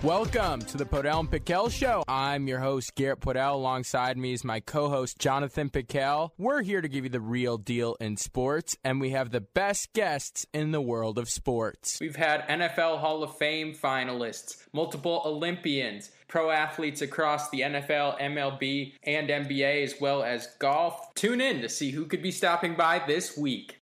Welcome 0.03 0.59
to 0.63 0.75
the 0.75 0.83
Podell 0.83 1.21
and 1.21 1.31
Piquel 1.31 1.71
Show. 1.71 2.03
I'm 2.09 2.45
your 2.45 2.59
host, 2.59 2.93
Garrett 2.95 3.21
Podell. 3.21 3.53
Alongside 3.53 4.17
me 4.17 4.33
is 4.33 4.43
my 4.43 4.59
co-host, 4.59 5.17
Jonathan 5.17 5.69
Piquel. 5.69 6.31
We're 6.37 6.61
here 6.61 6.81
to 6.81 6.89
give 6.89 7.05
you 7.05 7.09
the 7.09 7.21
real 7.21 7.57
deal 7.57 7.95
in 8.01 8.17
sports, 8.17 8.75
and 8.83 8.99
we 8.99 9.11
have 9.11 9.31
the 9.31 9.39
best 9.39 9.93
guests 9.93 10.45
in 10.53 10.71
the 10.71 10.81
world 10.81 11.17
of 11.17 11.29
sports. 11.29 11.99
We've 12.01 12.17
had 12.17 12.45
NFL 12.49 12.99
Hall 12.99 13.23
of 13.23 13.37
Fame 13.37 13.73
finalists, 13.73 14.67
multiple 14.73 15.21
Olympians, 15.25 16.11
pro 16.27 16.49
athletes 16.49 17.01
across 17.01 17.49
the 17.49 17.61
NFL, 17.61 18.19
MLB, 18.19 18.95
and 19.03 19.29
NBA, 19.29 19.83
as 19.83 19.95
well 20.01 20.21
as 20.21 20.49
golf. 20.59 21.13
Tune 21.13 21.39
in 21.39 21.61
to 21.61 21.69
see 21.69 21.91
who 21.91 22.07
could 22.07 22.21
be 22.21 22.31
stopping 22.31 22.75
by 22.75 23.01
this 23.07 23.37
week. 23.37 23.79